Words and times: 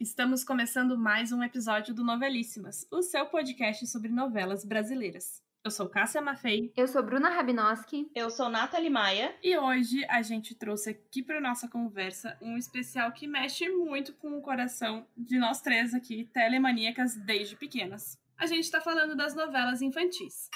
Estamos 0.00 0.42
começando 0.42 0.96
mais 0.96 1.30
um 1.30 1.42
episódio 1.42 1.92
do 1.92 2.02
Novelíssimas, 2.02 2.88
o 2.90 3.02
seu 3.02 3.26
podcast 3.26 3.86
sobre 3.86 4.10
novelas 4.10 4.64
brasileiras. 4.64 5.42
Eu 5.62 5.70
sou 5.70 5.90
Cássia 5.90 6.22
Maffei. 6.22 6.72
Eu 6.74 6.88
sou 6.88 7.02
Bruna 7.02 7.28
Rabinoski. 7.28 8.10
Eu 8.14 8.30
sou 8.30 8.48
Nathalie 8.48 8.88
Maia. 8.88 9.36
E 9.42 9.58
hoje 9.58 10.02
a 10.08 10.22
gente 10.22 10.54
trouxe 10.54 10.88
aqui 10.88 11.22
para 11.22 11.38
nossa 11.38 11.68
conversa 11.68 12.34
um 12.40 12.56
especial 12.56 13.12
que 13.12 13.26
mexe 13.26 13.68
muito 13.68 14.14
com 14.14 14.38
o 14.38 14.40
coração 14.40 15.06
de 15.14 15.38
nós 15.38 15.60
três 15.60 15.92
aqui, 15.92 16.24
telemaníacas 16.32 17.14
desde 17.14 17.54
pequenas. 17.54 18.18
A 18.38 18.46
gente 18.46 18.64
está 18.64 18.80
falando 18.80 19.14
das 19.14 19.34
novelas 19.34 19.82
infantis. 19.82 20.48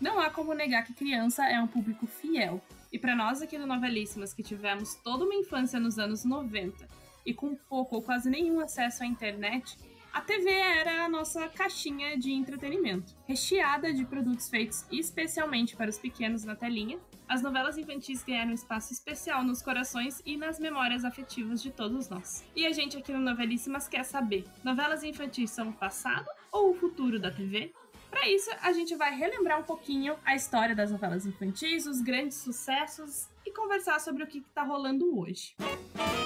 Não 0.00 0.20
há 0.20 0.30
como 0.30 0.54
negar 0.54 0.84
que 0.84 0.94
criança 0.94 1.44
é 1.48 1.60
um 1.60 1.66
público 1.66 2.06
fiel. 2.06 2.62
E 2.92 2.98
para 2.98 3.16
nós 3.16 3.42
aqui 3.42 3.58
no 3.58 3.66
Novelíssimas, 3.66 4.32
que 4.32 4.42
tivemos 4.42 4.94
toda 4.96 5.24
uma 5.24 5.34
infância 5.34 5.80
nos 5.80 5.98
anos 5.98 6.24
90 6.24 6.88
e 7.26 7.34
com 7.34 7.54
pouco 7.54 7.96
ou 7.96 8.02
quase 8.02 8.30
nenhum 8.30 8.60
acesso 8.60 9.02
à 9.02 9.06
internet, 9.06 9.76
a 10.12 10.20
TV 10.20 10.50
era 10.50 11.04
a 11.04 11.08
nossa 11.08 11.48
caixinha 11.48 12.16
de 12.16 12.32
entretenimento. 12.32 13.14
Recheada 13.26 13.92
de 13.92 14.04
produtos 14.04 14.48
feitos 14.48 14.86
especialmente 14.90 15.76
para 15.76 15.90
os 15.90 15.98
pequenos 15.98 16.44
na 16.44 16.54
telinha, 16.54 16.98
as 17.28 17.42
novelas 17.42 17.76
infantis 17.76 18.24
ganharam 18.24 18.52
um 18.52 18.54
espaço 18.54 18.92
especial 18.92 19.44
nos 19.44 19.60
corações 19.60 20.22
e 20.24 20.36
nas 20.36 20.58
memórias 20.58 21.04
afetivas 21.04 21.62
de 21.62 21.70
todos 21.70 22.08
nós. 22.08 22.44
E 22.56 22.64
a 22.64 22.72
gente 22.72 22.96
aqui 22.96 23.12
no 23.12 23.18
Novelíssimas 23.18 23.86
quer 23.86 24.04
saber: 24.04 24.44
novelas 24.64 25.04
infantis 25.04 25.50
são 25.50 25.68
o 25.68 25.72
passado 25.74 26.26
ou 26.50 26.70
o 26.70 26.74
futuro 26.74 27.20
da 27.20 27.30
TV? 27.30 27.72
Para 28.10 28.28
isso, 28.28 28.50
a 28.62 28.72
gente 28.72 28.94
vai 28.96 29.14
relembrar 29.14 29.60
um 29.60 29.64
pouquinho 29.64 30.16
a 30.24 30.34
história 30.34 30.74
das 30.74 30.90
novelas 30.90 31.26
infantis, 31.26 31.86
os 31.86 32.00
grandes 32.00 32.38
sucessos 32.38 33.28
e 33.46 33.52
conversar 33.52 34.00
sobre 34.00 34.22
o 34.22 34.26
que 34.26 34.38
está 34.38 34.62
rolando 34.62 35.18
hoje. 35.18 35.54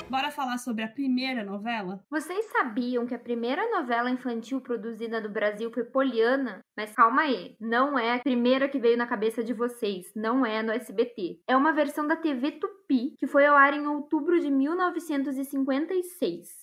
Bora 0.08 0.30
falar 0.30 0.58
sobre 0.58 0.84
a 0.84 0.88
primeira 0.88 1.44
novela? 1.44 2.04
Vocês 2.10 2.46
sabiam 2.50 3.06
que 3.06 3.14
a 3.14 3.18
primeira 3.18 3.68
novela 3.70 4.10
infantil 4.10 4.60
produzida 4.60 5.20
no 5.20 5.28
Brasil 5.28 5.70
foi 5.72 5.84
Poliana? 5.84 6.60
Mas 6.76 6.92
calma 6.92 7.22
aí, 7.22 7.56
não 7.60 7.98
é 7.98 8.16
a 8.16 8.18
primeira 8.18 8.68
que 8.68 8.78
veio 8.78 8.96
na 8.96 9.06
cabeça 9.06 9.42
de 9.42 9.52
vocês, 9.52 10.10
não 10.14 10.44
é 10.44 10.62
no 10.62 10.72
SBT. 10.72 11.40
É 11.46 11.56
uma 11.56 11.72
versão 11.72 12.06
da 12.06 12.16
TV 12.16 12.52
Tupi 12.52 13.14
que 13.18 13.26
foi 13.26 13.46
ao 13.46 13.56
ar 13.56 13.74
em 13.74 13.86
outubro 13.86 14.38
de 14.40 14.50
1956. 14.50 16.60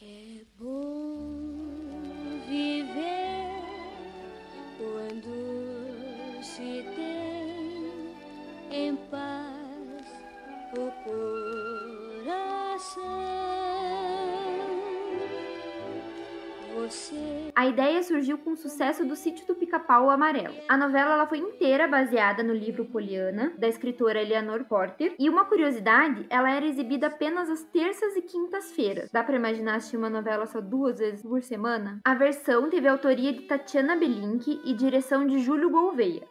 É 0.00 0.44
bom 0.58 1.68
viver 2.48 3.31
quando 5.12 6.42
se 6.42 6.82
tem 6.96 8.14
em 8.70 8.96
paz 9.10 10.06
o 10.78 10.90
A 17.54 17.66
ideia 17.66 18.02
surgiu 18.02 18.38
com 18.38 18.52
o 18.52 18.56
sucesso 18.56 19.04
do 19.04 19.14
Sítio 19.14 19.46
do 19.46 19.54
Pica-Pau 19.54 20.10
Amarelo. 20.10 20.54
A 20.68 20.76
novela 20.76 21.14
ela 21.14 21.26
foi 21.26 21.38
inteira 21.38 21.86
baseada 21.86 22.42
no 22.42 22.52
livro 22.52 22.84
Poliana, 22.86 23.52
da 23.58 23.68
escritora 23.68 24.20
Eleanor 24.20 24.64
Porter, 24.64 25.14
e 25.18 25.28
uma 25.28 25.44
curiosidade, 25.44 26.26
ela 26.28 26.50
era 26.50 26.66
exibida 26.66 27.06
apenas 27.06 27.48
às 27.50 27.62
terças 27.64 28.16
e 28.16 28.22
quintas-feiras. 28.22 29.10
Dá 29.10 29.22
para 29.22 29.36
imaginar 29.36 29.76
assistir 29.76 29.96
uma 29.96 30.10
novela 30.10 30.46
só 30.46 30.60
duas 30.60 30.98
vezes 30.98 31.22
por 31.22 31.42
semana? 31.42 32.00
A 32.04 32.14
versão 32.14 32.68
teve 32.68 32.88
autoria 32.88 33.32
de 33.32 33.42
Tatiana 33.42 33.96
Belink 33.96 34.60
e 34.64 34.74
direção 34.74 35.26
de 35.26 35.38
Júlio 35.38 35.70
Gouveia. 35.70 36.26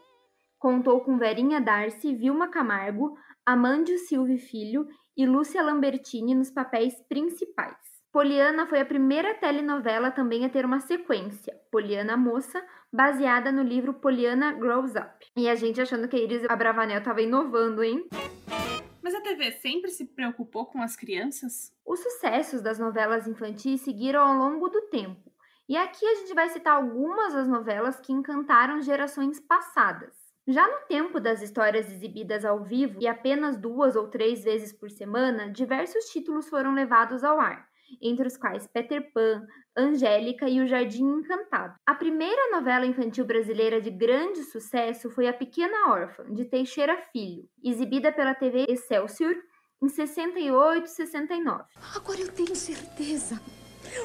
Contou 0.60 1.02
com 1.02 1.18
Verinha 1.18 1.60
Darcy, 1.60 2.14
Vilma 2.14 2.48
Camargo, 2.48 3.18
Amândio 3.46 3.98
Silva 3.98 4.38
Filho 4.38 4.88
e 5.18 5.26
Lúcia 5.26 5.62
Lambertini 5.64 6.36
nos 6.36 6.52
papéis 6.52 6.94
principais. 7.10 7.91
Poliana 8.12 8.68
foi 8.68 8.82
a 8.82 8.86
primeira 8.86 9.34
telenovela 9.36 10.12
também 10.12 10.44
a 10.44 10.50
ter 10.50 10.66
uma 10.66 10.82
sequência, 10.82 11.58
Poliana 11.72 12.18
Moça, 12.18 12.62
baseada 12.92 13.54
no 13.54 13.64
livro 13.64 13.94
Poliana 13.94 14.52
Grows 14.52 14.92
Up. 14.96 15.26
E 15.38 15.48
a 15.48 15.56
gente 15.56 15.80
achando 15.80 16.10
que 16.10 16.18
a 16.18 16.20
Iris 16.20 16.44
Abravanel 16.50 17.00
estava 17.00 17.22
inovando, 17.22 17.82
hein? 17.82 18.06
Mas 19.02 19.16
a 19.16 19.22
TV 19.22 19.54
sempre 19.54 19.90
se 19.90 20.08
preocupou 20.08 20.66
com 20.66 20.82
as 20.82 20.98
crianças? 20.98 21.74
Os 21.86 22.02
sucessos 22.02 22.62
das 22.62 22.78
novelas 22.78 23.30
infantis 23.30 23.80
seguiram 23.80 24.20
ao 24.20 24.36
longo 24.36 24.68
do 24.68 24.82
tempo. 24.90 25.32
E 25.70 25.78
aqui 25.78 26.06
a 26.06 26.16
gente 26.16 26.34
vai 26.34 26.50
citar 26.50 26.76
algumas 26.76 27.34
das 27.34 27.48
novelas 27.48 28.02
que 28.02 28.12
encantaram 28.12 28.82
gerações 28.82 29.40
passadas. 29.40 30.14
Já 30.46 30.68
no 30.68 30.86
tempo 30.86 31.18
das 31.18 31.42
histórias 31.42 31.90
exibidas 31.90 32.44
ao 32.44 32.62
vivo 32.62 33.00
e 33.00 33.08
apenas 33.08 33.56
duas 33.56 33.96
ou 33.96 34.10
três 34.10 34.44
vezes 34.44 34.74
por 34.74 34.92
semana, 34.92 35.50
diversos 35.50 36.08
títulos 36.10 36.50
foram 36.50 36.74
levados 36.74 37.24
ao 37.24 37.40
ar 37.40 37.71
entre 38.02 38.28
os 38.28 38.38
quais 38.38 38.68
Peter 38.68 39.12
Pan, 39.14 39.46
Angélica 39.76 40.50
e 40.50 40.62
O 40.62 40.68
Jardim 40.68 41.06
Encantado. 41.06 41.76
A 41.86 41.96
primeira 41.96 42.52
novela 42.52 42.86
infantil 42.86 43.26
brasileira 43.26 43.82
de 43.82 43.90
grande 43.90 44.44
sucesso 44.44 45.10
foi 45.10 45.28
A 45.28 45.34
Pequena 45.34 45.90
Órfã, 45.90 46.24
de 46.34 46.46
Teixeira 46.46 46.98
Filho, 47.12 47.48
exibida 47.64 48.12
pela 48.12 48.36
TV 48.36 48.66
Excelsior 48.70 49.36
em 49.82 49.90
68 49.90 50.86
e 50.86 50.90
69. 50.90 51.64
Agora 51.96 52.20
eu 52.20 52.32
tenho 52.32 52.56
certeza. 52.56 53.42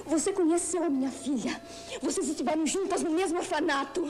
Você 0.06 0.32
conheceu 0.32 0.82
a 0.82 0.90
minha 0.90 1.10
filha. 1.10 1.60
Vocês 2.00 2.28
estiveram 2.28 2.66
juntas 2.66 3.02
no 3.02 3.10
mesmo 3.10 3.38
orfanato. 3.38 4.02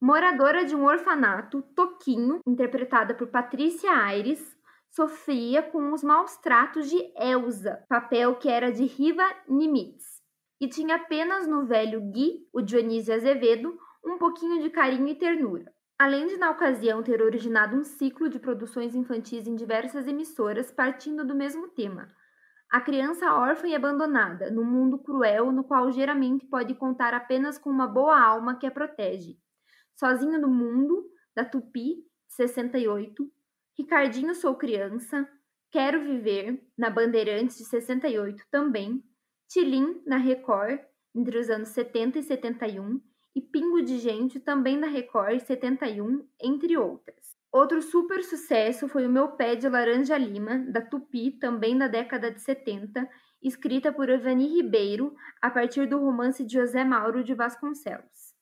Moradora 0.00 0.64
de 0.64 0.76
um 0.76 0.84
orfanato, 0.84 1.60
Toquinho, 1.74 2.38
interpretada 2.46 3.14
por 3.14 3.28
Patrícia 3.28 3.90
Aires, 3.90 4.56
sofria 4.98 5.62
com 5.62 5.92
os 5.92 6.02
maus 6.02 6.36
tratos 6.38 6.90
de 6.90 6.98
Elsa, 7.16 7.84
papel 7.88 8.34
que 8.34 8.48
era 8.48 8.72
de 8.72 8.84
Riva 8.84 9.22
Nimitz, 9.48 10.20
e 10.60 10.66
tinha 10.66 10.96
apenas 10.96 11.46
no 11.46 11.64
velho 11.64 12.00
Gui, 12.10 12.48
o 12.52 12.60
Dionísio 12.60 13.14
Azevedo, 13.14 13.78
um 14.04 14.18
pouquinho 14.18 14.60
de 14.60 14.70
carinho 14.70 15.06
e 15.06 15.14
ternura. 15.14 15.72
Além 15.96 16.26
de, 16.26 16.36
na 16.36 16.50
ocasião, 16.50 17.00
ter 17.00 17.22
originado 17.22 17.76
um 17.76 17.84
ciclo 17.84 18.28
de 18.28 18.40
produções 18.40 18.96
infantis 18.96 19.46
em 19.46 19.54
diversas 19.54 20.08
emissoras 20.08 20.72
partindo 20.72 21.24
do 21.24 21.34
mesmo 21.34 21.68
tema. 21.68 22.08
A 22.68 22.80
criança 22.80 23.32
órfã 23.32 23.68
e 23.68 23.76
abandonada, 23.76 24.50
num 24.50 24.64
mundo 24.64 24.98
cruel 24.98 25.52
no 25.52 25.62
qual 25.62 25.92
geralmente 25.92 26.44
pode 26.44 26.74
contar 26.74 27.14
apenas 27.14 27.56
com 27.56 27.70
uma 27.70 27.86
boa 27.86 28.20
alma 28.20 28.58
que 28.58 28.66
a 28.66 28.70
protege. 28.70 29.38
Sozinho 29.94 30.40
no 30.40 30.48
mundo, 30.48 31.08
da 31.36 31.44
Tupi, 31.44 32.04
68, 32.26 33.37
Ricardinho 33.78 34.34
Sou 34.34 34.56
Criança, 34.56 35.28
Quero 35.70 36.02
Viver, 36.02 36.60
na 36.76 36.90
Bandeirantes 36.90 37.58
de 37.58 37.64
68 37.64 38.42
também, 38.50 39.00
Tilim, 39.48 40.02
na 40.04 40.16
Record, 40.16 40.80
entre 41.14 41.38
os 41.38 41.48
anos 41.48 41.68
70 41.68 42.18
e 42.18 42.22
71, 42.24 43.00
e 43.36 43.40
Pingo 43.40 43.80
de 43.80 43.98
Gente, 43.98 44.40
também 44.40 44.76
na 44.76 44.88
Record, 44.88 45.38
71, 45.38 46.26
entre 46.42 46.76
outras. 46.76 47.36
Outro 47.52 47.80
super 47.80 48.24
sucesso 48.24 48.88
foi 48.88 49.06
o 49.06 49.10
Meu 49.10 49.28
Pé 49.28 49.54
de 49.54 49.68
Laranja 49.68 50.18
Lima, 50.18 50.58
da 50.58 50.80
Tupi, 50.80 51.30
também 51.38 51.78
da 51.78 51.86
década 51.86 52.32
de 52.32 52.40
70, 52.40 53.08
escrita 53.40 53.92
por 53.92 54.08
Evani 54.08 54.48
Ribeiro, 54.48 55.14
a 55.40 55.50
partir 55.50 55.86
do 55.86 56.00
romance 56.00 56.44
de 56.44 56.54
José 56.54 56.82
Mauro 56.82 57.22
de 57.22 57.32
Vasconcelos 57.32 58.36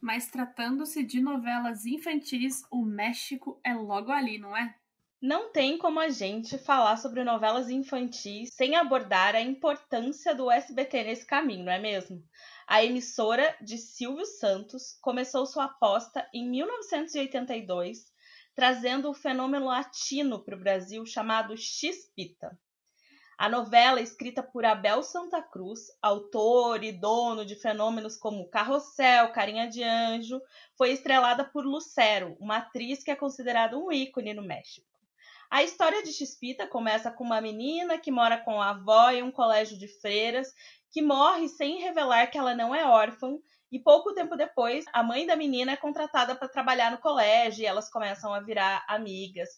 mas 0.00 0.30
tratando-se 0.30 1.02
de 1.04 1.20
novelas 1.20 1.86
infantis, 1.86 2.62
o 2.70 2.84
México 2.84 3.60
é 3.64 3.74
logo 3.74 4.10
ali, 4.10 4.38
não 4.38 4.56
é? 4.56 4.74
Não 5.20 5.50
tem 5.50 5.78
como 5.78 5.98
a 5.98 6.10
gente 6.10 6.58
falar 6.58 6.98
sobre 6.98 7.24
novelas 7.24 7.70
infantis 7.70 8.50
sem 8.52 8.76
abordar 8.76 9.34
a 9.34 9.40
importância 9.40 10.34
do 10.34 10.50
SBT 10.50 11.04
nesse 11.04 11.26
caminho, 11.26 11.64
não 11.64 11.72
é 11.72 11.78
mesmo? 11.78 12.22
A 12.66 12.84
emissora 12.84 13.56
de 13.60 13.78
Silvio 13.78 14.26
Santos 14.26 14.98
começou 15.00 15.46
sua 15.46 15.64
aposta 15.64 16.28
em 16.34 16.48
1982, 16.50 18.04
trazendo 18.54 19.08
o 19.08 19.14
fenômeno 19.14 19.66
latino 19.66 20.44
para 20.44 20.56
o 20.56 20.60
Brasil 20.60 21.06
chamado 21.06 21.56
X-Pita. 21.56 22.58
A 23.38 23.50
novela, 23.50 24.00
escrita 24.00 24.42
por 24.42 24.64
Abel 24.64 25.02
Santa 25.02 25.42
Cruz, 25.42 25.88
autor 26.00 26.82
e 26.82 26.90
dono 26.90 27.44
de 27.44 27.54
fenômenos 27.54 28.16
como 28.16 28.48
Carrossel, 28.48 29.30
Carinha 29.30 29.68
de 29.68 29.82
Anjo, 29.82 30.40
foi 30.74 30.92
estrelada 30.92 31.44
por 31.44 31.66
Lucero, 31.66 32.34
uma 32.40 32.56
atriz 32.56 33.04
que 33.04 33.10
é 33.10 33.14
considerada 33.14 33.76
um 33.76 33.92
ícone 33.92 34.32
no 34.32 34.40
México. 34.40 34.86
A 35.50 35.62
história 35.62 36.02
de 36.02 36.14
Chispita 36.14 36.66
começa 36.66 37.10
com 37.10 37.24
uma 37.24 37.42
menina 37.42 37.98
que 37.98 38.10
mora 38.10 38.38
com 38.38 38.60
a 38.60 38.70
avó 38.70 39.10
em 39.10 39.22
um 39.22 39.30
colégio 39.30 39.78
de 39.78 39.86
freiras, 39.86 40.54
que 40.90 41.02
morre 41.02 41.46
sem 41.46 41.78
revelar 41.78 42.28
que 42.28 42.38
ela 42.38 42.54
não 42.54 42.74
é 42.74 42.86
órfã, 42.86 43.36
e 43.70 43.80
pouco 43.80 44.14
tempo 44.14 44.36
depois, 44.36 44.84
a 44.92 45.02
mãe 45.02 45.26
da 45.26 45.34
menina 45.34 45.72
é 45.72 45.76
contratada 45.76 46.36
para 46.36 46.48
trabalhar 46.48 46.90
no 46.90 46.98
colégio 46.98 47.62
e 47.62 47.66
elas 47.66 47.90
começam 47.90 48.32
a 48.32 48.40
virar 48.40 48.84
amigas. 48.88 49.48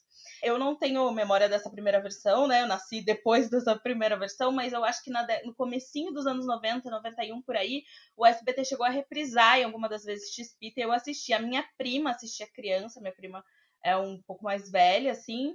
Eu 0.42 0.58
não 0.58 0.74
tenho 0.76 1.10
memória 1.12 1.48
dessa 1.48 1.70
primeira 1.70 2.00
versão, 2.00 2.46
né? 2.46 2.62
Eu 2.62 2.66
nasci 2.66 3.04
depois 3.04 3.50
dessa 3.50 3.76
primeira 3.76 4.16
versão, 4.18 4.50
mas 4.50 4.72
eu 4.72 4.82
acho 4.82 5.04
que 5.04 5.10
na, 5.10 5.26
no 5.44 5.54
comecinho 5.54 6.12
dos 6.12 6.26
anos 6.26 6.46
90, 6.46 6.90
91 6.90 7.42
por 7.42 7.56
aí, 7.56 7.82
o 8.16 8.24
SBT 8.24 8.64
chegou 8.64 8.86
a 8.86 8.90
reprisar 8.90 9.58
em 9.58 9.64
alguma 9.64 9.88
das 9.88 10.04
vezes 10.04 10.32
X-Pita 10.32 10.80
e 10.80 10.82
eu 10.84 10.92
assisti. 10.92 11.32
A 11.34 11.40
minha 11.40 11.64
prima 11.76 12.10
assistia 12.10 12.46
criança, 12.46 13.00
minha 13.00 13.14
prima 13.14 13.44
é 13.84 13.96
um 13.96 14.20
pouco 14.26 14.42
mais 14.42 14.70
velha, 14.70 15.12
assim, 15.12 15.54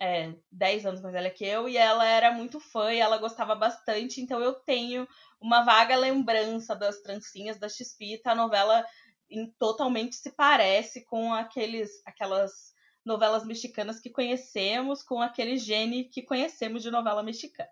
é, 0.00 0.34
10 0.50 0.86
anos 0.86 1.00
mais 1.00 1.14
velha 1.14 1.30
que 1.30 1.44
eu, 1.44 1.68
e 1.68 1.76
ela 1.76 2.04
era 2.04 2.32
muito 2.32 2.58
fã 2.58 2.92
e 2.92 2.98
ela 2.98 3.18
gostava 3.18 3.54
bastante, 3.54 4.20
então 4.20 4.40
eu 4.40 4.54
tenho 4.54 5.06
uma 5.42 5.62
vaga 5.62 5.96
lembrança 5.96 6.74
das 6.74 7.00
trancinhas 7.00 7.58
da 7.58 7.68
Xpita, 7.68 8.30
a 8.30 8.34
novela 8.34 8.84
em, 9.28 9.50
totalmente 9.58 10.16
se 10.16 10.30
parece 10.30 11.04
com 11.04 11.32
aqueles, 11.32 11.90
aquelas 12.06 12.72
novelas 13.04 13.44
mexicanas 13.44 14.00
que 14.00 14.10
conhecemos, 14.10 15.02
com 15.02 15.20
aquele 15.20 15.56
gene 15.56 16.04
que 16.04 16.22
conhecemos 16.22 16.82
de 16.82 16.90
novela 16.90 17.22
mexicana. 17.22 17.68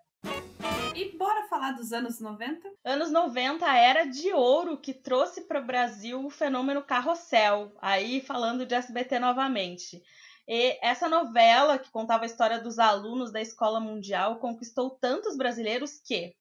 E 0.93 1.17
bora 1.17 1.47
falar 1.47 1.71
dos 1.71 1.93
anos 1.93 2.19
90? 2.19 2.69
Anos 2.83 3.11
90, 3.11 3.65
a 3.65 3.77
era 3.77 4.03
de 4.03 4.33
ouro 4.33 4.77
que 4.77 4.93
trouxe 4.93 5.41
para 5.41 5.61
o 5.61 5.65
Brasil 5.65 6.25
o 6.25 6.29
fenômeno 6.29 6.83
carrossel. 6.83 7.71
Aí 7.81 8.19
falando 8.19 8.65
de 8.65 8.75
SBT 8.75 9.17
novamente. 9.19 10.03
E 10.47 10.77
essa 10.81 11.07
novela, 11.07 11.79
que 11.79 11.89
contava 11.91 12.23
a 12.23 12.25
história 12.25 12.59
dos 12.59 12.77
alunos 12.77 13.31
da 13.31 13.39
escola 13.39 13.79
mundial, 13.79 14.39
conquistou 14.39 14.89
tantos 14.89 15.37
brasileiros 15.37 16.01
que 16.03 16.35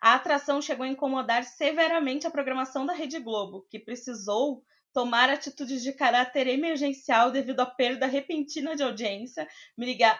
a 0.00 0.14
atração 0.14 0.62
chegou 0.62 0.84
a 0.84 0.88
incomodar 0.88 1.44
severamente 1.44 2.26
a 2.26 2.30
programação 2.30 2.86
da 2.86 2.92
Rede 2.92 3.18
Globo, 3.18 3.66
que 3.70 3.78
precisou 3.78 4.62
tomar 4.92 5.28
atitudes 5.30 5.82
de 5.82 5.92
caráter 5.92 6.46
emergencial 6.46 7.30
devido 7.30 7.60
à 7.60 7.66
perda 7.66 8.06
repentina 8.06 8.74
de 8.74 8.82
audiência 8.82 9.46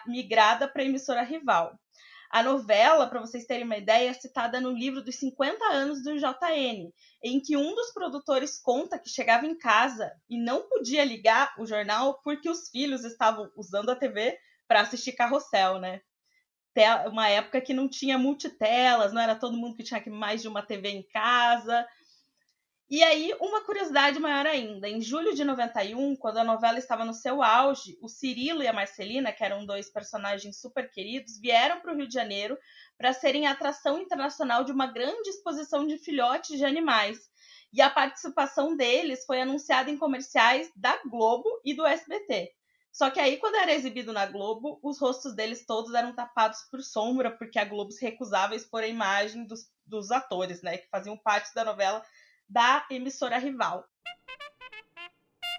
migrada 0.07 0.67
para 0.67 0.81
a 0.81 0.85
emissora 0.85 1.23
rival. 1.23 1.77
A 2.29 2.43
novela, 2.43 3.07
para 3.07 3.21
vocês 3.21 3.45
terem 3.45 3.65
uma 3.65 3.77
ideia, 3.77 4.11
é 4.11 4.13
citada 4.13 4.61
no 4.61 4.69
livro 4.69 5.01
dos 5.03 5.15
50 5.15 5.65
anos 5.65 6.03
do 6.03 6.15
JN, 6.15 6.93
em 7.23 7.39
que 7.39 7.57
um 7.57 7.73
dos 7.73 7.91
produtores 7.91 8.59
conta 8.61 8.99
que 8.99 9.09
chegava 9.09 9.47
em 9.47 9.57
casa 9.57 10.11
e 10.29 10.37
não 10.37 10.69
podia 10.69 11.03
ligar 11.03 11.55
o 11.57 11.65
jornal 11.65 12.21
porque 12.23 12.47
os 12.47 12.69
filhos 12.69 13.03
estavam 13.03 13.51
usando 13.55 13.89
a 13.89 13.95
TV 13.95 14.37
para 14.67 14.81
assistir 14.81 15.13
carrossel, 15.13 15.79
né? 15.79 16.01
Uma 17.07 17.27
época 17.27 17.61
que 17.61 17.73
não 17.73 17.89
tinha 17.89 18.17
multitelas, 18.17 19.11
não 19.11 19.21
era 19.21 19.35
todo 19.35 19.57
mundo 19.57 19.75
que 19.75 19.83
tinha 19.83 20.01
mais 20.07 20.41
de 20.41 20.47
uma 20.47 20.61
TV 20.61 20.89
em 20.89 21.03
casa. 21.03 21.85
E 22.89 23.03
aí, 23.03 23.35
uma 23.39 23.63
curiosidade 23.63 24.19
maior 24.19 24.47
ainda: 24.47 24.89
em 24.89 24.99
julho 24.99 25.35
de 25.35 25.43
91, 25.43 26.15
quando 26.15 26.37
a 26.37 26.43
novela 26.43 26.79
estava 26.79 27.05
no 27.05 27.13
seu 27.13 27.43
auge, 27.43 27.95
o 28.01 28.07
Cirilo 28.07 28.63
e 28.63 28.67
a 28.67 28.73
Marcelina, 28.73 29.31
que 29.31 29.43
eram 29.43 29.63
dois 29.63 29.91
personagens 29.91 30.59
super 30.59 30.89
queridos, 30.89 31.39
vieram 31.39 31.79
para 31.79 31.93
o 31.93 31.95
Rio 31.95 32.07
de 32.07 32.13
Janeiro 32.13 32.57
para 32.97 33.13
serem 33.13 33.45
atração 33.45 33.99
internacional 33.99 34.63
de 34.63 34.71
uma 34.71 34.87
grande 34.87 35.29
exposição 35.29 35.85
de 35.85 35.99
filhotes 35.99 36.57
de 36.57 36.65
animais. 36.65 37.19
E 37.71 37.79
a 37.79 37.91
participação 37.91 38.75
deles 38.75 39.23
foi 39.23 39.39
anunciada 39.39 39.91
em 39.91 39.97
comerciais 39.97 40.71
da 40.75 40.99
Globo 41.03 41.47
e 41.63 41.75
do 41.75 41.85
SBT. 41.85 42.51
Só 42.91 43.09
que 43.09 43.19
aí, 43.19 43.37
quando 43.37 43.55
era 43.55 43.73
exibido 43.73 44.11
na 44.11 44.25
Globo, 44.25 44.79
os 44.83 44.99
rostos 44.99 45.35
deles 45.35 45.65
todos 45.65 45.93
eram 45.93 46.13
tapados 46.13 46.61
por 46.71 46.81
sombra, 46.81 47.31
porque 47.31 47.59
a 47.59 47.65
Globo 47.65 47.91
se 47.91 48.03
recusava 48.03 48.53
a 48.53 48.57
expor 48.57 48.83
a 48.83 48.87
imagem 48.87 49.45
dos, 49.45 49.71
dos 49.85 50.11
atores, 50.11 50.61
né, 50.61 50.77
que 50.77 50.89
faziam 50.89 51.17
parte 51.17 51.53
da 51.53 51.63
novela 51.63 52.03
da 52.47 52.85
emissora 52.89 53.37
rival. 53.37 53.85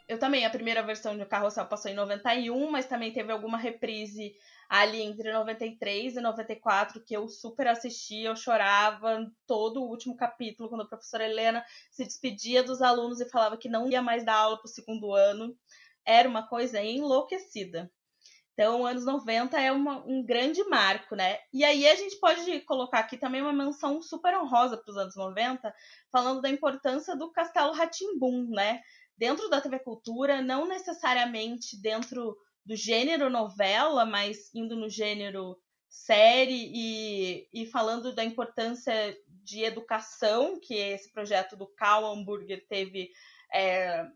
Eu 0.09 0.19
também, 0.19 0.45
a 0.45 0.51
primeira 0.51 0.83
versão 0.83 1.17
de 1.17 1.23
O 1.23 1.29
Carrossel 1.29 1.67
passou 1.67 1.89
em 1.89 1.95
91, 1.95 2.69
mas 2.69 2.87
também 2.87 3.13
teve 3.13 3.31
alguma 3.31 3.57
reprise 3.57 4.35
ali 4.69 5.01
entre 5.03 5.33
93 5.33 6.17
e 6.17 6.21
94 6.21 7.01
que 7.05 7.15
eu 7.15 7.29
super 7.29 7.69
assisti, 7.69 8.23
eu 8.23 8.35
chorava 8.35 9.25
todo 9.47 9.81
o 9.81 9.89
último 9.89 10.17
capítulo 10.17 10.69
quando 10.69 10.83
a 10.83 10.89
professora 10.89 11.25
Helena 11.25 11.65
se 11.93 12.05
despedia 12.05 12.63
dos 12.65 12.83
alunos 12.83 13.21
e 13.21 13.29
falava 13.29 13.57
que 13.57 13.69
não 13.69 13.89
ia 13.89 14.03
mais 14.03 14.25
dar 14.25 14.35
aula 14.35 14.57
para 14.59 14.67
o 14.67 14.69
segundo 14.69 15.13
ano. 15.13 15.57
Era 16.11 16.29
uma 16.29 16.47
coisa 16.47 16.83
enlouquecida. 16.83 17.91
Então, 18.53 18.85
anos 18.85 19.07
90 19.07 19.59
é 19.59 19.73
uma, 19.73 20.05
um 20.05 20.25
grande 20.25 20.63
marco, 20.65 21.15
né? 21.15 21.39
E 21.53 21.65
aí 21.65 21.87
a 21.87 21.95
gente 21.95 22.19
pode 22.19 22.61
colocar 22.63 22.99
aqui 22.99 23.17
também 23.17 23.41
uma 23.41 23.53
menção 23.53 24.03
super 24.03 24.37
honrosa 24.37 24.77
para 24.77 24.91
os 24.91 24.97
anos 24.99 25.17
90, 25.17 25.73
falando 26.13 26.43
da 26.43 26.51
importância 26.51 27.17
do 27.17 27.31
Castelo 27.33 27.73
Ratimbum, 27.73 28.51
né? 28.51 28.81
Dentro 29.17 29.49
da 29.49 29.61
TV 29.61 29.79
Cultura, 29.79 30.43
não 30.43 30.67
necessariamente 30.67 31.81
dentro 31.81 32.37
do 32.67 32.77
gênero 32.77 33.31
novela, 33.31 34.05
mas 34.05 34.53
indo 34.55 34.77
no 34.77 34.91
gênero 34.91 35.57
série 35.89 36.71
e, 36.73 37.49
e 37.53 37.67
falando 37.67 38.15
da 38.15 38.25
importância 38.25 39.17
de 39.43 39.63
educação 39.65 40.61
que 40.61 40.75
esse 40.75 41.11
projeto 41.13 41.57
do 41.57 41.67
Cal 41.67 42.05
Hamburger 42.05 42.65
teve 42.69 43.11
é, 43.53 44.07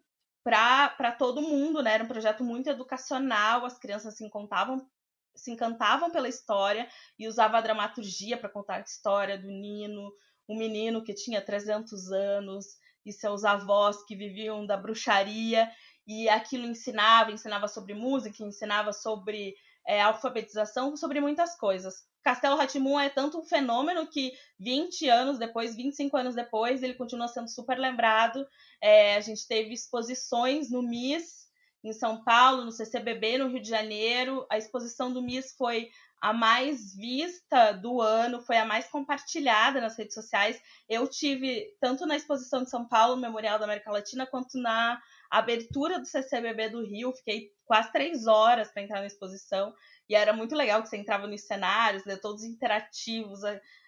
para 0.45 1.11
todo 1.19 1.41
mundo, 1.41 1.83
né? 1.83 1.95
Era 1.95 2.05
um 2.05 2.09
projeto 2.09 2.45
muito 2.45 2.69
educacional, 2.69 3.65
as 3.65 3.79
crianças 3.79 4.17
se 4.17 4.25
encantavam, 4.25 4.87
se 5.35 5.51
encantavam 5.51 6.11
pela 6.11 6.29
história 6.29 6.87
e 7.19 7.27
usava 7.27 7.57
a 7.57 7.61
dramaturgia 7.63 8.37
para 8.37 8.51
contar 8.51 8.77
a 8.77 8.81
história 8.81 9.39
do 9.39 9.49
Nino, 9.49 10.13
um 10.47 10.59
menino 10.59 11.03
que 11.03 11.15
tinha 11.15 11.41
300 11.41 12.13
anos 12.13 12.67
e 13.07 13.13
seus 13.13 13.43
avós 13.45 14.05
que 14.05 14.15
viviam 14.15 14.67
da 14.67 14.77
bruxaria 14.77 15.71
e 16.07 16.29
aquilo 16.29 16.67
ensinava, 16.67 17.33
ensinava 17.33 17.67
sobre 17.67 17.95
música, 17.95 18.45
ensinava 18.45 18.93
sobre 18.93 19.55
é, 19.87 20.03
alfabetização, 20.03 20.95
sobre 20.95 21.21
muitas 21.21 21.57
coisas. 21.57 21.95
Castelo 22.25 22.57
Ratimun 22.57 22.99
é 22.99 23.11
tanto 23.11 23.39
um 23.39 23.45
fenômeno 23.45 24.07
que 24.07 24.33
20 24.59 25.09
anos 25.11 25.39
depois, 25.39 25.77
25 25.77 26.17
anos 26.17 26.35
depois, 26.35 26.83
ele 26.83 26.95
continua 26.95 27.29
sendo 27.29 27.49
super 27.49 27.79
lembrado. 27.79 28.47
É, 28.81 29.17
a 29.17 29.21
gente 29.21 29.47
teve 29.47 29.75
exposições 29.75 30.71
no 30.71 30.83
MIS 30.83 31.45
em 31.85 31.93
São 31.93 32.25
Paulo, 32.25 32.65
no 32.65 32.73
CCBB 32.73 33.37
no 33.37 33.49
Rio 33.49 33.61
de 33.61 33.69
Janeiro. 33.69 34.47
A 34.51 34.57
exposição 34.57 35.13
do 35.13 35.21
MIS 35.21 35.55
foi 35.57 35.91
a 36.19 36.33
mais 36.33 36.95
vista 36.97 37.73
do 37.73 38.01
ano, 38.01 38.41
foi 38.41 38.57
a 38.57 38.65
mais 38.65 38.87
compartilhada 38.87 39.79
nas 39.79 39.99
redes 39.99 40.15
sociais. 40.15 40.59
Eu 40.89 41.07
tive 41.07 41.77
tanto 41.79 42.07
na 42.07 42.17
exposição 42.17 42.63
de 42.63 42.71
São 42.71 42.89
Paulo, 42.89 43.19
Memorial 43.19 43.59
da 43.59 43.67
América 43.67 43.93
Latina, 43.93 44.27
quanto 44.27 44.59
na 44.59 44.99
abertura 45.31 45.99
do 45.99 46.07
CCBB 46.07 46.71
do 46.71 46.83
Rio. 46.83 47.13
Fiquei 47.13 47.51
quase 47.67 47.93
três 47.93 48.27
horas 48.27 48.73
para 48.73 48.83
entrar 48.83 49.01
na 49.01 49.07
exposição. 49.07 49.75
E 50.09 50.15
era 50.15 50.33
muito 50.33 50.55
legal 50.55 50.83
que 50.83 50.89
você 50.89 50.97
entrava 50.97 51.27
nos 51.27 51.43
cenários, 51.43 52.05
né, 52.05 52.17
todos 52.17 52.45
interativos, 52.45 53.41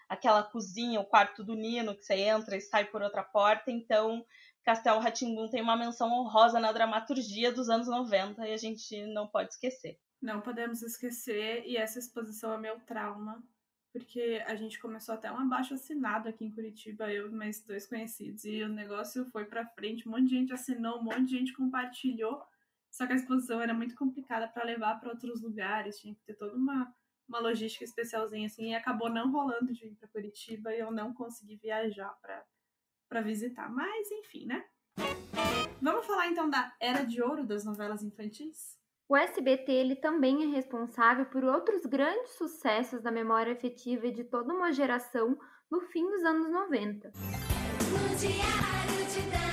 aquela 0.09 0.43
cozinha, 0.43 1.01
o 1.01 1.05
quarto 1.05 1.45
do 1.45 1.55
Nino, 1.55 1.95
que 1.95 2.05
você 2.05 2.15
entra 2.15 2.57
e 2.57 2.61
sai 2.61 2.87
por 2.87 3.03
outra 3.03 3.23
porta. 3.23 3.71
Então, 3.71 4.25
Castelo 4.65 5.01
Ratimbun 5.01 5.49
tem 5.49 5.63
uma 5.63 5.77
menção 5.77 6.11
honrosa 6.11 6.59
na 6.59 6.73
dramaturgia 6.73 7.53
dos 7.53 7.69
anos 7.69 7.87
90 7.87 8.49
e 8.49 8.53
a 8.53 8.57
gente 8.57 9.07
não 9.07 9.27
pode 9.27 9.51
esquecer. 9.51 9.99
Não 10.21 10.41
podemos 10.41 10.83
esquecer, 10.83 11.63
e 11.67 11.77
essa 11.77 11.99
exposição 11.99 12.53
é 12.55 12.59
meu 12.59 12.81
trauma, 12.81 13.43
porque 13.93 14.43
a 14.47 14.55
gente 14.57 14.79
começou 14.79 15.15
até 15.15 15.31
um 15.31 15.39
abaixo 15.39 15.75
assinado 15.75 16.29
aqui 16.29 16.45
em 16.45 16.51
Curitiba, 16.51 17.13
eu 17.13 17.29
e 17.29 17.35
mais 17.35 17.63
dois 17.63 17.87
conhecidos, 17.87 18.45
e 18.45 18.63
o 18.63 18.69
negócio 18.69 19.27
foi 19.27 19.45
para 19.45 19.67
frente, 19.67 20.09
um 20.09 20.13
monte 20.13 20.29
de 20.29 20.37
gente 20.37 20.53
assinou, 20.53 20.99
um 20.99 21.05
monte 21.05 21.27
de 21.27 21.39
gente 21.39 21.53
compartilhou. 21.53 22.43
Só 22.91 23.07
que 23.07 23.13
a 23.13 23.17
exposição 23.17 23.61
era 23.61 23.75
muito 23.75 23.95
complicada 23.95 24.49
para 24.49 24.65
levar 24.65 24.99
para 24.99 25.11
outros 25.11 25.43
lugares, 25.43 25.99
tinha 25.99 26.15
que 26.15 26.23
ter 26.25 26.35
toda 26.35 26.57
uma, 26.57 26.95
uma 27.29 27.39
logística 27.41 27.85
especialzinha 27.85 28.47
assim, 28.47 28.71
e 28.71 28.75
acabou 28.75 29.11
não 29.11 29.31
rolando 29.31 29.73
de 29.73 29.87
ir 29.87 29.95
para 29.97 30.09
Curitiba 30.09 30.73
e 30.75 30.79
eu 30.79 30.91
não 30.91 31.13
consegui 31.13 31.57
viajar 31.57 32.17
para 33.09 33.21
visitar. 33.21 33.71
Mas 33.71 34.11
enfim, 34.11 34.47
né? 34.47 34.65
Vamos 35.81 36.07
falar 36.07 36.29
então 36.29 36.49
da 36.49 36.75
era 36.81 37.05
de 37.05 37.23
ouro 37.23 37.47
das 37.47 37.65
novelas 37.65 38.03
infantis? 38.03 38.77
O 39.09 39.17
SBT 39.17 39.71
ele 39.71 39.95
também 39.95 40.43
é 40.43 40.47
responsável 40.47 41.27
por 41.27 41.45
outros 41.45 41.87
grandes 41.87 42.33
sucessos 42.33 43.03
da 43.03 43.13
memória 43.13 43.53
afetiva 43.53 44.11
de 44.11 44.25
toda 44.25 44.53
uma 44.53 44.73
geração 44.73 45.39
no 45.71 45.81
fim 45.81 46.05
dos 46.11 46.25
anos 46.25 46.51
90. 46.51 47.13
No 47.13 48.17
diário 48.17 49.07
de 49.07 49.46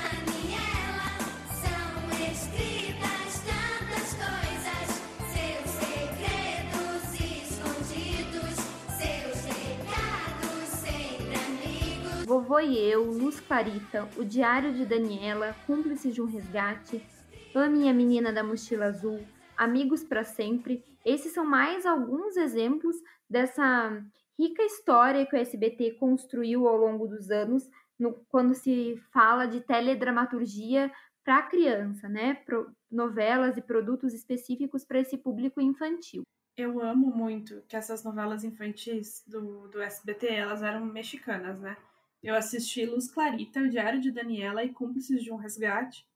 Vovô 12.34 12.60
e 12.60 12.80
Eu, 12.80 13.12
Luz 13.12 13.40
Clarita, 13.40 14.10
O 14.18 14.26
Diário 14.26 14.74
de 14.74 14.88
Daniela, 14.88 15.56
Cúmplices 15.68 16.16
de 16.16 16.20
um 16.20 16.26
Resgate, 16.26 17.06
Ame 17.54 17.88
a 17.88 17.94
Menina 17.94 18.34
da 18.34 18.44
Mochila 18.44 18.86
Azul, 18.86 19.24
Amigos 19.56 20.04
para 20.04 20.24
Sempre. 20.24 20.84
Esses 21.06 21.32
são 21.32 21.46
mais 21.46 21.86
alguns 21.86 22.36
exemplos 22.36 22.96
dessa 23.30 24.04
rica 24.36 24.64
história 24.64 25.28
que 25.28 25.36
o 25.36 25.40
SBT 25.40 25.92
construiu 26.00 26.68
ao 26.68 26.76
longo 26.76 27.06
dos 27.06 27.30
anos, 27.30 27.70
no, 28.00 28.14
quando 28.30 28.56
se 28.56 29.00
fala 29.14 29.46
de 29.46 29.62
teledramaturgia 29.62 30.92
para 31.24 31.44
criança, 31.44 32.10
né? 32.10 32.34
Pro, 32.34 32.68
novelas 32.90 33.58
e 33.58 33.62
produtos 33.62 34.12
específicos 34.12 34.84
para 34.84 34.98
esse 34.98 35.20
público 35.20 35.62
infantil. 35.62 36.24
Eu 36.58 36.82
amo 36.82 37.16
muito 37.16 37.62
que 37.68 37.76
essas 37.76 38.04
novelas 38.04 38.44
infantis 38.44 39.24
do, 39.28 39.68
do 39.68 39.80
SBT, 39.80 40.34
elas 40.34 40.64
eram 40.64 40.84
mexicanas, 40.84 41.60
né? 41.60 41.78
Eu 42.24 42.36
assisti 42.36 42.86
Luz 42.86 43.12
Clarita, 43.12 43.60
O 43.60 43.70
Diário 43.70 44.00
de 44.00 44.10
Daniela 44.10 44.64
e 44.64 44.72
Cúmplices 44.72 45.22
de 45.22 45.30
um 45.30 45.36
Resgate. 45.36 46.08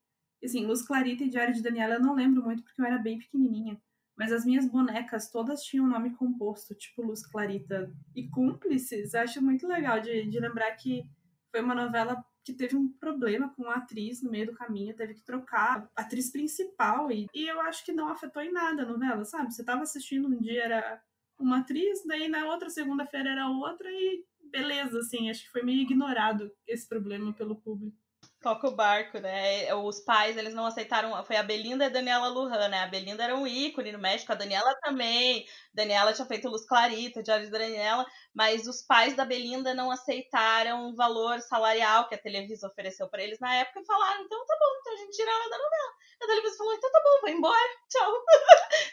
Assim, 0.42 0.66
Luz 0.66 0.82
Clarita 0.82 1.26
e 1.26 1.30
Diário 1.30 1.54
de 1.54 1.62
Daniela 1.62 1.96
eu 1.96 2.02
não 2.02 2.16
lembro 2.16 2.42
muito 2.42 2.64
porque 2.64 2.82
eu 2.82 2.86
era 2.86 2.98
bem 2.98 3.20
pequenininha. 3.20 3.78
Mas 4.16 4.32
as 4.32 4.46
minhas 4.46 4.66
bonecas 4.66 5.30
todas 5.30 5.62
tinham 5.62 5.86
nome 5.86 6.16
composto, 6.16 6.74
tipo 6.74 7.04
Luz 7.04 7.26
Clarita 7.28 7.92
e 8.16 8.28
Cúmplices. 8.30 9.14
Acho 9.14 9.44
muito 9.44 9.68
legal 9.68 10.00
de, 10.00 10.26
de 10.26 10.40
lembrar 10.40 10.72
que 10.72 11.04
foi 11.52 11.62
uma 11.62 11.76
novela 11.76 12.24
que 12.44 12.54
teve 12.54 12.78
um 12.78 12.88
problema 12.88 13.50
com 13.50 13.70
a 13.70 13.76
atriz 13.76 14.24
no 14.24 14.32
meio 14.32 14.46
do 14.46 14.54
caminho, 14.54 14.96
teve 14.96 15.14
que 15.14 15.22
trocar 15.22 15.90
a 15.94 16.02
atriz 16.02 16.32
principal. 16.32 17.12
E, 17.12 17.28
e 17.34 17.46
eu 17.46 17.60
acho 17.60 17.84
que 17.84 17.92
não 17.92 18.08
afetou 18.08 18.42
em 18.42 18.52
nada 18.52 18.84
a 18.84 18.86
novela, 18.86 19.26
sabe? 19.26 19.54
Você 19.54 19.66
tava 19.66 19.84
assistindo 19.84 20.30
um 20.30 20.40
dia 20.40 20.64
era 20.64 21.02
uma 21.38 21.60
atriz, 21.60 22.04
daí 22.06 22.28
na 22.30 22.46
outra 22.46 22.70
segunda-feira 22.70 23.30
era 23.30 23.50
outra 23.50 23.90
e 23.92 24.24
beleza, 24.52 25.00
assim. 25.00 25.30
Acho 25.30 25.44
que 25.44 25.52
foi 25.52 25.64
meio 25.64 25.82
ignorado 25.82 26.52
esse 26.68 26.88
problema 26.88 27.34
pelo 27.34 27.56
público 27.56 27.98
toca 28.42 28.68
o 28.68 28.76
barco, 28.76 29.20
né? 29.20 29.74
Os 29.74 30.00
pais, 30.00 30.38
eles 30.38 30.54
não 30.54 30.66
aceitaram. 30.66 31.24
Foi 31.26 31.36
a 31.36 31.44
Belinda 31.44 31.86
e 31.86 31.88
a 31.88 31.90
Daniela 31.90 32.28
Lujan, 32.28 32.68
né? 32.70 32.84
A 32.84 32.88
Belinda 32.88 33.24
era 33.24 33.36
um 33.36 33.48
ícone 33.48 33.92
no 33.92 34.00
México, 34.00 34.32
a 34.32 34.36
Daniela 34.36 34.76
também. 34.82 35.46
Daniela 35.74 36.14
tinha 36.14 36.28
feito 36.28 36.50
Luz 36.50 36.66
Clarita, 36.66 37.24
Diário 37.24 37.50
da 37.50 37.58
Daniela, 37.58 38.06
mas 38.34 38.68
os 38.68 38.82
pais 38.82 39.16
da 39.16 39.26
Belinda 39.26 39.74
não 39.74 39.92
aceitaram 39.92 40.90
o 40.90 40.96
valor 40.96 41.40
salarial 41.42 42.08
que 42.08 42.16
a 42.16 42.22
Televisa 42.22 42.68
ofereceu 42.68 43.10
para 43.10 43.24
eles 43.24 43.40
na 43.40 43.54
época 43.56 43.82
e 43.82 43.86
falaram: 43.86 44.24
então 44.24 44.46
tá 44.46 44.58
bom, 44.60 44.80
então 44.80 44.94
a 44.94 44.98
gente 44.98 45.16
tira 45.16 45.32
ela 45.32 45.50
da 45.50 45.58
novela. 45.58 45.94
A 46.22 46.28
Televisa 46.28 46.58
falou: 46.58 46.74
então 46.74 46.92
tá 46.92 47.02
bom, 47.04 47.22
vai 47.22 47.32
embora, 47.32 47.70
tchau. 47.90 48.14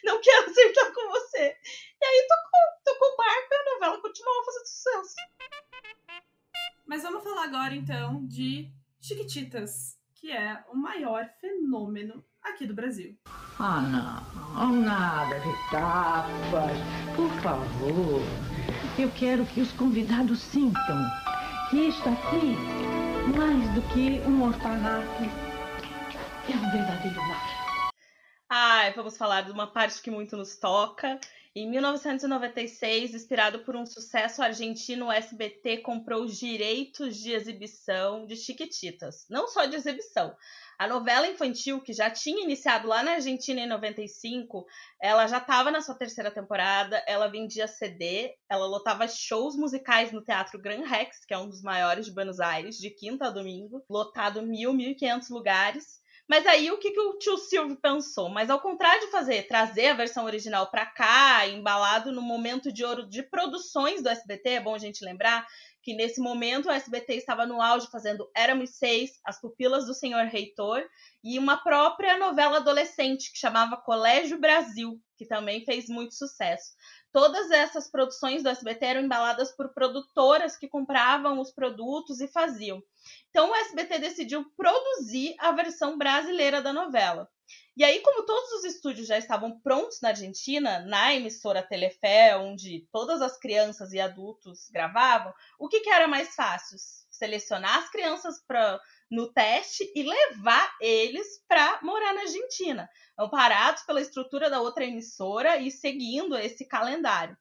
não 0.04 0.20
quero 0.20 0.50
aceitar 0.50 0.92
com 0.92 1.08
você. 1.10 1.56
E 2.00 2.04
aí 2.04 2.26
tocou, 2.28 2.94
tocou 2.94 3.12
o 3.12 3.16
barco 3.16 3.48
e 3.50 3.54
a 3.54 3.74
novela 3.74 4.00
continuou 4.00 4.44
fazendo 4.44 4.66
sucesso. 4.66 5.14
Mas 6.86 7.02
vamos 7.02 7.22
falar 7.22 7.44
agora 7.44 7.74
então 7.74 8.26
de 8.26 8.70
Chiquititas, 9.06 9.98
que 10.14 10.32
é 10.32 10.64
o 10.72 10.74
maior 10.74 11.28
fenômeno 11.38 12.24
aqui 12.42 12.66
do 12.66 12.72
Brasil. 12.72 13.14
Ah, 13.58 13.82
não, 14.56 14.72
nada 14.80 15.40
de 15.40 15.70
tapas, 15.70 16.78
por 17.14 17.30
favor. 17.42 18.22
Eu 18.98 19.10
quero 19.10 19.44
que 19.44 19.60
os 19.60 19.70
convidados 19.72 20.40
sintam 20.40 21.04
que 21.68 21.88
isto 21.88 22.08
aqui, 22.08 22.56
mais 23.36 23.74
do 23.74 23.82
que 23.92 24.26
um 24.26 24.42
orfanato, 24.42 25.22
é 26.48 26.56
um 26.56 26.70
verdadeiro 26.70 27.20
lar. 27.28 27.90
Ai, 28.48 28.94
vamos 28.94 29.18
falar 29.18 29.42
de 29.42 29.52
uma 29.52 29.66
parte 29.66 30.00
que 30.00 30.10
muito 30.10 30.34
nos 30.34 30.56
toca 30.56 31.20
em 31.56 31.70
1996, 31.70 33.14
inspirado 33.14 33.60
por 33.60 33.76
um 33.76 33.86
sucesso 33.86 34.42
argentino, 34.42 35.06
o 35.06 35.12
SBT 35.12 35.78
comprou 35.78 36.24
os 36.24 36.36
direitos 36.36 37.16
de 37.16 37.32
exibição 37.32 38.26
de 38.26 38.34
Chiquititas. 38.34 39.24
Não 39.30 39.46
só 39.46 39.64
de 39.64 39.76
exibição. 39.76 40.34
A 40.76 40.88
novela 40.88 41.28
infantil, 41.28 41.80
que 41.80 41.92
já 41.92 42.10
tinha 42.10 42.42
iniciado 42.42 42.88
lá 42.88 43.04
na 43.04 43.12
Argentina 43.12 43.60
em 43.60 43.68
95, 43.68 44.66
ela 45.00 45.28
já 45.28 45.38
estava 45.38 45.70
na 45.70 45.80
sua 45.80 45.94
terceira 45.94 46.32
temporada, 46.32 47.00
ela 47.06 47.28
vendia 47.28 47.68
CD, 47.68 48.34
ela 48.50 48.66
lotava 48.66 49.06
shows 49.06 49.54
musicais 49.54 50.10
no 50.10 50.24
Teatro 50.24 50.60
Gran 50.60 50.84
Rex, 50.84 51.24
que 51.24 51.32
é 51.32 51.38
um 51.38 51.48
dos 51.48 51.62
maiores 51.62 52.06
de 52.06 52.12
Buenos 52.12 52.40
Aires, 52.40 52.76
de 52.78 52.90
quinta 52.90 53.26
a 53.26 53.30
domingo, 53.30 53.84
lotado 53.88 54.42
mil, 54.42 54.72
mil 54.72 54.90
e 54.90 54.94
quinhentos 54.96 55.30
lugares. 55.30 56.02
Mas 56.28 56.46
aí 56.46 56.70
o 56.70 56.78
que, 56.78 56.90
que 56.90 57.00
o 57.00 57.18
tio 57.18 57.36
Silvio 57.36 57.76
pensou? 57.76 58.30
Mas 58.30 58.48
ao 58.48 58.60
contrário 58.60 59.02
de 59.02 59.10
fazer, 59.10 59.46
trazer 59.46 59.88
a 59.88 59.94
versão 59.94 60.24
original 60.24 60.70
para 60.70 60.86
cá, 60.86 61.46
embalado 61.46 62.10
no 62.10 62.22
momento 62.22 62.72
de 62.72 62.82
ouro 62.84 63.06
de 63.06 63.22
produções 63.22 64.02
do 64.02 64.08
SBT, 64.08 64.48
é 64.50 64.60
bom 64.60 64.74
a 64.74 64.78
gente 64.78 65.04
lembrar 65.04 65.46
que 65.82 65.94
nesse 65.94 66.18
momento 66.18 66.66
o 66.66 66.72
SBT 66.72 67.14
estava 67.14 67.44
no 67.44 67.60
auge 67.60 67.90
fazendo 67.90 68.26
Éramos 68.34 68.70
Seis, 68.70 69.20
As 69.22 69.38
Pupilas 69.38 69.84
do 69.84 69.92
Senhor 69.92 70.24
Reitor 70.24 70.82
e 71.22 71.38
uma 71.38 71.58
própria 71.58 72.16
novela 72.16 72.56
adolescente 72.56 73.30
que 73.30 73.38
chamava 73.38 73.76
Colégio 73.76 74.40
Brasil, 74.40 74.98
que 75.16 75.26
também 75.26 75.64
fez 75.64 75.88
muito 75.88 76.14
sucesso. 76.14 76.72
Todas 77.12 77.50
essas 77.50 77.90
produções 77.90 78.42
do 78.42 78.48
SBT 78.48 78.84
eram 78.84 79.02
embaladas 79.02 79.52
por 79.52 79.72
produtoras 79.72 80.56
que 80.56 80.68
compravam 80.68 81.40
os 81.40 81.52
produtos 81.52 82.20
e 82.20 82.28
faziam. 82.28 82.82
Então 83.30 83.50
o 83.50 83.54
SBT 83.54 83.98
decidiu 83.98 84.44
produzir 84.56 85.34
a 85.38 85.52
versão 85.52 85.96
brasileira 85.96 86.60
da 86.62 86.72
novela. 86.72 87.28
E 87.76 87.82
aí, 87.82 88.00
como 88.00 88.24
todos 88.24 88.52
os 88.52 88.64
estúdios 88.64 89.08
já 89.08 89.18
estavam 89.18 89.58
prontos 89.60 90.00
na 90.00 90.10
Argentina, 90.10 90.78
na 90.86 91.12
emissora 91.12 91.62
Telefé, 91.62 92.36
onde 92.36 92.86
todas 92.92 93.20
as 93.20 93.36
crianças 93.36 93.92
e 93.92 94.00
adultos 94.00 94.68
gravavam, 94.70 95.34
o 95.58 95.68
que, 95.68 95.80
que 95.80 95.90
era 95.90 96.06
mais 96.06 96.34
fácil? 96.34 96.78
Selecionar 97.10 97.78
as 97.78 97.90
crianças 97.90 98.40
para 98.46 98.80
no 99.10 99.32
teste 99.32 99.90
e 99.94 100.02
levar 100.02 100.76
eles 100.80 101.44
para 101.46 101.80
morar 101.82 102.14
na 102.14 102.22
Argentina, 102.22 102.88
amparados 103.18 103.82
pela 103.82 104.00
estrutura 104.00 104.50
da 104.50 104.60
outra 104.60 104.84
emissora 104.84 105.58
e 105.58 105.70
seguindo 105.70 106.36
esse 106.36 106.66
calendário. 106.66 107.36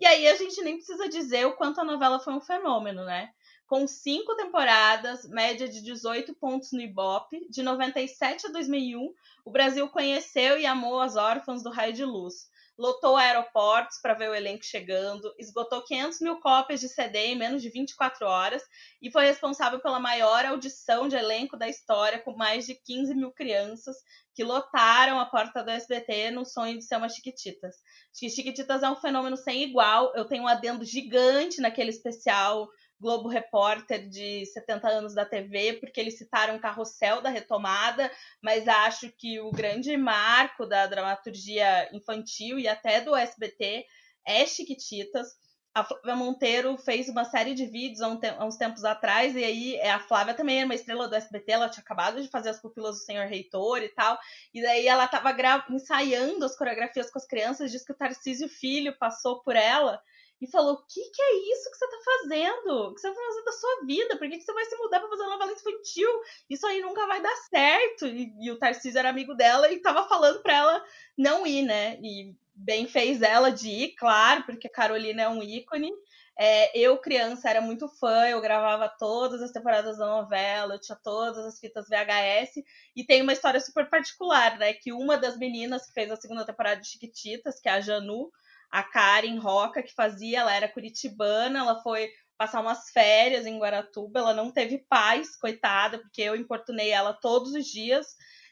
E 0.00 0.06
aí 0.06 0.26
a 0.26 0.36
gente 0.36 0.60
nem 0.62 0.76
precisa 0.76 1.08
dizer 1.08 1.46
o 1.46 1.56
quanto 1.56 1.80
a 1.80 1.84
novela 1.84 2.18
foi 2.18 2.34
um 2.34 2.40
fenômeno, 2.40 3.04
né? 3.04 3.30
Com 3.66 3.86
cinco 3.86 4.34
temporadas, 4.36 5.26
média 5.28 5.68
de 5.68 5.82
18 5.82 6.34
pontos 6.34 6.72
no 6.72 6.80
Ibope, 6.80 7.46
de 7.48 7.62
97 7.62 8.48
a 8.48 8.50
2001, 8.50 9.14
o 9.44 9.50
Brasil 9.50 9.88
conheceu 9.88 10.58
e 10.58 10.66
amou 10.66 11.00
as 11.00 11.16
órfãs 11.16 11.62
do 11.62 11.70
Raio 11.70 11.92
de 11.92 12.04
Luz 12.04 12.50
lotou 12.82 13.16
aeroportos 13.16 14.00
para 14.02 14.12
ver 14.12 14.28
o 14.28 14.34
elenco 14.34 14.64
chegando, 14.64 15.32
esgotou 15.38 15.84
500 15.84 16.20
mil 16.20 16.40
cópias 16.40 16.80
de 16.80 16.88
CD 16.88 17.26
em 17.26 17.36
menos 17.36 17.62
de 17.62 17.70
24 17.70 18.26
horas 18.26 18.60
e 19.00 19.08
foi 19.08 19.24
responsável 19.24 19.78
pela 19.78 20.00
maior 20.00 20.44
audição 20.44 21.06
de 21.06 21.14
elenco 21.14 21.56
da 21.56 21.68
história, 21.68 22.18
com 22.18 22.36
mais 22.36 22.66
de 22.66 22.74
15 22.74 23.14
mil 23.14 23.30
crianças 23.30 23.94
que 24.34 24.42
lotaram 24.42 25.20
a 25.20 25.26
porta 25.26 25.62
do 25.62 25.70
SBT 25.70 26.32
no 26.32 26.44
sonho 26.44 26.76
de 26.76 26.84
ser 26.84 26.96
uma 26.96 27.08
Chiquititas. 27.08 27.76
Chiquititas 28.12 28.82
é 28.82 28.90
um 28.90 28.96
fenômeno 28.96 29.36
sem 29.36 29.62
igual. 29.62 30.12
Eu 30.16 30.24
tenho 30.24 30.42
um 30.42 30.48
adendo 30.48 30.84
gigante 30.84 31.60
naquele 31.60 31.90
especial 31.90 32.68
Globo 33.02 33.28
Repórter 33.28 34.08
de 34.08 34.46
70 34.46 34.88
anos 34.88 35.12
da 35.12 35.26
TV, 35.26 35.74
porque 35.74 36.00
eles 36.00 36.16
citaram 36.16 36.60
Carrossel 36.60 37.20
da 37.20 37.28
Retomada, 37.28 38.08
mas 38.40 38.68
acho 38.68 39.10
que 39.10 39.40
o 39.40 39.50
grande 39.50 39.96
marco 39.96 40.64
da 40.64 40.86
dramaturgia 40.86 41.90
infantil 41.92 42.60
e 42.60 42.68
até 42.68 43.00
do 43.00 43.16
SBT 43.16 43.84
é 44.24 44.46
Chiquititas. 44.46 45.26
A 45.74 45.82
Flávia 45.82 46.14
Monteiro 46.14 46.76
fez 46.76 47.08
uma 47.08 47.24
série 47.24 47.54
de 47.54 47.66
vídeos 47.66 48.02
há, 48.02 48.44
uns 48.44 48.56
tempos 48.56 48.84
atrás, 48.84 49.34
e 49.34 49.42
aí 49.42 49.74
é, 49.76 49.90
a 49.90 49.98
Flávia 49.98 50.34
também 50.34 50.58
era 50.58 50.66
uma 50.66 50.74
estrela 50.74 51.08
do 51.08 51.14
SBT, 51.16 51.52
ela 51.52 51.68
tinha 51.68 51.82
acabado 51.82 52.22
de 52.22 52.28
fazer 52.28 52.50
as 52.50 52.60
pupilas 52.60 52.96
do 52.96 53.04
Senhor 53.04 53.26
Reitor 53.26 53.78
e 53.82 53.88
tal, 53.88 54.16
e 54.54 54.62
daí 54.62 54.86
ela 54.86 55.06
estava 55.06 55.34
ensaiando 55.70 56.44
as 56.44 56.56
coreografias 56.56 57.10
com 57.10 57.18
as 57.18 57.26
crianças, 57.26 57.72
diz 57.72 57.84
que 57.84 57.92
o 57.92 57.96
Tarcísio 57.96 58.48
Filho 58.48 58.96
passou 58.96 59.42
por 59.42 59.56
ela 59.56 60.00
e 60.42 60.50
falou: 60.50 60.74
O 60.74 60.86
que, 60.86 61.00
que 61.10 61.22
é 61.22 61.34
isso 61.52 61.70
que 61.70 61.76
você 61.76 61.88
tá 61.88 61.98
fazendo? 62.04 62.72
O 62.88 62.94
que 62.94 63.00
você 63.00 63.08
vai 63.08 63.24
fazer 63.24 63.44
da 63.44 63.52
sua 63.52 63.84
vida? 63.86 64.16
Por 64.18 64.28
que, 64.28 64.38
que 64.38 64.44
você 64.44 64.52
vai 64.52 64.64
se 64.64 64.76
mudar 64.76 64.98
pra 64.98 65.08
fazer 65.08 65.22
uma 65.22 65.32
novela 65.34 65.52
infantil? 65.52 66.10
Isso 66.50 66.66
aí 66.66 66.80
nunca 66.80 67.06
vai 67.06 67.22
dar 67.22 67.36
certo. 67.48 68.06
E, 68.08 68.34
e 68.40 68.50
o 68.50 68.58
Tarcísio 68.58 68.98
era 68.98 69.08
amigo 69.08 69.34
dela 69.34 69.70
e 69.70 69.80
tava 69.80 70.08
falando 70.08 70.42
pra 70.42 70.54
ela 70.54 70.84
não 71.16 71.46
ir, 71.46 71.62
né? 71.62 71.96
E 72.02 72.34
bem 72.54 72.88
fez 72.88 73.22
ela 73.22 73.50
de 73.50 73.70
ir, 73.70 73.94
claro, 73.94 74.42
porque 74.44 74.66
a 74.66 74.72
Carolina 74.72 75.22
é 75.22 75.28
um 75.28 75.42
ícone. 75.42 75.92
É, 76.36 76.76
eu, 76.76 76.98
criança, 76.98 77.48
era 77.48 77.60
muito 77.60 77.86
fã, 77.88 78.26
eu 78.26 78.40
gravava 78.40 78.88
todas 78.98 79.42
as 79.42 79.52
temporadas 79.52 79.98
da 79.98 80.06
novela, 80.06 80.74
eu 80.74 80.80
tinha 80.80 80.96
todas 80.96 81.44
as 81.44 81.60
fitas 81.60 81.86
VHS, 81.88 82.64
e 82.96 83.04
tem 83.04 83.20
uma 83.22 83.34
história 83.34 83.60
super 83.60 83.88
particular, 83.88 84.58
né? 84.58 84.72
Que 84.72 84.92
uma 84.92 85.16
das 85.16 85.36
meninas 85.36 85.86
que 85.86 85.92
fez 85.92 86.10
a 86.10 86.16
segunda 86.16 86.44
temporada 86.44 86.80
de 86.80 86.88
Chiquititas, 86.88 87.60
que 87.60 87.68
é 87.68 87.72
a 87.72 87.80
Janu, 87.80 88.32
a 88.72 88.82
Karen 88.82 89.38
Roca, 89.38 89.82
que 89.82 89.94
fazia, 89.94 90.40
ela 90.40 90.54
era 90.54 90.66
curitibana, 90.66 91.58
ela 91.58 91.82
foi 91.82 92.10
passar 92.38 92.62
umas 92.62 92.88
férias 92.90 93.44
em 93.44 93.58
Guaratuba, 93.58 94.20
ela 94.20 94.34
não 94.34 94.50
teve 94.50 94.78
paz, 94.88 95.36
coitada, 95.36 95.98
porque 95.98 96.22
eu 96.22 96.34
importunei 96.34 96.90
ela 96.90 97.12
todos 97.12 97.52
os 97.52 97.66
dias. 97.66 98.06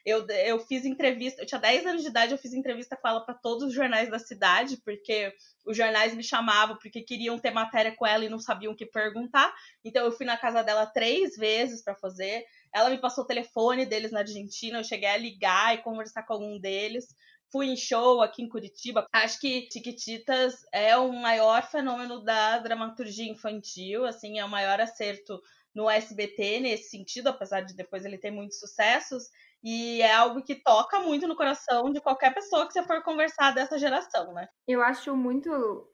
Eu, 0.04 0.26
eu 0.28 0.58
fiz 0.60 0.84
entrevista, 0.84 1.42
eu 1.42 1.46
tinha 1.46 1.60
10 1.60 1.86
anos 1.86 2.02
de 2.02 2.08
idade, 2.08 2.32
eu 2.32 2.38
fiz 2.38 2.52
entrevista 2.52 2.96
com 2.96 3.08
ela 3.08 3.24
para 3.24 3.34
todos 3.34 3.64
os 3.64 3.74
jornais 3.74 4.10
da 4.10 4.18
cidade, 4.18 4.78
porque 4.82 5.32
os 5.66 5.76
jornais 5.76 6.14
me 6.14 6.22
chamavam 6.22 6.76
porque 6.78 7.02
queriam 7.02 7.38
ter 7.38 7.50
matéria 7.50 7.94
com 7.94 8.06
ela 8.06 8.24
e 8.24 8.28
não 8.28 8.38
sabiam 8.38 8.72
o 8.72 8.76
que 8.76 8.86
perguntar. 8.86 9.52
Então 9.84 10.04
eu 10.04 10.12
fui 10.12 10.24
na 10.24 10.36
casa 10.36 10.62
dela 10.62 10.86
três 10.86 11.36
vezes 11.36 11.82
para 11.82 11.94
fazer. 11.96 12.44
Ela 12.74 12.90
me 12.90 12.98
passou 12.98 13.24
o 13.24 13.26
telefone 13.26 13.84
deles 13.84 14.12
na 14.12 14.20
Argentina, 14.20 14.78
eu 14.78 14.84
cheguei 14.84 15.08
a 15.08 15.16
ligar 15.16 15.74
e 15.74 15.82
conversar 15.82 16.22
com 16.24 16.34
algum 16.34 16.58
deles 16.58 17.06
fui 17.50 17.66
em 17.66 17.76
show 17.76 18.22
aqui 18.22 18.42
em 18.42 18.48
Curitiba. 18.48 19.06
Acho 19.12 19.40
que 19.40 19.68
Chiquititas 19.72 20.64
é 20.72 20.96
o 20.96 21.12
maior 21.12 21.62
fenômeno 21.62 22.22
da 22.22 22.58
dramaturgia 22.58 23.30
infantil, 23.30 24.04
assim, 24.04 24.38
é 24.38 24.44
o 24.44 24.48
maior 24.48 24.80
acerto 24.80 25.40
no 25.74 25.88
SBT 25.88 26.60
nesse 26.60 26.90
sentido, 26.90 27.28
apesar 27.28 27.60
de 27.60 27.74
depois 27.74 28.04
ele 28.04 28.18
ter 28.18 28.30
muitos 28.30 28.58
sucessos. 28.58 29.24
E 29.62 30.00
é 30.00 30.12
algo 30.14 30.42
que 30.42 30.54
toca 30.54 31.00
muito 31.00 31.28
no 31.28 31.36
coração 31.36 31.92
de 31.92 32.00
qualquer 32.00 32.32
pessoa 32.32 32.66
que 32.66 32.72
você 32.72 32.82
for 32.82 33.02
conversar 33.02 33.52
dessa 33.54 33.78
geração, 33.78 34.32
né? 34.32 34.48
Eu 34.66 34.82
acho 34.82 35.14
muito. 35.14 35.50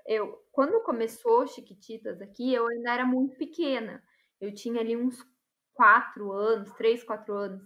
Eu, 0.07 0.41
quando 0.53 0.83
começou 0.85 1.47
Chiquititas 1.47 2.21
aqui, 2.23 2.53
eu 2.55 2.67
ainda 2.69 2.93
era 2.93 3.05
muito 3.05 3.37
pequena. 3.37 4.03
Eu 4.41 4.55
tinha 4.55 4.81
ali 4.81 4.97
uns 4.97 5.19
quatro 5.75 6.33
anos, 6.33 6.73
três, 6.75 7.03
quatro 7.03 7.35
anos. 7.35 7.63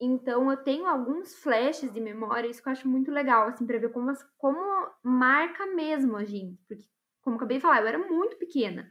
Então 0.00 0.50
eu 0.50 0.56
tenho 0.56 0.86
alguns 0.86 1.34
flashes 1.36 1.92
de 1.92 2.00
memória, 2.00 2.48
isso 2.48 2.62
que 2.62 2.68
eu 2.68 2.72
acho 2.72 2.88
muito 2.88 3.10
legal, 3.10 3.48
assim, 3.48 3.66
para 3.66 3.78
ver 3.78 3.90
como, 3.92 4.12
como 4.36 4.90
marca 5.02 5.66
mesmo 5.66 6.16
a 6.16 6.24
gente. 6.24 6.60
Porque, 6.68 6.84
como 7.22 7.36
acabei 7.36 7.58
de 7.58 7.62
falar, 7.62 7.80
eu 7.80 7.88
era 7.88 7.98
muito 7.98 8.36
pequena. 8.36 8.88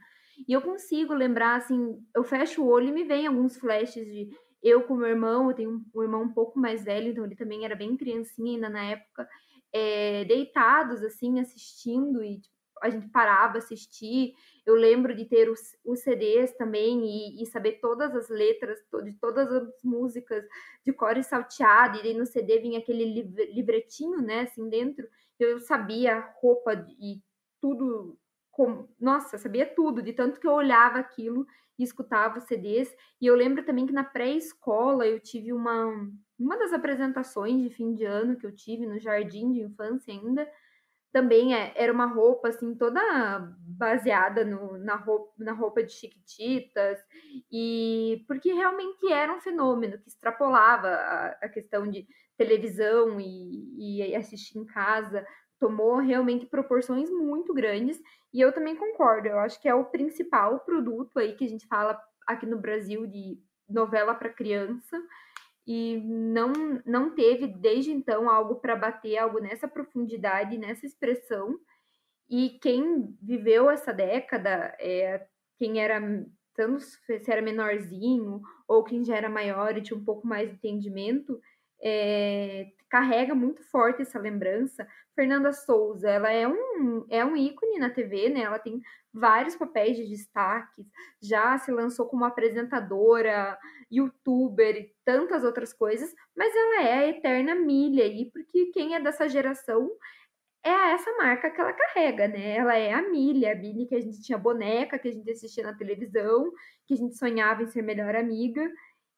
E 0.48 0.52
eu 0.52 0.62
consigo 0.62 1.14
lembrar, 1.14 1.56
assim, 1.56 2.02
eu 2.14 2.24
fecho 2.24 2.62
o 2.62 2.68
olho 2.68 2.88
e 2.88 2.92
me 2.92 3.04
vem 3.04 3.26
alguns 3.26 3.56
flashes 3.56 4.04
de 4.06 4.30
eu 4.62 4.82
com 4.84 4.96
meu 4.96 5.08
irmão, 5.08 5.50
eu 5.50 5.54
tenho 5.54 5.84
um 5.94 6.02
irmão 6.02 6.22
um 6.22 6.32
pouco 6.32 6.58
mais 6.58 6.82
velho, 6.82 7.08
então 7.10 7.24
ele 7.24 7.36
também 7.36 7.64
era 7.64 7.76
bem 7.76 7.96
criancinha 7.96 8.54
ainda 8.54 8.70
na 8.70 8.82
época, 8.82 9.28
é, 9.72 10.24
deitados, 10.24 11.02
assim, 11.02 11.38
assistindo, 11.38 12.24
e 12.24 12.40
tipo, 12.40 12.53
a 12.84 12.90
gente 12.90 13.08
parava 13.08 13.56
assistir. 13.56 14.34
Eu 14.66 14.74
lembro 14.74 15.14
de 15.14 15.24
ter 15.24 15.48
os, 15.48 15.74
os 15.82 16.00
CDs 16.00 16.52
também 16.52 17.04
e, 17.04 17.42
e, 17.42 17.46
saber 17.46 17.80
todas 17.80 18.14
as 18.14 18.28
letras 18.28 18.78
de 19.02 19.14
todas 19.14 19.50
as 19.50 19.82
músicas 19.82 20.44
de 20.84 20.92
cor 20.92 21.16
e 21.16 21.22
salteado, 21.22 21.98
e 22.04 22.12
no 22.12 22.26
CD 22.26 22.58
vinha 22.58 22.78
aquele 22.78 23.04
livretinho, 23.52 24.20
né, 24.20 24.40
assim, 24.40 24.68
dentro. 24.68 25.08
Eu 25.40 25.58
sabia 25.60 26.20
roupa 26.40 26.74
e 27.00 27.22
tudo 27.58 28.18
com, 28.50 28.86
nossa, 29.00 29.38
sabia 29.38 29.66
tudo, 29.66 30.02
de 30.02 30.12
tanto 30.12 30.38
que 30.38 30.46
eu 30.46 30.52
olhava 30.52 30.98
aquilo 30.98 31.46
e 31.78 31.82
escutava 31.82 32.38
os 32.38 32.44
CDs. 32.44 32.94
E 33.20 33.26
eu 33.26 33.34
lembro 33.34 33.64
também 33.64 33.86
que 33.86 33.92
na 33.92 34.04
pré-escola 34.04 35.06
eu 35.06 35.18
tive 35.18 35.52
uma, 35.52 35.86
uma 36.38 36.56
das 36.58 36.72
apresentações 36.72 37.62
de 37.62 37.70
fim 37.70 37.94
de 37.94 38.04
ano 38.04 38.36
que 38.36 38.46
eu 38.46 38.54
tive 38.54 38.86
no 38.86 38.98
jardim 38.98 39.50
de 39.50 39.62
infância 39.62 40.12
ainda. 40.12 40.46
Também 41.14 41.54
é, 41.54 41.72
era 41.76 41.92
uma 41.92 42.06
roupa 42.06 42.48
assim 42.48 42.74
toda 42.74 43.00
baseada 43.60 44.44
no, 44.44 44.76
na, 44.78 44.96
roupa, 44.96 45.32
na 45.38 45.52
roupa 45.52 45.80
de 45.80 45.92
Chiquititas, 45.92 46.98
e 47.52 48.24
porque 48.26 48.52
realmente 48.52 49.12
era 49.12 49.32
um 49.32 49.40
fenômeno 49.40 49.96
que 49.96 50.08
extrapolava 50.08 50.88
a, 50.88 51.26
a 51.42 51.48
questão 51.48 51.88
de 51.88 52.04
televisão 52.36 53.20
e, 53.20 54.00
e 54.08 54.16
assistir 54.16 54.58
em 54.58 54.64
casa, 54.64 55.24
tomou 55.60 55.98
realmente 55.98 56.46
proporções 56.46 57.08
muito 57.08 57.54
grandes 57.54 58.02
e 58.32 58.40
eu 58.40 58.52
também 58.52 58.74
concordo, 58.74 59.28
eu 59.28 59.38
acho 59.38 59.62
que 59.62 59.68
é 59.68 59.74
o 59.74 59.84
principal 59.84 60.58
produto 60.64 61.20
aí 61.20 61.36
que 61.36 61.44
a 61.44 61.48
gente 61.48 61.64
fala 61.68 61.96
aqui 62.26 62.44
no 62.44 62.58
Brasil 62.58 63.06
de 63.06 63.38
novela 63.68 64.16
para 64.16 64.30
criança 64.30 65.00
e 65.66 65.98
não 65.98 66.52
não 66.84 67.14
teve 67.14 67.46
desde 67.46 67.90
então 67.90 68.28
algo 68.28 68.56
para 68.56 68.76
bater 68.76 69.16
algo 69.18 69.38
nessa 69.38 69.66
profundidade, 69.66 70.58
nessa 70.58 70.86
expressão. 70.86 71.58
E 72.28 72.58
quem 72.60 73.16
viveu 73.22 73.70
essa 73.70 73.92
década, 73.92 74.74
é, 74.80 75.26
quem 75.58 75.80
era 75.80 76.00
tanto 76.54 76.80
se 76.82 77.30
era 77.30 77.42
menorzinho 77.42 78.40
ou 78.68 78.84
quem 78.84 79.04
já 79.04 79.16
era 79.16 79.28
maior 79.28 79.76
e 79.76 79.82
tinha 79.82 79.98
um 79.98 80.04
pouco 80.04 80.26
mais 80.26 80.48
de 80.48 80.54
entendimento, 80.54 81.40
é, 81.82 82.68
carrega 82.88 83.34
muito 83.34 83.62
forte 83.64 84.02
essa 84.02 84.18
lembrança. 84.18 84.86
Fernanda 85.14 85.52
Souza, 85.52 86.08
ela 86.08 86.30
é 86.30 86.46
um, 86.46 87.06
é 87.08 87.24
um 87.24 87.36
ícone 87.36 87.78
na 87.78 87.90
TV, 87.90 88.28
né? 88.28 88.40
Ela 88.42 88.58
tem 88.58 88.80
vários 89.12 89.54
papéis 89.54 89.96
de 89.96 90.08
destaque, 90.08 90.84
já 91.22 91.56
se 91.58 91.70
lançou 91.70 92.06
como 92.06 92.24
apresentadora, 92.24 93.56
youtuber 93.90 94.76
e 94.76 94.92
tantas 95.04 95.44
outras 95.44 95.72
coisas, 95.72 96.12
mas 96.36 96.52
ela 96.54 96.82
é 96.82 96.92
a 96.94 97.08
eterna 97.08 97.54
milha 97.54 98.04
aí, 98.04 98.28
porque 98.32 98.66
quem 98.66 98.96
é 98.96 99.00
dessa 99.00 99.28
geração 99.28 99.88
é 100.64 100.92
essa 100.94 101.12
marca 101.16 101.50
que 101.50 101.60
ela 101.60 101.74
carrega, 101.74 102.26
né? 102.26 102.56
Ela 102.56 102.74
é 102.74 102.92
a 102.92 103.02
Milha, 103.02 103.52
a 103.52 103.54
Billy 103.54 103.86
que 103.86 103.94
a 103.94 104.00
gente 104.00 104.22
tinha 104.22 104.38
boneca, 104.38 104.98
que 104.98 105.08
a 105.08 105.12
gente 105.12 105.30
assistia 105.30 105.62
na 105.62 105.74
televisão, 105.74 106.50
que 106.86 106.94
a 106.94 106.96
gente 106.96 107.18
sonhava 107.18 107.62
em 107.62 107.66
ser 107.66 107.82
melhor 107.82 108.16
amiga. 108.16 108.66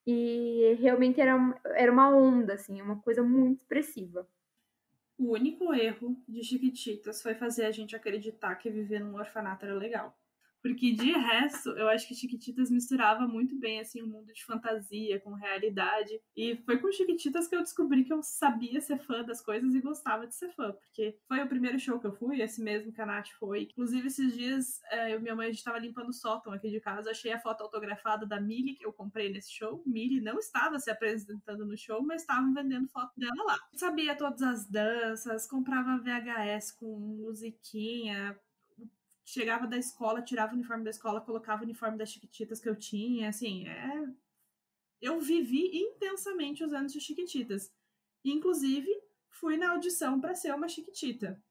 E 0.07 0.77
realmente 0.81 1.21
era, 1.21 1.37
era 1.75 1.91
uma 1.91 2.09
onda, 2.09 2.55
assim, 2.55 2.81
uma 2.81 3.01
coisa 3.01 3.23
muito 3.23 3.61
expressiva. 3.63 4.29
O 5.19 5.33
único 5.33 5.75
erro 5.75 6.17
de 6.29 6.45
Chiquititas 6.45 7.23
foi 7.23 7.35
fazer 7.35 7.65
a 7.65 7.73
gente 7.73 7.97
acreditar 7.97 8.55
que 8.57 8.71
viver 8.71 9.01
num 9.01 9.17
orfanato 9.17 9.65
era 9.65 9.75
legal. 9.75 10.17
Porque 10.67 10.93
de 10.93 11.13
resto, 11.13 11.71
eu 11.71 11.89
acho 11.89 12.09
que 12.09 12.15
Chiquititas 12.15 12.73
misturava 12.73 13.25
muito 13.25 13.57
bem 13.57 13.79
assim 13.79 14.03
o 14.03 14.07
um 14.07 14.09
mundo 14.09 14.33
de 14.33 14.45
fantasia 14.45 15.21
com 15.21 15.33
realidade. 15.33 16.21
E 16.37 16.57
foi 16.65 16.79
com 16.79 16.91
Chiquititas 16.91 17.47
que 17.47 17.55
eu 17.55 17.63
descobri 17.63 18.03
que 18.03 18.13
eu 18.13 18.21
sabia 18.21 18.81
ser 18.81 18.99
fã 18.99 19.23
das 19.23 19.41
coisas 19.41 19.75
e 19.77 19.81
gostava 19.81 20.27
de 20.27 20.35
ser 20.35 20.51
fã, 20.51 20.73
porque 20.73 21.17
foi 21.29 21.41
o 21.41 21.49
primeiro 21.49 21.79
show 21.79 22.01
que 22.01 22.07
eu 22.09 22.13
fui, 22.13 22.43
esse 22.43 22.61
mesmo 22.61 22.93
que 22.93 23.01
a 23.01 23.07
Nath 23.07 23.29
foi. 23.39 23.63
Inclusive, 23.63 24.09
esses 24.09 24.35
dias, 24.35 24.81
é, 24.91 25.15
eu 25.15 25.21
minha 25.21 25.37
mãe 25.37 25.47
a 25.47 25.51
gente 25.53 25.63
tava 25.63 25.79
limpando 25.79 26.09
o 26.09 26.13
sótão 26.13 26.53
aqui 26.53 26.69
de 26.69 26.81
casa, 26.81 27.11
achei 27.11 27.33
a 27.33 27.39
foto 27.39 27.63
autografada 27.63 28.27
da 28.27 28.41
Millie 28.41 28.75
que 28.75 28.85
eu 28.85 28.93
comprei 28.93 29.33
nesse 29.33 29.53
show. 29.53 29.85
Millie 29.87 30.21
não 30.21 30.39
estava 30.39 30.81
se 30.81 30.91
apresentando 30.91 31.65
no 31.65 31.77
show, 31.77 32.03
mas 32.03 32.23
estavam 32.23 32.53
vendendo 32.53 32.89
foto 32.89 33.13
dela 33.17 33.45
lá. 33.45 33.59
Sabia 33.75 34.17
todas 34.17 34.43
as 34.43 34.69
danças, 34.69 35.47
comprava 35.47 35.99
VHS 35.99 36.73
com 36.73 36.99
musiquinha, 36.99 38.37
chegava 39.27 39.67
da 39.67 39.77
escola, 39.77 40.23
tirava 40.23 40.53
o 40.53 40.55
uniforme 40.55 40.85
da 40.85 40.91
escola, 40.91 41.21
colocava 41.21 41.63
o 41.63 41.65
uniforme 41.65 41.99
das 41.99 42.11
Chiquititas 42.11 42.61
que 42.61 42.69
eu 42.69 42.77
tinha, 42.77 43.29
assim, 43.29 43.67
é... 43.67 44.09
eu 45.03 45.21
vivi 45.21 45.77
intensamente 45.77 46.63
os 46.63 46.73
anos 46.73 46.93
de 46.93 47.01
Chiquititas. 47.01 47.75
Inclusive, 48.25 48.89
fui 49.29 49.57
na 49.57 49.73
audição 49.73 50.21
para 50.21 50.35
ser 50.35 50.55
uma 50.55 50.69
Chiquitita. 50.69 51.43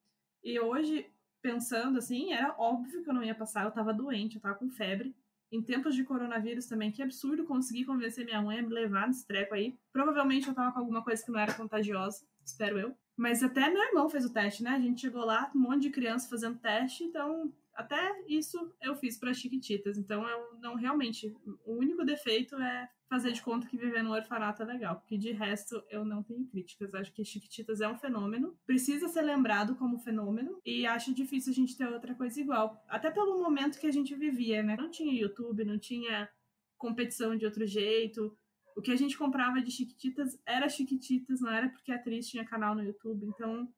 E 0.41 0.57
hoje, 0.57 1.05
pensando 1.41 1.97
assim, 1.97 2.31
era 2.31 2.55
óbvio 2.57 3.03
que 3.03 3.09
eu 3.09 3.13
não 3.13 3.23
ia 3.23 3.35
passar, 3.35 3.65
eu 3.65 3.71
tava 3.71 3.93
doente, 3.93 4.35
eu 4.37 4.41
tava 4.41 4.55
com 4.55 4.69
febre. 4.69 5.13
Em 5.51 5.61
tempos 5.61 5.95
de 5.95 6.03
coronavírus 6.03 6.65
também, 6.67 6.91
que 6.91 7.03
absurdo 7.03 7.45
conseguir 7.45 7.85
convencer 7.85 8.25
minha 8.25 8.41
mãe 8.41 8.59
a 8.59 8.63
me 8.63 8.69
levar 8.69 9.07
nesse 9.07 9.27
treco 9.27 9.53
aí. 9.53 9.77
Provavelmente 9.91 10.47
eu 10.47 10.53
tava 10.53 10.71
com 10.71 10.79
alguma 10.79 11.03
coisa 11.03 11.23
que 11.23 11.31
não 11.31 11.39
era 11.39 11.53
contagiosa, 11.53 12.25
espero 12.43 12.79
eu. 12.79 12.97
Mas 13.17 13.43
até 13.43 13.69
meu 13.69 13.83
irmão 13.83 14.09
fez 14.09 14.25
o 14.25 14.33
teste, 14.33 14.63
né? 14.63 14.71
A 14.71 14.79
gente 14.79 15.01
chegou 15.01 15.23
lá, 15.23 15.51
um 15.53 15.59
monte 15.59 15.83
de 15.83 15.89
criança 15.89 16.29
fazendo 16.29 16.59
teste, 16.59 17.03
então 17.03 17.53
até 17.75 18.23
isso 18.27 18.73
eu 18.81 18.95
fiz 18.95 19.17
para 19.17 19.33
Chiquititas. 19.33 19.97
Então 19.97 20.27
eu 20.27 20.57
não 20.59 20.75
realmente. 20.75 21.35
O 21.65 21.73
único 21.73 22.05
defeito 22.05 22.55
é 22.55 22.89
fazer 23.09 23.33
de 23.33 23.41
conta 23.41 23.67
que 23.67 23.77
viver 23.77 24.01
no 24.01 24.13
orfanato 24.13 24.63
é 24.63 24.65
legal. 24.65 24.95
Porque 24.95 25.17
de 25.17 25.31
resto 25.31 25.83
eu 25.89 26.05
não 26.05 26.23
tenho 26.23 26.47
críticas. 26.47 26.93
Acho 26.93 27.13
que 27.13 27.25
Chiquititas 27.25 27.81
é 27.81 27.87
um 27.87 27.97
fenômeno. 27.97 28.57
Precisa 28.65 29.09
ser 29.09 29.21
lembrado 29.21 29.75
como 29.75 29.99
fenômeno. 29.99 30.59
E 30.65 30.87
acho 30.87 31.13
difícil 31.13 31.51
a 31.51 31.55
gente 31.55 31.77
ter 31.77 31.87
outra 31.87 32.15
coisa 32.15 32.39
igual. 32.39 32.81
Até 32.87 33.11
pelo 33.11 33.41
momento 33.41 33.79
que 33.79 33.87
a 33.87 33.91
gente 33.91 34.15
vivia, 34.15 34.63
né? 34.63 34.77
Não 34.77 34.89
tinha 34.89 35.13
YouTube, 35.13 35.65
não 35.65 35.77
tinha 35.77 36.29
competição 36.77 37.35
de 37.35 37.45
outro 37.45 37.67
jeito. 37.67 38.37
O 38.75 38.81
que 38.81 38.91
a 38.91 38.95
gente 38.95 39.17
comprava 39.17 39.61
de 39.61 39.71
Chiquititas 39.71 40.39
era 40.45 40.69
Chiquititas, 40.69 41.41
não 41.41 41.51
era 41.51 41.69
porque 41.69 41.91
a 41.91 41.95
atriz 41.95 42.29
tinha 42.29 42.45
canal 42.45 42.73
no 42.73 42.83
YouTube. 42.83 43.25
Então 43.25 43.69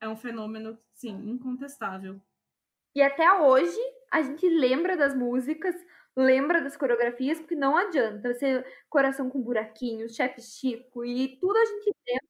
é 0.00 0.08
um 0.08 0.16
fenômeno, 0.16 0.76
sim, 0.92 1.14
incontestável. 1.30 2.20
E 2.96 3.02
até 3.02 3.30
hoje 3.30 3.78
a 4.10 4.22
gente 4.22 4.48
lembra 4.48 4.96
das 4.96 5.14
músicas, 5.14 5.74
lembra 6.16 6.62
das 6.62 6.78
coreografias, 6.78 7.38
porque 7.38 7.54
não 7.54 7.76
adianta 7.76 8.32
ser 8.32 8.66
coração 8.88 9.28
com 9.28 9.42
buraquinhos, 9.42 10.16
chefe 10.16 10.40
Chico 10.40 11.04
e 11.04 11.38
tudo 11.38 11.58
a 11.58 11.64
gente 11.66 11.94
lembra 12.08 12.26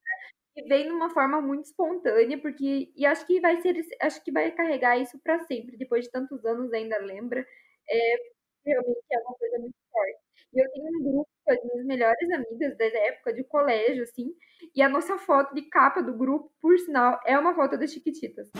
e 0.56 0.68
vem 0.68 0.88
numa 0.88 1.08
forma 1.10 1.40
muito 1.40 1.66
espontânea, 1.66 2.36
porque 2.40 2.92
e 2.96 3.06
acho 3.06 3.24
que 3.28 3.40
vai 3.40 3.60
ser 3.60 3.76
acho 4.02 4.24
que 4.24 4.32
vai 4.32 4.50
carregar 4.50 4.98
isso 4.98 5.16
para 5.22 5.38
sempre, 5.44 5.76
depois 5.76 6.04
de 6.06 6.10
tantos 6.10 6.44
anos 6.44 6.72
ainda 6.72 6.98
lembra. 6.98 7.46
É, 7.88 8.16
realmente 8.64 9.04
é 9.12 9.18
uma 9.20 9.36
coisa 9.38 9.58
muito 9.60 9.76
forte. 9.92 10.18
E 10.52 10.60
eu 10.60 10.72
tenho 10.72 10.86
um 10.98 11.12
grupo 11.12 11.30
as 11.48 11.62
minhas 11.62 11.86
melhores 11.86 12.30
amigas 12.32 12.76
da 12.76 12.84
época 12.86 13.32
de 13.32 13.44
colégio, 13.44 14.02
assim, 14.02 14.34
e 14.74 14.82
a 14.82 14.88
nossa 14.88 15.16
foto 15.16 15.54
de 15.54 15.62
capa 15.62 16.02
do 16.02 16.12
grupo, 16.12 16.52
por 16.60 16.76
sinal, 16.76 17.20
é 17.24 17.38
uma 17.38 17.54
foto 17.54 17.78
das 17.78 17.92
Chiquititas. 17.92 18.50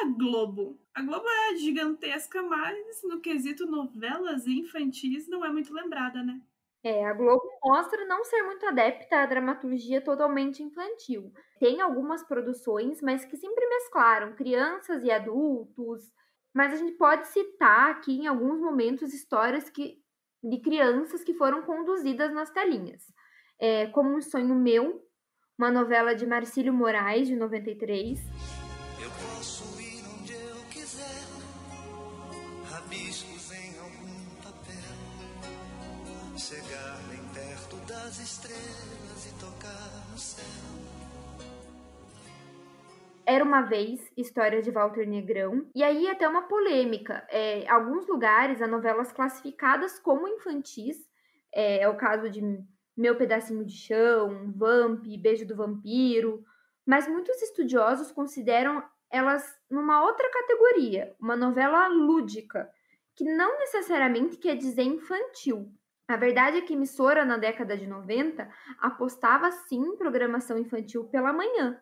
A 0.00 0.04
Globo? 0.06 0.78
A 0.94 1.02
Globo 1.02 1.26
é 1.28 1.56
gigantesca, 1.56 2.42
mas 2.42 3.02
no 3.02 3.20
quesito 3.20 3.66
novelas 3.66 4.46
infantis 4.46 5.28
não 5.28 5.44
é 5.44 5.50
muito 5.50 5.72
lembrada, 5.72 6.22
né? 6.22 6.40
É, 6.84 7.04
a 7.04 7.12
Globo 7.12 7.42
mostra 7.64 8.04
não 8.06 8.24
ser 8.24 8.42
muito 8.42 8.64
adepta 8.66 9.16
à 9.16 9.26
dramaturgia 9.26 10.00
totalmente 10.00 10.62
infantil. 10.62 11.32
Tem 11.58 11.80
algumas 11.80 12.22
produções, 12.22 13.02
mas 13.02 13.24
que 13.24 13.36
sempre 13.36 13.66
mesclaram 13.66 14.34
crianças 14.34 15.02
e 15.02 15.10
adultos. 15.10 16.12
Mas 16.54 16.72
a 16.72 16.76
gente 16.76 16.92
pode 16.92 17.26
citar 17.28 17.90
aqui 17.90 18.12
em 18.12 18.26
alguns 18.26 18.60
momentos 18.60 19.12
histórias 19.12 19.68
que, 19.68 20.00
de 20.42 20.60
crianças 20.60 21.24
que 21.24 21.34
foram 21.34 21.62
conduzidas 21.62 22.32
nas 22.32 22.50
telinhas. 22.50 23.02
É, 23.60 23.86
como 23.88 24.16
Um 24.16 24.22
Sonho 24.22 24.54
Meu, 24.54 25.04
uma 25.58 25.70
novela 25.70 26.14
de 26.14 26.24
Marcílio 26.24 26.72
Moraes, 26.72 27.26
de 27.26 27.34
93. 27.34 28.57
Das 38.08 38.20
estrelas 38.20 39.26
e 39.26 39.38
tocar 39.38 40.08
no 40.10 40.16
céu. 40.16 40.42
Era 43.26 43.44
uma 43.44 43.60
vez 43.60 44.00
história 44.16 44.62
de 44.62 44.70
Walter 44.70 45.06
Negrão, 45.06 45.68
e 45.74 45.82
aí 45.84 46.08
até 46.08 46.26
uma 46.26 46.48
polêmica. 46.48 47.26
É, 47.28 47.68
alguns 47.68 48.08
lugares 48.08 48.62
há 48.62 48.66
novelas 48.66 49.12
classificadas 49.12 49.98
como 49.98 50.26
infantis, 50.26 50.96
é, 51.52 51.82
é 51.82 51.88
o 51.88 51.98
caso 51.98 52.30
de 52.30 52.40
Meu 52.96 53.14
Pedacinho 53.14 53.62
de 53.62 53.76
Chão, 53.76 54.54
Vamp, 54.56 55.04
Beijo 55.18 55.46
do 55.46 55.54
Vampiro, 55.54 56.42
mas 56.86 57.06
muitos 57.06 57.42
estudiosos 57.42 58.10
consideram 58.10 58.82
elas 59.10 59.44
numa 59.68 60.02
outra 60.02 60.30
categoria, 60.30 61.14
uma 61.20 61.36
novela 61.36 61.88
lúdica, 61.88 62.70
que 63.14 63.24
não 63.24 63.58
necessariamente 63.58 64.38
quer 64.38 64.56
dizer 64.56 64.84
infantil. 64.84 65.70
A 66.08 66.16
verdade 66.16 66.56
é 66.56 66.60
que 66.62 66.72
emissora 66.72 67.22
na 67.22 67.36
década 67.36 67.76
de 67.76 67.86
90 67.86 68.50
apostava 68.78 69.52
sim 69.52 69.78
em 69.78 69.96
programação 69.96 70.56
infantil 70.58 71.04
pela 71.04 71.34
manhã, 71.34 71.78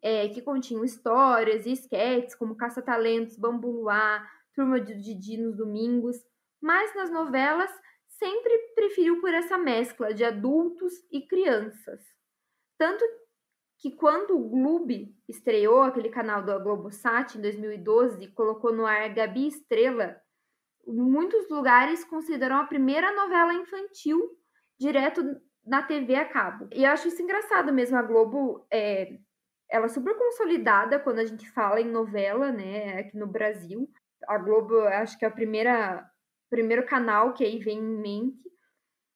é, 0.00 0.28
que 0.28 0.40
continham 0.40 0.84
histórias 0.84 1.66
e 1.66 1.72
esquetes 1.72 2.36
como 2.36 2.54
Caça-Talentos, 2.54 3.36
Bambu 3.36 3.72
Luar, 3.72 4.30
Turma 4.54 4.80
de 4.80 4.94
Didi 4.94 5.38
nos 5.38 5.56
domingos, 5.56 6.16
mas 6.60 6.94
nas 6.94 7.10
novelas 7.10 7.70
sempre 8.06 8.56
preferiu 8.76 9.20
por 9.20 9.34
essa 9.34 9.58
mescla 9.58 10.14
de 10.14 10.24
adultos 10.24 10.92
e 11.10 11.26
crianças. 11.26 12.00
Tanto 12.78 13.04
que 13.78 13.90
quando 13.90 14.36
o 14.36 14.48
Gloob 14.48 15.12
estreou 15.28 15.82
aquele 15.82 16.10
canal 16.10 16.44
da 16.44 16.58
Globosat 16.58 17.36
em 17.36 17.40
2012 17.40 18.22
e 18.22 18.30
colocou 18.30 18.72
no 18.72 18.86
ar 18.86 19.12
Gabi 19.12 19.48
Estrela, 19.48 20.20
muitos 20.88 21.48
lugares 21.48 22.04
consideram 22.04 22.56
a 22.56 22.64
primeira 22.64 23.14
novela 23.14 23.54
infantil 23.54 24.20
direto 24.78 25.22
na 25.66 25.82
TV 25.82 26.14
a 26.14 26.24
cabo. 26.24 26.68
E 26.72 26.84
eu 26.84 26.90
acho 26.90 27.08
isso 27.08 27.22
engraçado 27.22 27.72
mesmo, 27.72 27.96
a 27.96 28.02
Globo 28.02 28.66
é, 28.72 29.18
ela 29.70 29.86
é 29.86 29.88
super 29.88 30.16
consolidada 30.16 30.98
quando 30.98 31.18
a 31.18 31.24
gente 31.24 31.50
fala 31.50 31.80
em 31.80 31.90
novela, 31.90 32.50
né, 32.50 33.00
aqui 33.00 33.16
no 33.16 33.26
Brasil. 33.26 33.88
A 34.26 34.38
Globo, 34.38 34.80
acho 34.80 35.18
que 35.18 35.24
é 35.24 35.30
primeira 35.30 36.08
primeiro 36.50 36.86
canal 36.86 37.34
que 37.34 37.44
aí 37.44 37.58
vem 37.58 37.78
em 37.78 38.00
mente. 38.00 38.48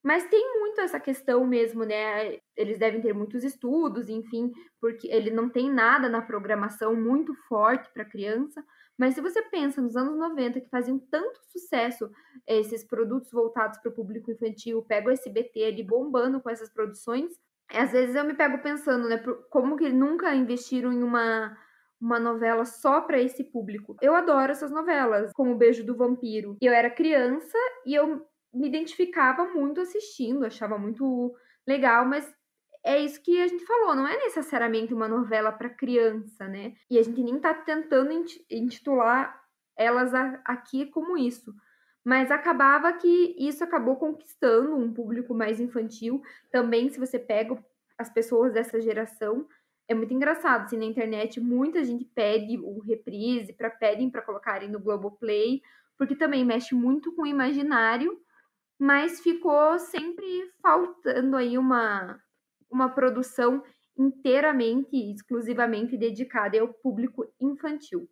Mas 0.04 0.28
tem 0.28 0.58
muito 0.58 0.80
essa 0.80 0.98
questão 0.98 1.46
mesmo, 1.46 1.85
né? 1.85 2.38
Eles 2.56 2.76
devem 2.76 3.00
ter 3.00 3.14
muitos 3.14 3.44
estudos, 3.44 4.08
enfim, 4.08 4.50
porque 4.80 5.08
ele 5.08 5.30
não 5.30 5.48
tem 5.48 5.70
nada 5.70 6.08
na 6.08 6.20
programação 6.20 6.94
muito 6.94 7.32
forte 7.48 7.88
para 7.94 8.04
criança. 8.04 8.62
Mas 8.98 9.14
se 9.14 9.20
você 9.20 9.42
pensa 9.42 9.81
nos 9.81 9.96
anos 9.96 10.16
90 10.16 10.61
que 10.61 10.68
faziam 10.68 10.98
tanto 10.98 11.40
sucesso 11.50 12.11
esses 12.46 12.85
produtos 12.85 13.31
voltados 13.33 13.78
para 13.78 13.90
o 13.90 13.94
público 13.94 14.31
infantil, 14.31 14.83
pega 14.83 15.09
o 15.09 15.12
SBT 15.12 15.64
ali 15.64 15.83
bombando 15.83 16.40
com 16.40 16.50
essas 16.50 16.70
produções, 16.70 17.33
às 17.70 17.92
vezes 17.92 18.14
eu 18.14 18.24
me 18.24 18.35
pego 18.35 18.62
pensando, 18.62 19.09
né, 19.09 19.18
como 19.50 19.76
que 19.76 19.90
nunca 19.90 20.35
investiram 20.35 20.92
em 20.92 21.02
uma 21.02 21.57
uma 22.02 22.18
novela 22.18 22.64
só 22.64 23.00
para 23.00 23.20
esse 23.20 23.44
público. 23.44 23.96
Eu 24.02 24.16
adoro 24.16 24.50
essas 24.50 24.72
novelas, 24.72 25.31
como 25.33 25.52
o 25.52 25.57
Beijo 25.57 25.85
do 25.87 25.96
Vampiro. 25.96 26.57
Eu 26.61 26.72
era 26.72 26.90
criança 26.90 27.57
e 27.87 27.94
eu 27.94 28.26
me 28.52 28.66
identificava 28.66 29.46
muito 29.46 29.81
assistindo, 29.81 30.44
achava 30.44 30.76
muito 30.76 31.33
legal, 31.64 32.05
mas 32.05 32.28
é 32.84 32.98
isso 32.98 33.22
que 33.22 33.40
a 33.40 33.46
gente 33.46 33.64
falou, 33.64 33.94
não 33.94 34.06
é 34.06 34.16
necessariamente 34.16 34.92
uma 34.92 35.06
novela 35.06 35.52
para 35.52 35.70
criança, 35.70 36.48
né? 36.48 36.74
E 36.90 36.98
a 36.98 37.02
gente 37.02 37.22
nem 37.22 37.38
tá 37.38 37.54
tentando 37.54 38.10
intitular 38.50 39.40
elas 39.76 40.12
aqui 40.44 40.86
como 40.86 41.16
isso. 41.16 41.54
Mas 42.04 42.30
acabava 42.30 42.92
que 42.92 43.36
isso 43.38 43.62
acabou 43.62 43.96
conquistando 43.96 44.76
um 44.76 44.92
público 44.92 45.32
mais 45.32 45.60
infantil. 45.60 46.20
Também, 46.50 46.88
se 46.88 46.98
você 46.98 47.18
pega 47.18 47.56
as 47.96 48.10
pessoas 48.10 48.52
dessa 48.52 48.80
geração, 48.80 49.46
é 49.86 49.94
muito 49.94 50.12
engraçado. 50.12 50.64
Assim, 50.64 50.76
na 50.76 50.84
internet, 50.84 51.40
muita 51.40 51.84
gente 51.84 52.04
pede 52.04 52.58
o 52.58 52.80
reprise, 52.80 53.52
para 53.52 53.70
pedem 53.70 54.10
para 54.10 54.22
colocarem 54.22 54.68
no 54.68 54.80
Globoplay, 54.80 55.62
porque 55.96 56.16
também 56.16 56.44
mexe 56.44 56.74
muito 56.74 57.12
com 57.14 57.22
o 57.22 57.26
imaginário, 57.26 58.20
mas 58.76 59.20
ficou 59.20 59.78
sempre 59.78 60.50
faltando 60.60 61.36
aí 61.36 61.56
uma, 61.56 62.20
uma 62.72 62.88
produção 62.88 63.62
inteiramente, 63.98 64.96
exclusivamente 64.96 65.96
dedicada 65.96 66.61
ao 66.61 66.72
público 66.72 67.24
infantil. 67.40 68.08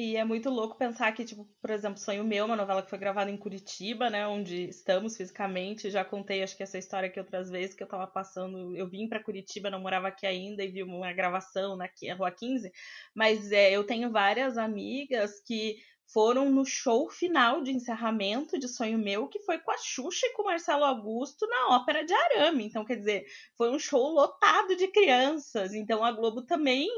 E 0.00 0.16
é 0.16 0.24
muito 0.24 0.48
louco 0.48 0.78
pensar 0.78 1.10
que, 1.10 1.24
tipo, 1.24 1.44
por 1.60 1.70
exemplo, 1.70 1.98
Sonho 1.98 2.22
Meu, 2.22 2.44
uma 2.44 2.54
novela 2.54 2.84
que 2.84 2.88
foi 2.88 3.00
gravada 3.00 3.32
em 3.32 3.36
Curitiba, 3.36 4.08
né, 4.08 4.28
onde 4.28 4.68
estamos 4.68 5.16
fisicamente. 5.16 5.90
Já 5.90 6.04
contei, 6.04 6.40
acho 6.40 6.56
que 6.56 6.62
essa 6.62 6.78
história 6.78 7.08
aqui 7.08 7.18
outras 7.18 7.50
vezes, 7.50 7.74
que 7.74 7.82
eu 7.82 7.88
tava 7.88 8.06
passando. 8.06 8.76
Eu 8.76 8.88
vim 8.88 9.08
para 9.08 9.22
Curitiba, 9.22 9.70
não 9.70 9.80
morava 9.80 10.06
aqui 10.06 10.24
ainda, 10.24 10.62
e 10.62 10.70
vi 10.70 10.84
uma 10.84 11.12
gravação 11.12 11.76
na 11.76 11.88
Rua 12.16 12.30
15. 12.30 12.70
Mas 13.12 13.50
é, 13.50 13.72
eu 13.72 13.82
tenho 13.84 14.12
várias 14.12 14.56
amigas 14.56 15.40
que 15.44 15.78
foram 16.12 16.50
no 16.50 16.64
show 16.64 17.10
final 17.10 17.62
de 17.62 17.70
encerramento 17.70 18.58
de 18.58 18.66
Sonho 18.66 18.98
Meu, 18.98 19.28
que 19.28 19.40
foi 19.40 19.58
com 19.58 19.70
a 19.70 19.76
Xuxa 19.76 20.26
e 20.26 20.32
com 20.32 20.42
o 20.42 20.46
Marcelo 20.46 20.84
Augusto 20.84 21.46
na 21.46 21.76
Ópera 21.76 22.04
de 22.04 22.14
Arame. 22.14 22.64
Então, 22.64 22.84
quer 22.84 22.96
dizer, 22.96 23.26
foi 23.56 23.70
um 23.70 23.78
show 23.78 24.08
lotado 24.08 24.74
de 24.74 24.88
crianças. 24.88 25.74
Então, 25.74 26.02
a 26.02 26.10
Globo 26.10 26.42
também 26.42 26.88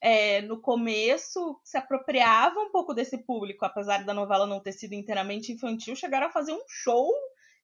é, 0.00 0.40
no 0.42 0.60
começo 0.60 1.60
se 1.62 1.76
apropriava 1.76 2.58
um 2.60 2.70
pouco 2.70 2.94
desse 2.94 3.18
público, 3.18 3.64
apesar 3.64 4.04
da 4.04 4.14
novela 4.14 4.46
não 4.46 4.60
ter 4.60 4.72
sido 4.72 4.94
inteiramente 4.94 5.52
infantil, 5.52 5.94
chegaram 5.94 6.28
a 6.28 6.32
fazer 6.32 6.52
um 6.52 6.64
show 6.66 7.12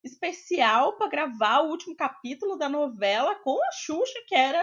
especial 0.04 0.96
para 0.96 1.08
gravar 1.08 1.60
o 1.60 1.70
último 1.70 1.96
capítulo 1.96 2.56
da 2.56 2.68
novela 2.68 3.34
com 3.36 3.58
a 3.62 3.72
Xuxa, 3.72 4.18
que 4.26 4.34
era 4.34 4.62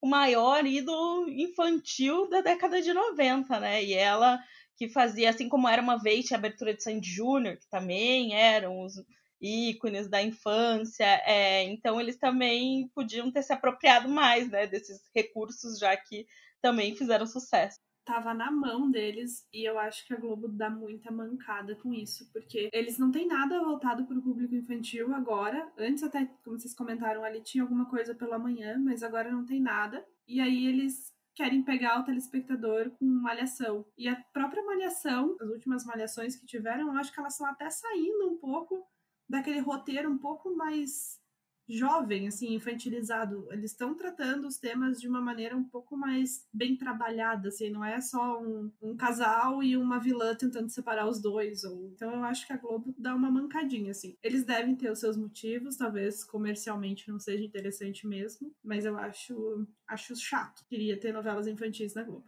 o 0.00 0.06
maior 0.06 0.64
ídolo 0.66 1.28
infantil 1.28 2.28
da 2.28 2.40
década 2.40 2.82
de 2.82 2.92
90, 2.92 3.58
né? 3.60 3.82
E 3.82 3.94
ela 3.94 4.38
que 4.76 4.88
fazia, 4.88 5.30
assim 5.30 5.48
como 5.48 5.68
era 5.68 5.80
uma 5.80 5.96
vez, 5.96 6.30
a 6.30 6.36
abertura 6.36 6.74
de 6.74 6.82
Sandy 6.82 7.10
Júnior, 7.10 7.56
que 7.56 7.68
também 7.68 8.34
eram 8.34 8.82
os 8.82 8.94
ícones 9.40 10.08
da 10.08 10.22
infância, 10.22 11.04
é, 11.26 11.64
então 11.64 12.00
eles 12.00 12.16
também 12.16 12.88
podiam 12.94 13.30
ter 13.30 13.42
se 13.42 13.52
apropriado 13.52 14.08
mais, 14.08 14.50
né, 14.50 14.66
desses 14.66 15.00
recursos, 15.14 15.78
já 15.78 15.96
que 15.96 16.26
também 16.60 16.94
fizeram 16.96 17.26
sucesso. 17.26 17.78
Tava 18.04 18.32
na 18.32 18.52
mão 18.52 18.88
deles 18.88 19.44
e 19.52 19.68
eu 19.68 19.78
acho 19.80 20.06
que 20.06 20.14
a 20.14 20.16
Globo 20.16 20.46
dá 20.46 20.70
muita 20.70 21.10
mancada 21.10 21.74
com 21.74 21.92
isso, 21.92 22.30
porque 22.32 22.70
eles 22.72 22.98
não 22.98 23.10
têm 23.10 23.26
nada 23.26 23.60
voltado 23.60 24.06
para 24.06 24.16
o 24.16 24.22
público 24.22 24.54
infantil 24.54 25.12
agora. 25.12 25.68
Antes, 25.76 26.04
até, 26.04 26.24
como 26.44 26.58
vocês 26.58 26.72
comentaram 26.72 27.24
ali, 27.24 27.40
tinha 27.42 27.64
alguma 27.64 27.86
coisa 27.86 28.14
pela 28.14 28.38
manhã, 28.38 28.78
mas 28.78 29.02
agora 29.02 29.28
não 29.28 29.44
tem 29.44 29.60
nada. 29.60 30.06
E 30.24 30.40
aí 30.40 30.66
eles 30.66 31.12
querem 31.36 31.62
pegar 31.62 32.00
o 32.00 32.04
telespectador 32.04 32.90
com 32.92 33.04
malhação. 33.04 33.86
E 33.96 34.08
a 34.08 34.16
própria 34.32 34.64
malhação, 34.64 35.36
as 35.38 35.48
últimas 35.48 35.84
malhações 35.84 36.34
que 36.34 36.46
tiveram, 36.46 36.88
eu 36.88 36.98
acho 36.98 37.12
que 37.12 37.20
elas 37.20 37.34
estão 37.34 37.46
até 37.46 37.68
saindo 37.68 38.32
um 38.32 38.38
pouco 38.38 38.82
daquele 39.28 39.60
roteiro 39.60 40.10
um 40.10 40.18
pouco 40.18 40.56
mais 40.56 41.20
jovem, 41.68 42.28
assim, 42.28 42.54
infantilizado. 42.54 43.46
Eles 43.50 43.72
estão 43.72 43.94
tratando 43.94 44.46
os 44.46 44.58
temas 44.58 45.00
de 45.00 45.08
uma 45.08 45.20
maneira 45.20 45.56
um 45.56 45.64
pouco 45.64 45.96
mais 45.96 46.46
bem 46.52 46.76
trabalhada, 46.76 47.48
assim, 47.48 47.70
não 47.70 47.84
é 47.84 48.00
só 48.00 48.40
um, 48.40 48.70
um, 48.80 48.96
casal 48.96 49.62
e 49.62 49.76
uma 49.76 49.98
vilã 49.98 50.34
tentando 50.34 50.70
separar 50.70 51.08
os 51.08 51.20
dois. 51.20 51.64
Ou... 51.64 51.90
Então 51.94 52.12
eu 52.12 52.24
acho 52.24 52.46
que 52.46 52.52
a 52.52 52.56
Globo 52.56 52.94
dá 52.98 53.14
uma 53.14 53.30
mancadinha, 53.30 53.90
assim. 53.90 54.16
Eles 54.22 54.44
devem 54.44 54.76
ter 54.76 54.90
os 54.90 55.00
seus 55.00 55.16
motivos, 55.16 55.76
talvez 55.76 56.24
comercialmente 56.24 57.08
não 57.08 57.18
seja 57.18 57.44
interessante 57.44 58.06
mesmo, 58.06 58.52
mas 58.62 58.84
eu 58.84 58.96
acho, 58.96 59.66
acho 59.88 60.16
chato. 60.16 60.64
Queria 60.68 60.98
ter 60.98 61.12
novelas 61.12 61.46
infantis 61.46 61.94
na 61.94 62.02
Globo. 62.02 62.26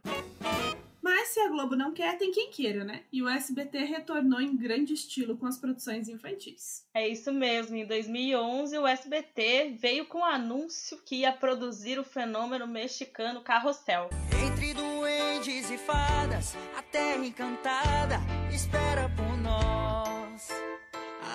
Globo 1.58 1.74
não 1.74 1.92
quer, 1.92 2.16
tem 2.16 2.30
quem 2.30 2.52
queira, 2.52 2.84
né? 2.84 3.00
E 3.12 3.20
o 3.20 3.28
SBT 3.28 3.78
retornou 3.78 4.40
em 4.40 4.56
grande 4.56 4.94
estilo 4.94 5.36
com 5.36 5.44
as 5.44 5.58
produções 5.58 6.08
infantis. 6.08 6.84
É 6.94 7.08
isso 7.08 7.32
mesmo. 7.32 7.74
Em 7.74 7.84
2011, 7.84 8.78
o 8.78 8.86
SBT 8.86 9.76
veio 9.76 10.06
com 10.06 10.18
o 10.20 10.24
anúncio 10.24 10.96
que 11.04 11.16
ia 11.16 11.32
produzir 11.32 11.98
o 11.98 12.04
fenômeno 12.04 12.64
mexicano 12.64 13.40
Carrossel. 13.40 14.08
Entre 14.40 14.72
duendes 14.72 15.68
e 15.68 15.76
fadas, 15.76 16.54
a 16.76 16.82
terra 16.82 17.26
encantada 17.26 18.20
espera 18.54 19.10
por 19.16 19.36
nós. 19.38 20.50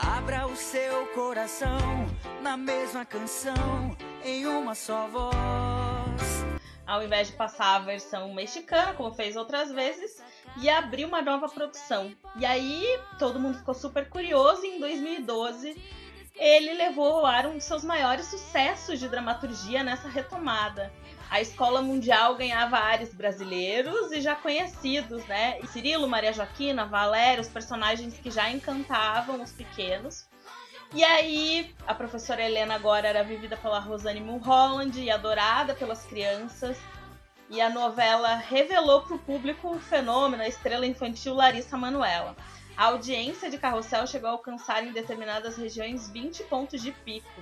Abra 0.02 0.48
o 0.48 0.56
seu 0.56 1.06
coração 1.08 2.08
na 2.42 2.56
mesma 2.56 3.04
canção, 3.04 3.98
em 4.24 4.46
uma 4.46 4.74
só 4.74 5.06
voz 5.10 5.73
ao 6.94 7.04
invés 7.04 7.28
de 7.28 7.34
passar 7.34 7.76
a 7.76 7.80
versão 7.80 8.34
mexicana, 8.34 8.94
como 8.94 9.14
fez 9.14 9.36
outras 9.36 9.72
vezes, 9.72 10.24
e 10.58 10.70
abrir 10.70 11.06
uma 11.06 11.22
nova 11.22 11.50
produção. 11.50 12.16
E 12.36 12.46
aí 12.46 12.86
todo 13.18 13.40
mundo 13.40 13.58
ficou 13.58 13.74
super 13.74 14.08
curioso 14.10 14.64
e 14.64 14.76
em 14.76 14.80
2012 14.80 15.76
ele 16.36 16.74
levou 16.74 17.20
ao 17.20 17.26
ar 17.26 17.48
um 17.48 17.56
dos 17.56 17.64
seus 17.64 17.84
maiores 17.84 18.28
sucessos 18.28 19.00
de 19.00 19.08
dramaturgia 19.08 19.84
nessa 19.84 20.08
retomada. 20.08 20.92
A 21.30 21.42
Escola 21.42 21.82
Mundial 21.82 22.36
ganhava 22.36 22.78
ares 22.78 23.14
brasileiros 23.14 24.12
e 24.12 24.22
já 24.22 24.36
conhecidos, 24.36 25.26
né? 25.26 25.60
Cirilo, 25.68 26.08
Maria 26.08 26.32
Joaquina, 26.32 26.86
Valéria, 26.86 27.42
os 27.42 27.48
personagens 27.48 28.14
que 28.20 28.30
já 28.30 28.52
encantavam 28.52 29.42
os 29.42 29.52
pequenos. 29.52 30.28
E 30.96 31.04
aí, 31.04 31.74
a 31.88 31.96
professora 31.96 32.44
Helena 32.44 32.76
agora 32.76 33.08
era 33.08 33.24
vivida 33.24 33.58
pela 33.58 33.80
Rosane 33.80 34.20
Mulholland 34.20 35.02
e 35.02 35.10
adorada 35.10 35.74
pelas 35.74 36.06
crianças. 36.06 36.78
E 37.50 37.60
a 37.60 37.68
novela 37.68 38.36
revelou 38.36 39.02
para 39.02 39.16
o 39.16 39.20
público 39.20 39.72
o 39.72 39.80
fenômeno, 39.80 40.44
a 40.44 40.48
estrela 40.48 40.86
infantil 40.86 41.34
Larissa 41.34 41.76
Manuela. 41.76 42.36
A 42.78 42.86
audiência 42.86 43.50
de 43.50 43.58
Carrossel 43.58 44.06
chegou 44.06 44.30
a 44.30 44.34
alcançar 44.34 44.86
em 44.86 44.92
determinadas 44.92 45.58
regiões 45.58 46.10
20 46.10 46.44
pontos 46.44 46.80
de 46.80 46.92
pico. 46.92 47.42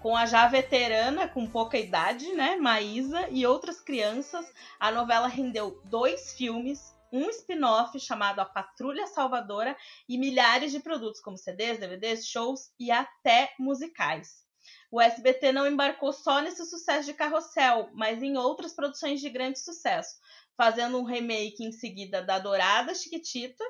Com 0.00 0.16
a 0.16 0.24
já 0.24 0.46
veterana, 0.46 1.26
com 1.26 1.48
pouca 1.48 1.76
idade, 1.76 2.32
né, 2.32 2.54
Maísa, 2.54 3.26
e 3.28 3.44
outras 3.44 3.80
crianças, 3.80 4.46
a 4.78 4.92
novela 4.92 5.26
rendeu 5.26 5.80
dois 5.84 6.32
filmes, 6.34 6.93
um 7.14 7.30
spin-off 7.30 7.98
chamado 8.00 8.40
A 8.40 8.44
Patrulha 8.44 9.06
Salvadora 9.06 9.76
e 10.08 10.18
milhares 10.18 10.72
de 10.72 10.80
produtos 10.80 11.20
como 11.20 11.38
CDs, 11.38 11.78
DVDs, 11.78 12.26
shows 12.26 12.72
e 12.78 12.90
até 12.90 13.54
musicais. 13.58 14.44
O 14.90 15.00
SBT 15.00 15.52
não 15.52 15.66
embarcou 15.66 16.12
só 16.12 16.40
nesse 16.40 16.64
sucesso 16.66 17.06
de 17.06 17.14
Carrossel, 17.14 17.90
mas 17.94 18.22
em 18.22 18.36
outras 18.36 18.72
produções 18.72 19.20
de 19.20 19.30
grande 19.30 19.60
sucesso, 19.60 20.16
fazendo 20.56 20.98
um 20.98 21.04
remake 21.04 21.64
em 21.64 21.70
seguida 21.70 22.20
da 22.20 22.38
Dourada 22.38 22.94
Chiquitita 22.94 23.64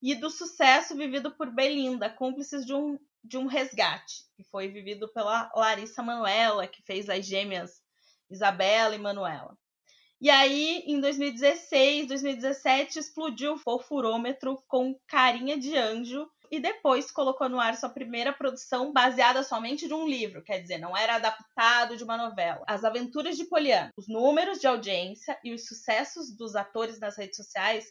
e 0.00 0.14
do 0.14 0.30
sucesso 0.30 0.94
vivido 0.96 1.32
por 1.32 1.50
Belinda, 1.50 2.08
cúmplices 2.08 2.64
de 2.64 2.74
um, 2.74 2.98
de 3.24 3.36
um 3.36 3.46
resgate, 3.46 4.24
que 4.36 4.44
foi 4.44 4.68
vivido 4.68 5.08
pela 5.08 5.50
Larissa 5.54 6.02
Manuela, 6.02 6.68
que 6.68 6.82
fez 6.82 7.08
as 7.08 7.26
gêmeas 7.26 7.82
Isabela 8.30 8.94
e 8.94 8.98
Manuela. 8.98 9.56
E 10.20 10.28
aí, 10.30 10.82
em 10.86 11.00
2016, 11.00 12.08
2017, 12.08 12.98
explodiu 12.98 13.56
o 13.64 13.78
furômetro 13.78 14.60
com 14.66 14.98
Carinha 15.06 15.56
de 15.56 15.76
Anjo, 15.76 16.28
e 16.50 16.58
depois 16.60 17.10
colocou 17.10 17.48
no 17.48 17.60
ar 17.60 17.76
sua 17.76 17.88
primeira 17.88 18.32
produção 18.32 18.92
baseada 18.92 19.42
somente 19.42 19.86
de 19.86 19.94
um 19.94 20.08
livro, 20.08 20.42
quer 20.42 20.60
dizer, 20.60 20.78
não 20.78 20.96
era 20.96 21.16
adaptado 21.16 21.96
de 21.96 22.04
uma 22.04 22.16
novela. 22.16 22.64
As 22.66 22.84
Aventuras 22.84 23.36
de 23.36 23.44
Poliana. 23.44 23.90
Os 23.96 24.08
números 24.08 24.58
de 24.58 24.66
audiência 24.66 25.38
e 25.44 25.52
os 25.52 25.66
sucessos 25.66 26.34
dos 26.34 26.56
atores 26.56 26.98
nas 26.98 27.16
redes 27.16 27.36
sociais 27.36 27.86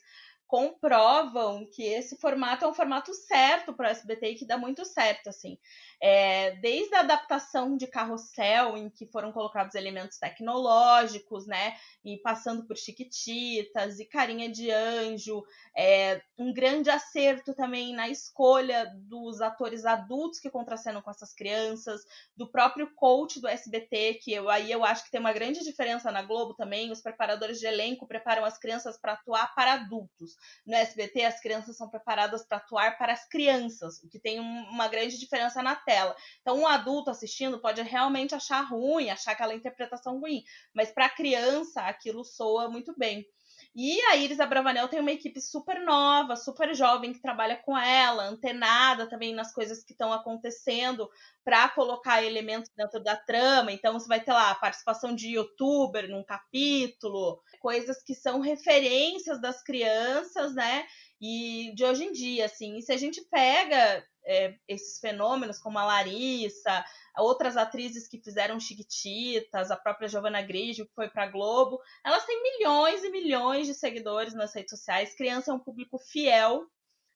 comprovam 0.47 1.67
que 1.69 1.83
esse 1.83 2.17
formato 2.17 2.63
é 2.63 2.67
um 2.67 2.73
formato 2.73 3.13
certo 3.13 3.73
para 3.73 3.89
o 3.89 3.91
SBT 3.91 4.29
e 4.29 4.35
que 4.35 4.47
dá 4.47 4.57
muito 4.57 4.85
certo, 4.85 5.27
assim. 5.27 5.57
É, 6.01 6.51
desde 6.57 6.95
a 6.95 7.01
adaptação 7.01 7.75
de 7.75 7.85
Carrossel, 7.87 8.77
em 8.77 8.89
que 8.89 9.05
foram 9.07 9.31
colocados 9.31 9.75
elementos 9.75 10.17
tecnológicos, 10.17 11.45
né, 11.45 11.75
e 12.03 12.17
passando 12.17 12.65
por 12.65 12.77
Chiquititas 12.77 13.99
e 13.99 14.05
Carinha 14.05 14.49
de 14.49 14.71
Anjo, 14.71 15.43
é, 15.75 16.21
um 16.37 16.53
grande 16.53 16.89
acerto 16.89 17.53
também 17.53 17.93
na 17.93 18.07
escolha 18.07 18.91
dos 18.95 19.41
atores 19.41 19.85
adultos 19.85 20.39
que 20.39 20.49
contracenam 20.49 21.01
com 21.01 21.11
essas 21.11 21.33
crianças, 21.33 22.01
do 22.35 22.49
próprio 22.49 22.93
coach 22.95 23.41
do 23.41 23.47
SBT, 23.47 24.19
que 24.23 24.31
eu, 24.31 24.49
aí 24.49 24.71
eu 24.71 24.85
acho 24.85 25.03
que 25.03 25.11
tem 25.11 25.19
uma 25.19 25.33
grande 25.33 25.63
diferença 25.63 26.11
na 26.11 26.21
Globo 26.21 26.53
também, 26.53 26.91
os 26.91 27.01
preparadores 27.01 27.59
de 27.59 27.65
elenco 27.65 28.07
preparam 28.07 28.45
as 28.45 28.57
crianças 28.57 28.97
para 28.97 29.13
atuar 29.13 29.53
para 29.53 29.73
adultos. 29.73 30.36
No 30.65 30.75
SBT, 30.75 31.23
as 31.23 31.39
crianças 31.39 31.77
são 31.77 31.89
preparadas 31.89 32.45
para 32.45 32.57
atuar 32.57 32.97
para 32.97 33.13
as 33.13 33.27
crianças, 33.27 34.01
o 34.03 34.09
que 34.09 34.19
tem 34.19 34.39
uma 34.39 34.87
grande 34.87 35.17
diferença 35.17 35.61
na 35.61 35.75
tela. 35.75 36.15
Então, 36.41 36.59
um 36.59 36.67
adulto 36.67 37.09
assistindo 37.09 37.59
pode 37.59 37.81
realmente 37.81 38.35
achar 38.35 38.61
ruim, 38.61 39.09
achar 39.09 39.31
aquela 39.31 39.53
interpretação 39.53 40.19
ruim, 40.19 40.43
mas 40.73 40.91
para 40.91 41.05
a 41.05 41.09
criança 41.09 41.81
aquilo 41.81 42.23
soa 42.23 42.69
muito 42.69 42.93
bem. 42.97 43.25
E 43.75 44.01
a 44.05 44.15
Iris 44.15 44.39
Abravanel 44.39 44.87
tem 44.87 44.99
uma 44.99 45.11
equipe 45.11 45.39
super 45.39 45.79
nova, 45.81 46.35
super 46.35 46.73
jovem 46.73 47.13
que 47.13 47.21
trabalha 47.21 47.55
com 47.57 47.77
ela, 47.77 48.23
antenada 48.23 49.07
também 49.07 49.33
nas 49.33 49.53
coisas 49.53 49.83
que 49.83 49.91
estão 49.91 50.11
acontecendo 50.11 51.09
para 51.43 51.69
colocar 51.69 52.23
elementos 52.23 52.71
dentro 52.75 53.01
da 53.01 53.15
trama. 53.15 53.71
Então 53.71 53.93
você 53.93 54.07
vai 54.07 54.19
ter 54.19 54.33
lá 54.33 54.51
a 54.51 54.55
participação 54.55 55.13
de 55.13 55.29
youtuber 55.29 56.09
num 56.09 56.23
capítulo, 56.23 57.41
coisas 57.67 58.01
que 58.01 58.15
são 58.15 58.39
referências 58.39 59.41
das 59.41 59.61
crianças, 59.61 60.55
né? 60.55 60.87
E 61.19 61.73
de 61.75 61.83
hoje 61.83 62.05
em 62.05 62.13
dia, 62.13 62.45
assim, 62.45 62.77
e 62.77 62.81
se 62.81 62.93
a 62.93 62.97
gente 62.97 63.21
pega 63.29 64.07
é, 64.25 64.55
esses 64.69 65.01
fenômenos, 65.01 65.59
como 65.59 65.77
a 65.77 65.83
Larissa, 65.83 66.85
outras 67.17 67.57
atrizes 67.57 68.07
que 68.07 68.21
fizeram 68.23 68.57
Chiquititas, 68.57 69.69
a 69.69 69.75
própria 69.75 70.07
Giovanna 70.07 70.41
Grigio, 70.41 70.87
que 70.87 70.95
foi 70.95 71.09
para 71.09 71.27
Globo, 71.27 71.77
elas 72.05 72.25
têm 72.25 72.41
milhões 72.41 73.03
e 73.03 73.09
milhões 73.09 73.67
de 73.67 73.73
seguidores 73.73 74.33
nas 74.33 74.55
redes 74.55 74.69
sociais. 74.69 75.13
Criança 75.13 75.51
é 75.51 75.53
um 75.53 75.59
público 75.59 75.97
fiel, 75.97 76.65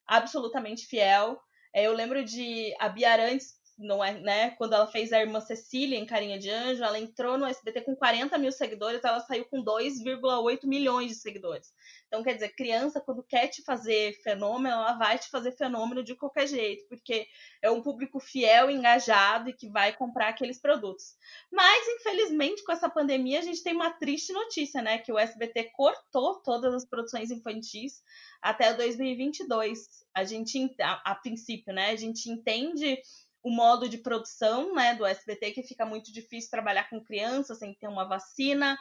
absolutamente 0.05 0.85
fiel. 0.85 1.39
É, 1.73 1.87
eu 1.87 1.93
lembro 1.93 2.25
de 2.25 2.75
a 2.77 2.89
Bia 2.89 3.09
Arantes, 3.09 3.53
não 3.81 4.03
é, 4.03 4.19
né? 4.19 4.51
Quando 4.51 4.73
ela 4.73 4.87
fez 4.87 5.11
a 5.11 5.19
irmã 5.19 5.39
Cecília 5.41 5.97
em 5.97 6.05
Carinha 6.05 6.37
de 6.37 6.49
Anjo, 6.49 6.83
ela 6.83 6.99
entrou 6.99 7.37
no 7.37 7.45
SBT 7.45 7.81
com 7.81 7.95
40 7.95 8.37
mil 8.37 8.51
seguidores, 8.51 9.03
ela 9.03 9.19
saiu 9.19 9.45
com 9.45 9.63
2,8 9.63 10.65
milhões 10.65 11.09
de 11.09 11.15
seguidores. 11.15 11.73
Então, 12.07 12.23
quer 12.23 12.33
dizer, 12.33 12.49
criança, 12.55 12.99
quando 12.99 13.23
quer 13.23 13.47
te 13.47 13.63
fazer 13.63 14.13
fenômeno, 14.21 14.75
ela 14.75 14.93
vai 14.93 15.17
te 15.17 15.29
fazer 15.29 15.53
fenômeno 15.53 16.03
de 16.03 16.15
qualquer 16.15 16.47
jeito, 16.47 16.85
porque 16.87 17.25
é 17.61 17.71
um 17.71 17.81
público 17.81 18.19
fiel, 18.19 18.69
engajado 18.69 19.49
e 19.49 19.53
que 19.53 19.69
vai 19.69 19.93
comprar 19.93 20.29
aqueles 20.29 20.59
produtos. 20.59 21.15
Mas, 21.51 21.87
infelizmente, 21.87 22.63
com 22.63 22.71
essa 22.71 22.89
pandemia, 22.89 23.39
a 23.39 23.43
gente 23.43 23.63
tem 23.63 23.73
uma 23.73 23.91
triste 23.91 24.33
notícia, 24.33 24.81
né? 24.81 24.97
Que 24.97 25.11
o 25.11 25.17
SBT 25.17 25.71
cortou 25.73 26.41
todas 26.41 26.73
as 26.73 26.85
produções 26.85 27.31
infantis 27.31 28.03
até 28.41 28.73
2022. 28.73 29.87
A 30.13 30.23
gente, 30.23 30.75
a, 30.81 31.11
a 31.11 31.15
princípio, 31.15 31.73
né? 31.73 31.91
A 31.91 31.95
gente 31.95 32.29
entende 32.29 32.99
o 33.43 33.49
modo 33.49 33.89
de 33.89 33.97
produção 33.97 34.73
né, 34.73 34.95
do 34.95 35.05
SBT, 35.05 35.51
que 35.51 35.63
fica 35.63 35.85
muito 35.85 36.11
difícil 36.11 36.49
trabalhar 36.49 36.89
com 36.89 37.03
crianças 37.03 37.57
sem 37.57 37.73
ter 37.73 37.87
uma 37.87 38.07
vacina, 38.07 38.77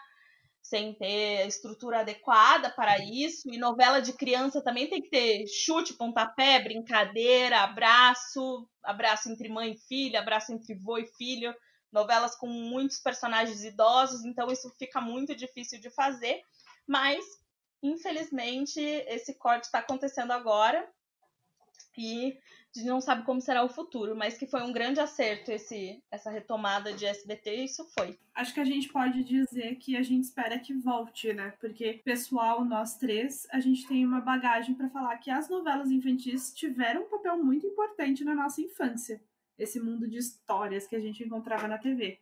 sem 0.63 0.95
ter 0.95 1.47
estrutura 1.47 2.01
adequada 2.01 2.71
para 2.71 2.99
isso. 2.99 3.51
E 3.51 3.59
novela 3.59 4.01
de 4.01 4.13
criança 4.13 4.63
também 4.63 4.89
tem 4.89 5.01
que 5.01 5.09
ter 5.09 5.47
chute, 5.47 5.95
pontapé, 5.95 6.61
brincadeira, 6.61 7.61
abraço, 7.61 8.69
abraço 8.83 9.31
entre 9.31 9.49
mãe 9.49 9.73
e 9.73 9.79
filha, 9.89 10.21
abraço 10.21 10.53
entre 10.53 10.75
vô 10.75 10.99
e 10.99 11.07
filho. 11.17 11.55
Novelas 11.91 12.37
com 12.37 12.47
muitos 12.47 13.01
personagens 13.01 13.65
idosos, 13.65 14.25
então 14.25 14.49
isso 14.49 14.71
fica 14.79 15.01
muito 15.01 15.35
difícil 15.35 15.81
de 15.81 15.91
fazer. 15.91 16.41
Mas, 16.87 17.25
infelizmente, 17.83 18.81
esse 18.81 19.35
corte 19.39 19.65
está 19.65 19.81
acontecendo 19.81 20.33
agora. 20.33 20.89
E 21.99 22.39
gente 22.79 22.87
não 22.87 23.01
sabe 23.01 23.25
como 23.25 23.41
será 23.41 23.65
o 23.65 23.69
futuro, 23.69 24.15
mas 24.15 24.39
que 24.39 24.47
foi 24.47 24.63
um 24.63 24.73
grande 24.73 25.01
acerto 25.01 25.51
esse, 25.51 26.03
essa 26.11 26.31
retomada 26.31 26.93
de 26.93 27.05
SBT, 27.05 27.65
isso 27.65 27.85
foi. 27.97 28.19
Acho 28.35 28.55
que 28.55 28.61
a 28.61 28.65
gente 28.65 28.89
pode 28.89 29.25
dizer 29.25 29.75
que 29.77 29.97
a 29.97 30.03
gente 30.03 30.25
espera 30.25 30.59
que 30.59 30.73
volte, 30.73 31.33
né? 31.33 31.53
Porque, 31.61 32.01
pessoal, 32.05 32.65
nós 32.65 32.97
três, 32.97 33.47
a 33.51 33.59
gente 33.59 33.87
tem 33.89 34.07
uma 34.07 34.21
bagagem 34.21 34.75
para 34.75 34.89
falar 34.89 35.19
que 35.19 35.31
as 35.31 35.49
novelas 35.49 35.91
infantis 35.91 36.55
tiveram 36.55 37.03
um 37.03 37.09
papel 37.09 37.43
muito 37.43 37.67
importante 37.67 38.23
na 38.25 38.35
nossa 38.35 38.61
infância. 38.61 39.21
Esse 39.59 39.81
mundo 39.81 40.09
de 40.09 40.19
histórias 40.19 40.87
que 40.87 40.95
a 40.95 41.01
gente 41.01 41.25
encontrava 41.25 41.67
na 41.67 41.77
TV. 41.77 42.21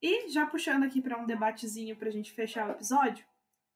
E 0.00 0.28
já 0.28 0.46
puxando 0.46 0.84
aqui 0.84 1.00
para 1.00 1.18
um 1.18 1.26
debatezinho 1.26 1.96
para 1.96 2.08
a 2.08 2.12
gente 2.12 2.32
fechar 2.32 2.68
o 2.68 2.72
episódio, 2.72 3.24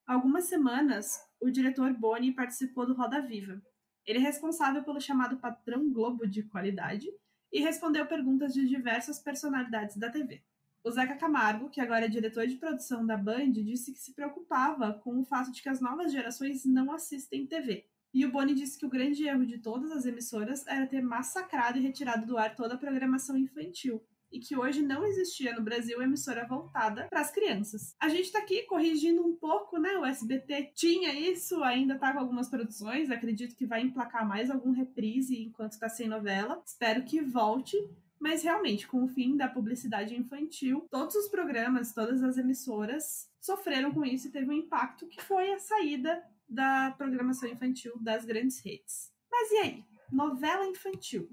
algumas 0.05 0.45
semanas 0.45 1.25
o 1.39 1.51
diretor 1.51 1.93
Boni 1.93 2.31
participou 2.31 2.85
do 2.85 2.93
Roda 2.93 3.21
Viva, 3.21 3.61
ele 4.07 4.19
é 4.19 4.21
responsável 4.21 4.81
pelo 4.83 5.01
chamado 5.01 5.37
padrão 5.37 5.91
Globo 5.91 6.25
de 6.25 6.41
qualidade 6.43 7.07
e 7.51 7.59
respondeu 7.59 8.05
perguntas 8.05 8.53
de 8.53 8.65
diversas 8.65 9.19
personalidades 9.19 9.97
da 9.97 10.09
TV. 10.09 10.41
O 10.81 10.89
Zeca 10.89 11.17
Camargo, 11.17 11.69
que 11.69 11.81
agora 11.81 12.05
é 12.05 12.07
diretor 12.07 12.47
de 12.47 12.55
produção 12.55 13.05
da 13.05 13.17
Band, 13.17 13.51
disse 13.51 13.91
que 13.91 13.99
se 13.99 14.13
preocupava 14.13 14.93
com 14.93 15.19
o 15.19 15.25
fato 15.25 15.51
de 15.51 15.61
que 15.61 15.67
as 15.67 15.81
novas 15.81 16.13
gerações 16.13 16.63
não 16.63 16.93
assistem 16.93 17.45
TV. 17.45 17.85
E 18.13 18.25
o 18.25 18.31
Boni 18.31 18.53
disse 18.53 18.79
que 18.79 18.85
o 18.85 18.89
grande 18.89 19.27
erro 19.27 19.45
de 19.45 19.57
todas 19.57 19.91
as 19.91 20.05
emissoras 20.05 20.65
era 20.65 20.87
ter 20.87 21.01
massacrado 21.01 21.77
e 21.77 21.81
retirado 21.81 22.25
do 22.25 22.37
ar 22.37 22.55
toda 22.55 22.75
a 22.75 22.77
programação 22.77 23.37
infantil, 23.37 24.01
e 24.31 24.39
que 24.39 24.57
hoje 24.57 24.81
não 24.81 25.05
existia 25.05 25.55
no 25.55 25.61
Brasil 25.61 26.01
emissora 26.01 26.45
voltada 26.47 27.07
para 27.09 27.21
as 27.21 27.31
crianças. 27.31 27.95
A 27.99 28.09
gente 28.09 28.25
está 28.25 28.39
aqui 28.39 28.63
corrigindo 28.63 29.25
um 29.25 29.35
pouco, 29.35 29.77
né? 29.77 29.97
O 29.97 30.05
SBT 30.05 30.71
tinha 30.73 31.13
isso, 31.13 31.63
ainda 31.63 31.95
está 31.95 32.13
com 32.13 32.19
algumas 32.19 32.49
produções, 32.49 33.09
acredito 33.09 33.55
que 33.55 33.65
vai 33.65 33.81
emplacar 33.81 34.27
mais 34.27 34.49
algum 34.49 34.71
reprise 34.71 35.41
enquanto 35.41 35.73
está 35.73 35.89
sem 35.89 36.07
novela. 36.07 36.61
Espero 36.65 37.03
que 37.03 37.21
volte. 37.21 37.77
Mas 38.19 38.41
realmente, 38.41 38.87
com 38.87 39.03
o 39.03 39.07
fim 39.07 39.37
da 39.37 39.47
publicidade 39.47 40.15
infantil, 40.15 40.87
todos 40.89 41.15
os 41.15 41.27
programas, 41.27 41.93
todas 41.93 42.23
as 42.23 42.37
emissoras 42.37 43.29
sofreram 43.39 43.93
com 43.93 44.03
isso 44.03 44.27
e 44.27 44.31
teve 44.31 44.49
um 44.49 44.53
impacto 44.53 45.07
que 45.07 45.21
foi 45.21 45.53
a 45.53 45.59
saída 45.59 46.23
da 46.49 46.91
programação 46.97 47.47
infantil 47.47 47.93
das 47.99 48.25
grandes 48.25 48.59
redes. 48.59 49.11
Mas 49.29 49.51
e 49.51 49.57
aí? 49.57 49.83
Novela 50.11 50.65
infantil 50.65 51.29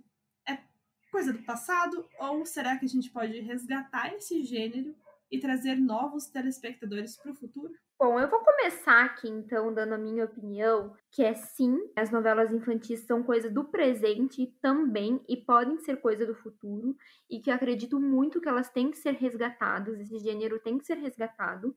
coisa 1.15 1.33
do 1.33 1.45
passado? 1.45 2.05
Ou 2.19 2.45
será 2.45 2.77
que 2.77 2.85
a 2.85 2.89
gente 2.89 3.09
pode 3.09 3.39
resgatar 3.39 4.13
esse 4.17 4.43
gênero 4.43 4.97
e 5.31 5.39
trazer 5.39 5.77
novos 5.77 6.27
telespectadores 6.27 7.17
para 7.17 7.31
o 7.31 7.37
futuro? 7.37 7.73
Bom, 7.97 8.19
eu 8.19 8.29
vou 8.29 8.41
começar 8.41 9.05
aqui 9.05 9.29
então 9.29 9.73
dando 9.73 9.93
a 9.93 9.99
minha 9.99 10.25
opinião, 10.25 10.93
que 11.13 11.23
é 11.23 11.33
sim, 11.33 11.79
as 11.95 12.11
novelas 12.11 12.53
infantis 12.53 13.07
são 13.07 13.23
coisa 13.23 13.49
do 13.49 13.63
presente 13.63 14.53
também 14.61 15.25
e 15.29 15.37
podem 15.37 15.79
ser 15.79 15.99
coisa 15.99 16.27
do 16.27 16.35
futuro, 16.35 16.97
e 17.31 17.39
que 17.39 17.49
eu 17.49 17.55
acredito 17.55 18.01
muito 18.01 18.41
que 18.41 18.49
elas 18.49 18.69
têm 18.69 18.91
que 18.91 18.99
ser 18.99 19.13
resgatadas, 19.13 20.01
esse 20.01 20.19
gênero 20.19 20.59
tem 20.59 20.79
que 20.79 20.85
ser 20.85 20.99
resgatado. 20.99 21.77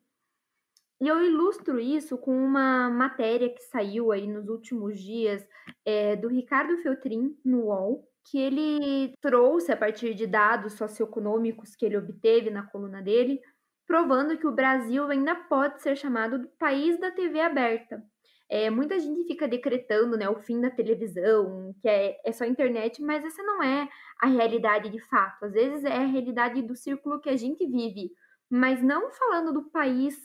E 0.99 1.07
eu 1.07 1.23
ilustro 1.23 1.79
isso 1.79 2.17
com 2.17 2.35
uma 2.35 2.89
matéria 2.89 3.53
que 3.53 3.61
saiu 3.61 4.11
aí 4.11 4.25
nos 4.25 4.49
últimos 4.49 4.99
dias 4.99 5.47
é, 5.85 6.15
do 6.15 6.27
Ricardo 6.27 6.75
Feltrin 6.79 7.37
no 7.45 7.65
UOL, 7.65 8.06
que 8.29 8.37
ele 8.37 9.13
trouxe 9.21 9.71
a 9.71 9.77
partir 9.77 10.13
de 10.13 10.27
dados 10.27 10.73
socioeconômicos 10.73 11.75
que 11.75 11.85
ele 11.85 11.97
obteve 11.97 12.49
na 12.49 12.63
coluna 12.63 13.01
dele, 13.01 13.39
provando 13.85 14.37
que 14.37 14.45
o 14.45 14.51
Brasil 14.51 15.05
ainda 15.09 15.33
pode 15.33 15.81
ser 15.81 15.95
chamado 15.95 16.37
do 16.39 16.47
país 16.59 16.99
da 16.99 17.09
TV 17.09 17.39
aberta. 17.39 18.03
É, 18.49 18.69
muita 18.69 18.99
gente 18.99 19.25
fica 19.25 19.47
decretando 19.47 20.17
né, 20.17 20.29
o 20.29 20.39
fim 20.39 20.61
da 20.61 20.69
televisão, 20.69 21.73
que 21.81 21.87
é, 21.87 22.17
é 22.25 22.31
só 22.31 22.45
internet, 22.45 23.01
mas 23.01 23.23
essa 23.25 23.43
não 23.43 23.61
é 23.61 23.89
a 24.21 24.27
realidade 24.27 24.89
de 24.89 24.99
fato. 24.99 25.45
Às 25.45 25.53
vezes 25.53 25.83
é 25.83 25.97
a 25.97 26.05
realidade 26.05 26.61
do 26.61 26.75
círculo 26.75 27.19
que 27.19 27.29
a 27.29 27.35
gente 27.35 27.65
vive, 27.65 28.11
mas 28.49 28.81
não 28.81 29.11
falando 29.11 29.53
do 29.53 29.69
país 29.69 30.15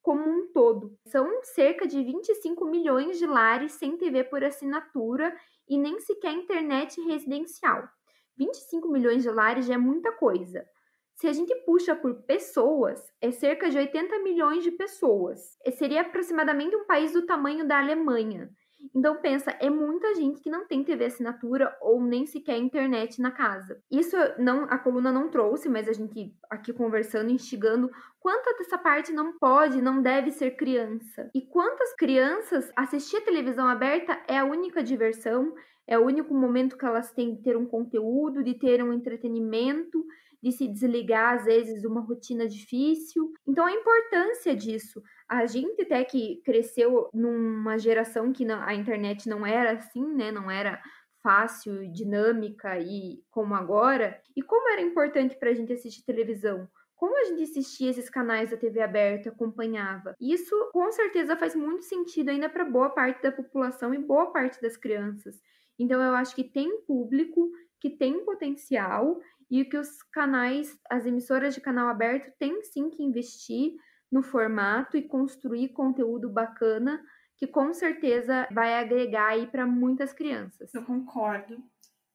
como 0.00 0.28
um 0.28 0.52
todo. 0.52 0.96
São 1.06 1.28
cerca 1.42 1.86
de 1.86 2.02
25 2.02 2.66
milhões 2.66 3.18
de 3.18 3.26
lares 3.26 3.72
sem 3.72 3.96
TV 3.96 4.24
por 4.24 4.44
assinatura 4.44 5.34
e 5.68 5.78
nem 5.78 5.98
sequer 6.00 6.32
internet 6.32 7.00
residencial. 7.02 7.88
25 8.36 8.88
milhões 8.88 9.22
de 9.22 9.30
lares 9.30 9.66
já 9.66 9.74
é 9.74 9.78
muita 9.78 10.12
coisa. 10.12 10.66
Se 11.14 11.28
a 11.28 11.32
gente 11.32 11.54
puxa 11.64 11.94
por 11.94 12.22
pessoas, 12.22 13.00
é 13.20 13.30
cerca 13.30 13.70
de 13.70 13.78
80 13.78 14.18
milhões 14.20 14.64
de 14.64 14.70
pessoas. 14.72 15.56
Seria 15.76 16.00
aproximadamente 16.00 16.74
um 16.74 16.86
país 16.86 17.12
do 17.12 17.26
tamanho 17.26 17.66
da 17.66 17.78
Alemanha. 17.78 18.50
Então 18.94 19.20
pensa, 19.20 19.50
é 19.60 19.70
muita 19.70 20.14
gente 20.14 20.40
que 20.40 20.50
não 20.50 20.66
tem 20.66 20.82
TV 20.82 21.06
assinatura 21.06 21.76
ou 21.80 22.02
nem 22.02 22.26
sequer 22.26 22.58
internet 22.58 23.20
na 23.20 23.30
casa. 23.30 23.80
Isso 23.90 24.16
não 24.38 24.64
a 24.64 24.78
coluna 24.78 25.12
não 25.12 25.28
trouxe, 25.30 25.68
mas 25.68 25.88
a 25.88 25.92
gente 25.92 26.34
aqui 26.50 26.72
conversando, 26.72 27.30
instigando, 27.30 27.90
quanta 28.20 28.56
dessa 28.58 28.76
parte 28.78 29.12
não 29.12 29.38
pode, 29.38 29.80
não 29.80 30.02
deve 30.02 30.30
ser 30.30 30.52
criança? 30.52 31.30
E 31.34 31.42
quantas 31.42 31.94
crianças 31.94 32.70
assistir 32.76 33.18
a 33.18 33.24
televisão 33.24 33.66
aberta 33.66 34.20
é 34.28 34.38
a 34.38 34.44
única 34.44 34.82
diversão, 34.82 35.54
é 35.86 35.98
o 35.98 36.04
único 36.04 36.34
momento 36.34 36.76
que 36.76 36.84
elas 36.84 37.12
têm 37.12 37.34
de 37.34 37.42
ter 37.42 37.56
um 37.56 37.66
conteúdo, 37.66 38.42
de 38.42 38.54
ter 38.54 38.82
um 38.82 38.92
entretenimento, 38.92 40.04
de 40.42 40.50
se 40.50 40.66
desligar 40.66 41.34
às 41.34 41.44
vezes 41.44 41.80
de 41.80 41.86
uma 41.86 42.00
rotina 42.00 42.48
difícil. 42.48 43.32
Então 43.46 43.64
a 43.64 43.72
importância 43.72 44.56
disso, 44.56 45.02
a 45.32 45.46
gente 45.46 45.80
até 45.80 46.04
que 46.04 46.42
cresceu 46.44 47.08
numa 47.14 47.78
geração 47.78 48.32
que 48.32 48.46
a 48.50 48.74
internet 48.74 49.26
não 49.26 49.46
era 49.46 49.72
assim, 49.72 50.06
né? 50.14 50.30
Não 50.30 50.50
era 50.50 50.78
fácil, 51.22 51.90
dinâmica 51.90 52.78
e 52.78 53.24
como 53.30 53.54
agora. 53.54 54.20
E 54.36 54.42
como 54.42 54.68
era 54.70 54.82
importante 54.82 55.34
para 55.36 55.48
a 55.48 55.54
gente 55.54 55.72
assistir 55.72 56.04
televisão? 56.04 56.68
Como 56.94 57.18
a 57.18 57.24
gente 57.24 57.44
assistia 57.44 57.90
esses 57.90 58.10
canais 58.10 58.50
da 58.50 58.58
TV 58.58 58.82
aberta, 58.82 59.30
acompanhava? 59.30 60.14
Isso 60.20 60.54
com 60.70 60.92
certeza 60.92 61.34
faz 61.34 61.56
muito 61.56 61.84
sentido 61.84 62.28
ainda 62.28 62.50
para 62.50 62.66
boa 62.66 62.90
parte 62.90 63.22
da 63.22 63.32
população 63.32 63.94
e 63.94 63.98
boa 63.98 64.30
parte 64.32 64.60
das 64.60 64.76
crianças. 64.76 65.40
Então 65.78 66.00
eu 66.02 66.14
acho 66.14 66.34
que 66.34 66.44
tem 66.44 66.82
público 66.82 67.50
que 67.80 67.88
tem 67.88 68.22
potencial 68.22 69.18
e 69.50 69.64
que 69.64 69.78
os 69.78 70.02
canais, 70.12 70.78
as 70.90 71.06
emissoras 71.06 71.54
de 71.54 71.60
canal 71.62 71.88
aberto 71.88 72.30
têm 72.38 72.62
sim 72.64 72.90
que 72.90 73.02
investir 73.02 73.72
no 74.12 74.22
formato 74.22 74.96
e 74.96 75.02
construir 75.02 75.70
conteúdo 75.70 76.28
bacana 76.28 77.02
que 77.36 77.46
com 77.46 77.72
certeza 77.72 78.46
vai 78.52 78.74
agregar 78.74 79.30
aí 79.30 79.48
para 79.48 79.66
muitas 79.66 80.12
crianças. 80.12 80.72
Eu 80.72 80.84
concordo. 80.84 81.60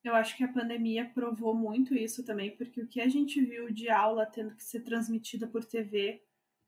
Eu 0.01 0.15
acho 0.15 0.37
que 0.37 0.43
a 0.43 0.47
pandemia 0.47 1.11
provou 1.13 1.53
muito 1.53 1.93
isso 1.93 2.23
também, 2.23 2.55
porque 2.55 2.81
o 2.81 2.87
que 2.87 3.01
a 3.01 3.09
gente 3.09 3.43
viu 3.43 3.69
de 3.73 3.89
aula 3.89 4.25
tendo 4.25 4.55
que 4.55 4.63
ser 4.63 4.81
transmitida 4.81 5.45
por 5.45 5.65
TV, 5.65 6.23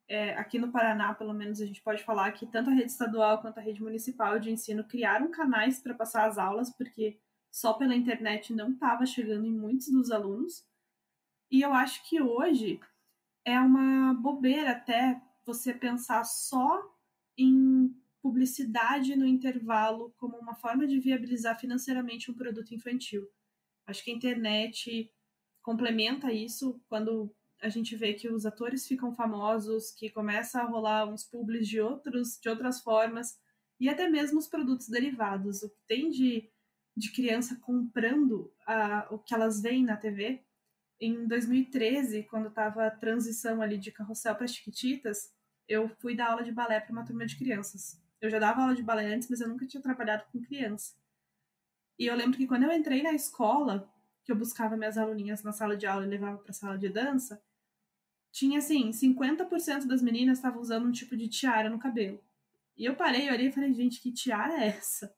é, 0.10 0.34
aqui 0.34 0.60
no 0.60 0.72
Paraná, 0.72 1.14
pelo 1.14 1.34
menos, 1.34 1.62
a 1.62 1.66
gente 1.66 1.82
pode 1.82 2.04
falar 2.04 2.32
que 2.34 2.48
tanto 2.48 2.70
a 2.70 2.74
rede 2.74 2.92
estadual 2.92 3.40
quanto 3.40 3.60
a 3.60 3.62
rede 3.62 3.82
municipal 3.82 4.38
de 4.40 4.52
ensino 4.52 4.84
criaram 4.84 5.32
canais 5.32 5.80
para 5.80 5.94
passar 5.94 6.28
as 6.28 6.38
aulas, 6.38 6.70
porque 6.76 7.18
só 7.50 7.74
pela 7.74 7.96
internet 7.96 8.52
não 8.54 8.72
estava 8.72 9.06
chegando 9.06 9.46
em 9.46 9.54
muitos 9.54 9.90
dos 9.90 10.12
alunos. 10.12 10.66
E 11.50 11.62
eu 11.62 11.72
acho 11.72 12.08
que 12.10 12.22
hoje 12.22 12.80
é 13.46 13.60
uma 13.60 14.14
bobeira 14.14 14.72
até 14.72 15.22
você 15.46 15.74
pensar 15.74 16.24
só 16.24 16.82
em 17.38 17.96
publicidade 18.22 19.16
no 19.16 19.26
intervalo 19.26 20.14
como 20.18 20.38
uma 20.38 20.56
forma 20.56 20.86
de 20.86 21.00
viabilizar 21.00 21.60
financeiramente 21.60 22.30
um 22.30 22.34
produto 22.34 22.74
infantil. 22.74 23.28
Acho 23.88 24.04
que 24.04 24.12
a 24.12 24.16
internet 24.16 25.12
complementa 25.62 26.32
isso 26.32 26.82
quando 26.88 27.34
a 27.62 27.70
gente 27.70 27.96
vê 27.96 28.14
que 28.14 28.30
os 28.30 28.46
atores 28.46 28.88
ficam 28.88 29.14
famosos, 29.14 29.92
que 29.92 30.10
começa 30.10 30.62
a 30.62 30.66
rolar 30.66 31.08
uns 31.08 31.24
publis 31.24 31.68
de 31.68 31.82
outros 31.82 32.38
de 32.42 32.50
outras 32.50 32.82
formas 32.82 33.38
e 33.80 33.90
até 33.90 34.10
mesmo 34.10 34.40
os 34.40 34.48
produtos 34.48 34.88
derivados. 34.90 35.64
O 35.64 35.70
que 35.70 35.82
tem 35.88 36.10
de 36.10 36.50
de 37.00 37.12
criança 37.12 37.56
comprando 37.62 38.54
a, 38.68 39.08
o 39.10 39.18
que 39.18 39.34
elas 39.34 39.62
veem 39.62 39.86
na 39.86 39.96
TV. 39.96 40.44
Em 41.02 41.28
2013, 41.28 42.24
quando 42.24 42.50
estava 42.50 42.86
a 42.86 42.92
transição 42.92 43.62
ali 43.62 43.78
de 43.78 43.92
carrossel 43.92 44.36
para 44.36 44.48
Chiquititas, 44.48 45.34
eu 45.68 45.88
fui 46.00 46.16
dar 46.16 46.32
aula 46.32 46.44
de 46.44 46.52
balé 46.52 46.80
para 46.80 46.92
uma 46.92 47.06
turma 47.06 47.26
de 47.26 47.38
crianças. 47.38 48.02
Eu 48.20 48.30
já 48.30 48.38
dava 48.38 48.62
aula 48.62 48.76
de 48.76 48.84
balé 48.84 49.14
antes, 49.14 49.30
mas 49.30 49.40
eu 49.40 49.48
nunca 49.48 49.66
tinha 49.66 49.82
trabalhado 49.82 50.26
com 50.32 50.42
criança. 50.42 50.94
E 51.98 52.06
eu 52.06 52.16
lembro 52.16 52.38
que 52.38 52.48
quando 52.48 52.64
eu 52.64 52.72
entrei 52.72 53.02
na 53.02 53.14
escola, 53.14 53.90
que 54.26 54.32
eu 54.32 54.36
buscava 54.36 54.76
minhas 54.76 54.98
aluninhas 54.98 55.42
na 55.42 55.54
sala 55.54 55.78
de 55.78 55.86
aula 55.86 56.06
e 56.06 56.10
levava 56.10 56.38
para 56.38 56.52
a 56.52 56.54
sala 56.54 56.78
de 56.78 56.90
dança, 56.90 57.42
tinha 58.32 58.60
assim, 58.60 58.92
50% 58.92 59.86
das 59.86 60.02
meninas 60.02 60.38
estavam 60.38 60.62
usando 60.62 60.88
um 60.88 60.92
tipo 60.92 61.16
de 61.16 61.30
tiara 61.30 61.70
no 61.70 61.80
cabelo. 61.80 62.22
E 62.78 62.86
eu 62.86 62.96
parei, 62.96 63.30
olhei 63.30 63.48
e 63.48 63.52
falei, 63.52 63.74
gente, 63.74 64.02
que 64.02 64.12
tiara 64.12 64.54
é 64.54 64.68
essa? 64.68 65.14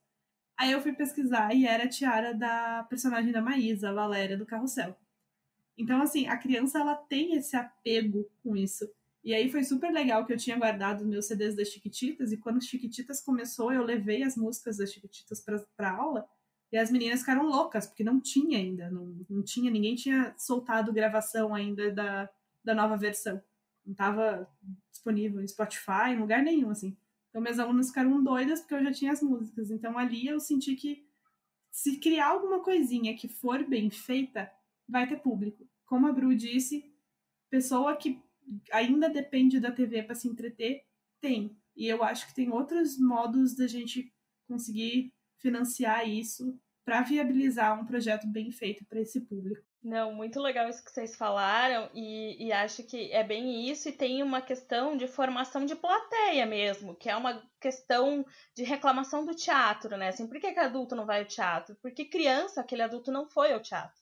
Aí 0.57 0.71
eu 0.71 0.81
fui 0.81 0.93
pesquisar 0.93 1.53
e 1.55 1.65
era 1.65 1.85
a 1.85 1.89
tiara 1.89 2.33
da 2.33 2.83
personagem 2.83 3.31
da 3.31 3.41
Maísa, 3.41 3.93
Valéria, 3.93 4.37
do 4.37 4.45
Carrossel. 4.45 4.95
Então, 5.81 5.99
assim, 5.99 6.27
a 6.27 6.37
criança, 6.37 6.79
ela 6.79 6.95
tem 6.95 7.33
esse 7.33 7.55
apego 7.55 8.29
com 8.43 8.55
isso. 8.55 8.87
E 9.23 9.33
aí 9.33 9.49
foi 9.49 9.63
super 9.63 9.91
legal 9.91 10.23
que 10.27 10.31
eu 10.31 10.37
tinha 10.37 10.55
guardado 10.55 11.07
meus 11.07 11.25
CDs 11.25 11.55
das 11.55 11.69
Chiquititas, 11.69 12.31
e 12.31 12.37
quando 12.37 12.63
Chiquititas 12.63 13.19
começou, 13.19 13.73
eu 13.73 13.83
levei 13.83 14.21
as 14.21 14.37
músicas 14.37 14.77
das 14.77 14.93
Chiquititas 14.93 15.43
pra 15.75 15.91
aula, 15.91 16.29
e 16.71 16.77
as 16.77 16.91
meninas 16.91 17.21
ficaram 17.21 17.47
loucas, 17.47 17.87
porque 17.87 18.03
não 18.03 18.21
tinha 18.21 18.59
ainda, 18.59 18.91
não, 18.91 19.25
não 19.27 19.43
tinha, 19.43 19.71
ninguém 19.71 19.95
tinha 19.95 20.35
soltado 20.37 20.93
gravação 20.93 21.53
ainda 21.53 21.91
da, 21.91 22.29
da 22.63 22.75
nova 22.75 22.95
versão. 22.95 23.41
Não 23.83 23.93
estava 23.93 24.47
disponível 24.91 25.41
em 25.41 25.47
Spotify, 25.47 26.11
em 26.11 26.19
lugar 26.19 26.43
nenhum, 26.43 26.69
assim. 26.69 26.95
Então, 27.29 27.41
meus 27.41 27.57
alunos 27.57 27.87
ficaram 27.87 28.23
doidas 28.23 28.59
porque 28.59 28.75
eu 28.75 28.83
já 28.83 28.91
tinha 28.91 29.11
as 29.11 29.21
músicas. 29.21 29.71
Então, 29.71 29.97
ali 29.97 30.27
eu 30.27 30.39
senti 30.39 30.75
que 30.75 31.03
se 31.71 31.97
criar 31.97 32.27
alguma 32.27 32.59
coisinha 32.59 33.15
que 33.15 33.27
for 33.27 33.67
bem 33.67 33.89
feita, 33.89 34.51
vai 34.87 35.07
ter 35.07 35.17
público. 35.17 35.67
Como 35.91 36.07
a 36.07 36.13
Bru 36.13 36.33
disse, 36.33 36.89
pessoa 37.49 37.97
que 37.97 38.23
ainda 38.71 39.09
depende 39.09 39.59
da 39.59 39.73
TV 39.73 40.03
para 40.03 40.15
se 40.15 40.25
entreter, 40.25 40.85
tem. 41.19 41.53
E 41.75 41.85
eu 41.85 42.01
acho 42.01 42.27
que 42.27 42.33
tem 42.33 42.49
outros 42.49 42.97
modos 42.97 43.57
da 43.57 43.67
gente 43.67 44.09
conseguir 44.47 45.13
financiar 45.37 46.07
isso 46.07 46.57
para 46.85 47.01
viabilizar 47.01 47.77
um 47.77 47.85
projeto 47.85 48.25
bem 48.25 48.53
feito 48.53 48.85
para 48.85 49.01
esse 49.01 49.19
público. 49.19 49.61
Não, 49.83 50.15
muito 50.15 50.39
legal 50.39 50.69
isso 50.69 50.81
que 50.81 50.91
vocês 50.91 51.13
falaram, 51.13 51.89
e, 51.93 52.47
e, 52.47 52.53
acho 52.53 52.83
que 52.83 53.11
é 53.11 53.21
bem 53.21 53.69
isso, 53.69 53.89
e 53.89 53.91
tem 53.91 54.23
uma 54.23 54.41
questão 54.41 54.95
de 54.95 55.09
formação 55.09 55.65
de 55.65 55.75
plateia 55.75 56.45
mesmo, 56.45 56.95
que 56.95 57.09
é 57.09 57.17
uma 57.17 57.43
questão 57.59 58.25
de 58.55 58.63
reclamação 58.63 59.25
do 59.25 59.35
teatro, 59.35 59.97
né? 59.97 60.07
Assim, 60.07 60.25
por 60.25 60.39
que, 60.39 60.53
que 60.53 60.59
adulto 60.59 60.95
não 60.95 61.05
vai 61.05 61.19
ao 61.19 61.27
teatro? 61.27 61.75
Porque 61.81 62.05
criança, 62.05 62.61
aquele 62.61 62.81
adulto 62.81 63.11
não 63.11 63.27
foi 63.27 63.51
ao 63.51 63.61
teatro. 63.61 64.00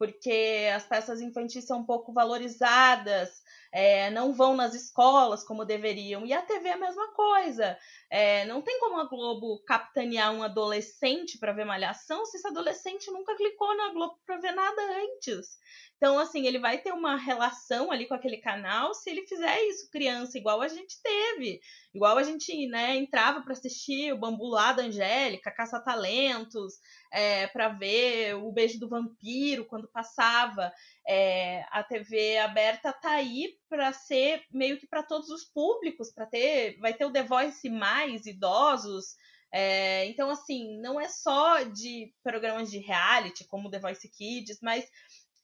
Porque 0.00 0.66
as 0.74 0.86
peças 0.86 1.20
infantis 1.20 1.66
são 1.66 1.80
um 1.80 1.84
pouco 1.84 2.10
valorizadas, 2.10 3.42
é, 3.70 4.10
não 4.10 4.32
vão 4.32 4.56
nas 4.56 4.72
escolas 4.72 5.44
como 5.44 5.62
deveriam. 5.62 6.24
E 6.24 6.32
a 6.32 6.40
TV 6.40 6.70
é 6.70 6.72
a 6.72 6.78
mesma 6.78 7.08
coisa. 7.08 7.78
É, 8.08 8.46
não 8.46 8.62
tem 8.62 8.80
como 8.80 8.98
a 8.98 9.04
Globo 9.04 9.62
capitanear 9.66 10.32
um 10.32 10.42
adolescente 10.42 11.36
para 11.36 11.52
ver 11.52 11.66
Malhação 11.66 12.24
se 12.24 12.38
esse 12.38 12.48
adolescente 12.48 13.10
nunca 13.10 13.36
clicou 13.36 13.76
na 13.76 13.92
Globo 13.92 14.18
para 14.24 14.38
ver 14.38 14.52
nada 14.52 14.80
antes. 15.02 15.58
Então, 16.00 16.18
assim, 16.18 16.46
ele 16.46 16.58
vai 16.58 16.78
ter 16.78 16.92
uma 16.92 17.14
relação 17.14 17.92
ali 17.92 18.06
com 18.06 18.14
aquele 18.14 18.38
canal 18.38 18.94
se 18.94 19.10
ele 19.10 19.26
fizer 19.26 19.60
isso 19.64 19.90
criança, 19.90 20.38
igual 20.38 20.62
a 20.62 20.68
gente 20.68 20.96
teve. 21.02 21.60
Igual 21.94 22.16
a 22.16 22.22
gente, 22.22 22.66
né, 22.68 22.96
entrava 22.96 23.42
para 23.42 23.52
assistir 23.52 24.10
o 24.10 24.16
Bambu 24.16 24.46
lá 24.46 24.72
da 24.72 24.84
Angélica, 24.84 25.50
Caça-Talentos, 25.50 26.72
é, 27.12 27.48
para 27.48 27.68
ver 27.68 28.34
o 28.36 28.50
Beijo 28.50 28.80
do 28.80 28.88
Vampiro 28.88 29.66
quando 29.66 29.88
passava. 29.88 30.72
É, 31.06 31.66
a 31.70 31.82
TV 31.82 32.38
aberta 32.38 32.94
tá 32.94 33.10
aí 33.10 33.58
para 33.68 33.92
ser 33.92 34.42
meio 34.50 34.78
que 34.78 34.86
para 34.86 35.02
todos 35.02 35.28
os 35.28 35.44
públicos, 35.44 36.10
para 36.10 36.24
ter, 36.24 36.78
vai 36.78 36.94
ter 36.94 37.04
o 37.04 37.12
The 37.12 37.24
Voice 37.24 37.68
mais 37.68 38.24
idosos, 38.24 39.16
é, 39.52 40.06
então, 40.06 40.30
assim, 40.30 40.80
não 40.80 41.00
é 41.00 41.08
só 41.08 41.62
de 41.62 42.12
programas 42.22 42.70
de 42.70 42.78
reality, 42.78 43.44
como 43.46 43.70
The 43.70 43.80
Voice 43.80 44.08
Kids, 44.08 44.60
mas 44.62 44.88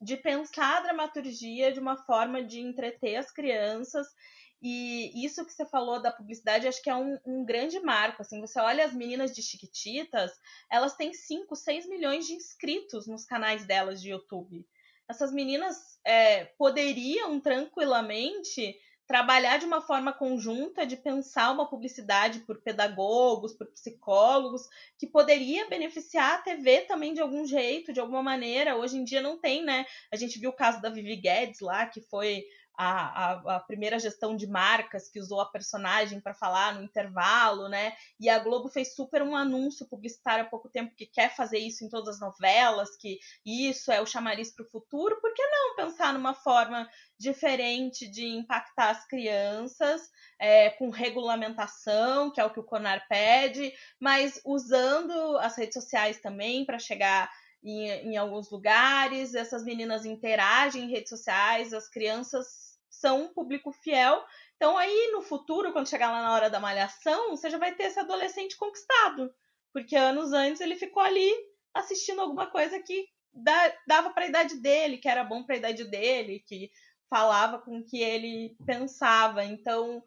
de 0.01 0.17
pensar 0.17 0.79
a 0.79 0.81
dramaturgia 0.81 1.73
de 1.73 1.81
uma 1.81 1.97
forma 1.97 2.43
de 2.43 2.61
entreter 2.61 3.17
as 3.17 3.31
crianças 3.31 4.07
E 4.63 5.25
isso 5.25 5.45
que 5.45 5.53
você 5.53 5.67
falou 5.67 6.01
da 6.01 6.11
publicidade, 6.11 6.67
acho 6.67 6.83
que 6.83 6.91
é 6.91 6.97
um, 6.97 7.19
um, 7.27 7.45
grande 7.45 7.79
marco. 7.81 8.23
Assim, 8.23 8.41
você 8.41 8.59
olha 8.59 8.85
as 8.85 8.95
meninas 8.95 9.33
de 9.33 9.43
Chiquititas, 9.43 10.33
elas 10.71 10.97
têm 10.97 11.13
5, 11.13 11.55
6 11.55 11.87
milhões 11.89 12.27
de 12.27 12.33
inscritos 12.33 13.07
nos 13.07 13.25
canais 13.25 13.67
delas 13.67 14.01
de 14.01 14.11
YouTube. 14.11 14.67
Essas 15.09 15.31
meninas 15.33 15.77
é, 16.05 16.47
poderiam 16.59 17.39
tranquilamente 17.39 18.77
trabalhar 19.07 19.59
de 19.59 19.67
uma 19.67 19.81
forma 19.81 20.13
conjunta 20.13 20.85
de 20.85 20.97
pensar 20.97 21.53
uma 21.53 21.69
publicidade 21.69 22.41
por 22.41 22.61
pedagogos, 22.61 23.53
por 23.53 23.67
psicólogos, 23.69 24.69
que 24.99 25.07
poderia 25.07 25.69
beneficiar 25.69 26.35
a 26.35 26.43
TV 26.43 26.83
também 26.83 27.15
de 27.15 27.21
algum 27.21 27.47
jeito, 27.47 27.93
de 27.93 28.01
alguma 28.01 28.23
maneira. 28.23 28.77
Hoje 28.77 28.97
em 28.97 29.05
dia 29.05 29.23
não 29.23 29.39
tem, 29.39 29.65
né? 29.65 29.87
A 30.11 30.17
gente 30.17 30.39
viu 30.39 30.51
o 30.51 30.57
caso 30.57 30.83
da 30.83 30.91
Vivi 30.91 31.17
Guedes 31.17 31.61
lá, 31.61 31.87
que 31.87 32.01
foi 32.01 32.45
a, 32.77 33.25
a, 33.25 33.57
a, 33.57 33.61
primeira 33.61 33.99
gestão 33.99 34.37
de 34.37 34.47
marcas 34.47 35.09
que 35.09 35.19
usou 35.19 35.41
a 35.41 35.51
personagem 35.51 36.21
para 36.21 36.35
falar 36.35 36.75
no 36.75 36.83
intervalo, 36.83 37.69
né? 37.69 37.95
E 38.21 38.29
a 38.29 38.39
Globo 38.39 38.69
fez 38.69 38.95
super 38.95 39.23
um 39.23 39.35
anúncio 39.35 39.87
publicitário 39.87 40.45
há 40.45 40.49
pouco 40.49 40.69
tempo 40.69 40.95
que 40.95 41.07
quer 41.07 41.35
fazer 41.35 41.59
isso 41.59 41.85
em 41.85 41.89
todas 41.89 42.17
as 42.17 42.21
novelas, 42.21 42.97
que 42.97 43.19
isso 43.45 43.91
é 43.91 44.01
o 44.01 44.07
chamariz 44.07 44.55
para 44.55 44.65
o 44.65 44.69
futuro. 44.69 45.19
Por 45.21 45.33
que 45.33 45.43
não 45.43 45.77
pensar 45.77 46.13
numa 46.13 46.35
forma 46.35 46.89
diferente 47.19 48.07
de 48.07 48.27
impactar 48.27 48.91
as 48.91 49.07
crianças, 49.07 50.03
é, 50.39 50.71
com 50.71 50.91
regulamentação, 50.91 52.31
que 52.31 52.41
é 52.41 52.45
o 52.45 52.51
que 52.51 52.61
o 52.61 52.65
CONAR 52.65 53.07
pede, 53.09 53.73
mas 53.99 54.41
usando 54.45 55.39
as 55.39 55.57
redes 55.57 55.75
sociais 55.75 56.21
também 56.21 56.65
para 56.65 56.79
chegar 56.79 57.31
em, 57.63 57.89
em, 57.89 58.17
alguns 58.17 58.51
lugares, 58.51 59.35
essas 59.35 59.65
meninas 59.65 60.05
interagem 60.05 60.85
em 60.85 60.91
redes 60.91 61.09
sociais, 61.09 61.73
as 61.73 61.89
crianças 61.89 62.66
são 63.01 63.25
um 63.25 63.29
público 63.33 63.73
fiel. 63.73 64.25
Então, 64.57 64.77
aí 64.77 65.11
no 65.13 65.23
futuro, 65.23 65.73
quando 65.73 65.89
chegar 65.89 66.11
lá 66.11 66.23
na 66.23 66.33
hora 66.33 66.51
da 66.51 66.61
malhação, 66.61 67.31
você 67.31 67.51
já 67.51 67.59
vai 67.59 67.75
ter 67.75 67.85
esse 67.85 68.01
adolescente 68.01 68.57
conquistado. 68.57 69.33
Porque 69.73 69.95
anos 69.95 70.33
antes 70.33 70.61
ele 70.61 70.77
ficou 70.77 71.03
ali 71.03 71.31
assistindo 71.75 72.21
alguma 72.21 72.47
coisa 72.47 72.81
que 72.81 73.07
dava 73.87 74.11
para 74.11 74.25
a 74.25 74.29
idade 74.29 74.57
dele, 74.57 74.97
que 74.97 75.09
era 75.09 75.23
bom 75.23 75.45
para 75.45 75.57
a 75.57 75.59
idade 75.59 75.85
dele, 75.85 76.43
que 76.47 76.71
falava 77.11 77.59
com 77.59 77.79
o 77.79 77.85
que 77.85 78.01
ele 78.01 78.57
pensava. 78.65 79.45
Então, 79.45 80.03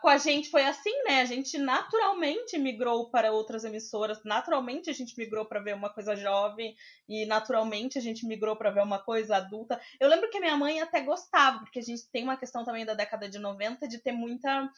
com 0.00 0.08
a 0.08 0.16
gente 0.16 0.50
foi 0.50 0.64
assim, 0.64 0.92
né? 1.04 1.20
A 1.20 1.24
gente 1.24 1.58
naturalmente 1.58 2.58
migrou 2.58 3.10
para 3.10 3.30
outras 3.30 3.64
emissoras, 3.64 4.22
naturalmente 4.24 4.88
a 4.88 4.92
gente 4.92 5.16
migrou 5.18 5.44
para 5.44 5.60
ver 5.60 5.74
uma 5.74 5.90
coisa 5.90 6.16
jovem 6.16 6.74
e 7.08 7.26
naturalmente 7.26 7.98
a 7.98 8.00
gente 8.00 8.26
migrou 8.26 8.56
para 8.56 8.70
ver 8.70 8.82
uma 8.82 8.98
coisa 8.98 9.36
adulta. 9.36 9.80
Eu 10.00 10.08
lembro 10.08 10.30
que 10.30 10.40
minha 10.40 10.56
mãe 10.56 10.80
até 10.80 11.02
gostava, 11.02 11.58
porque 11.60 11.78
a 11.78 11.82
gente 11.82 12.10
tem 12.10 12.24
uma 12.24 12.36
questão 12.36 12.64
também 12.64 12.86
da 12.86 12.94
década 12.94 13.28
de 13.28 13.38
90 13.38 13.86
de 13.86 13.98
ter 13.98 14.12
muita 14.12 14.70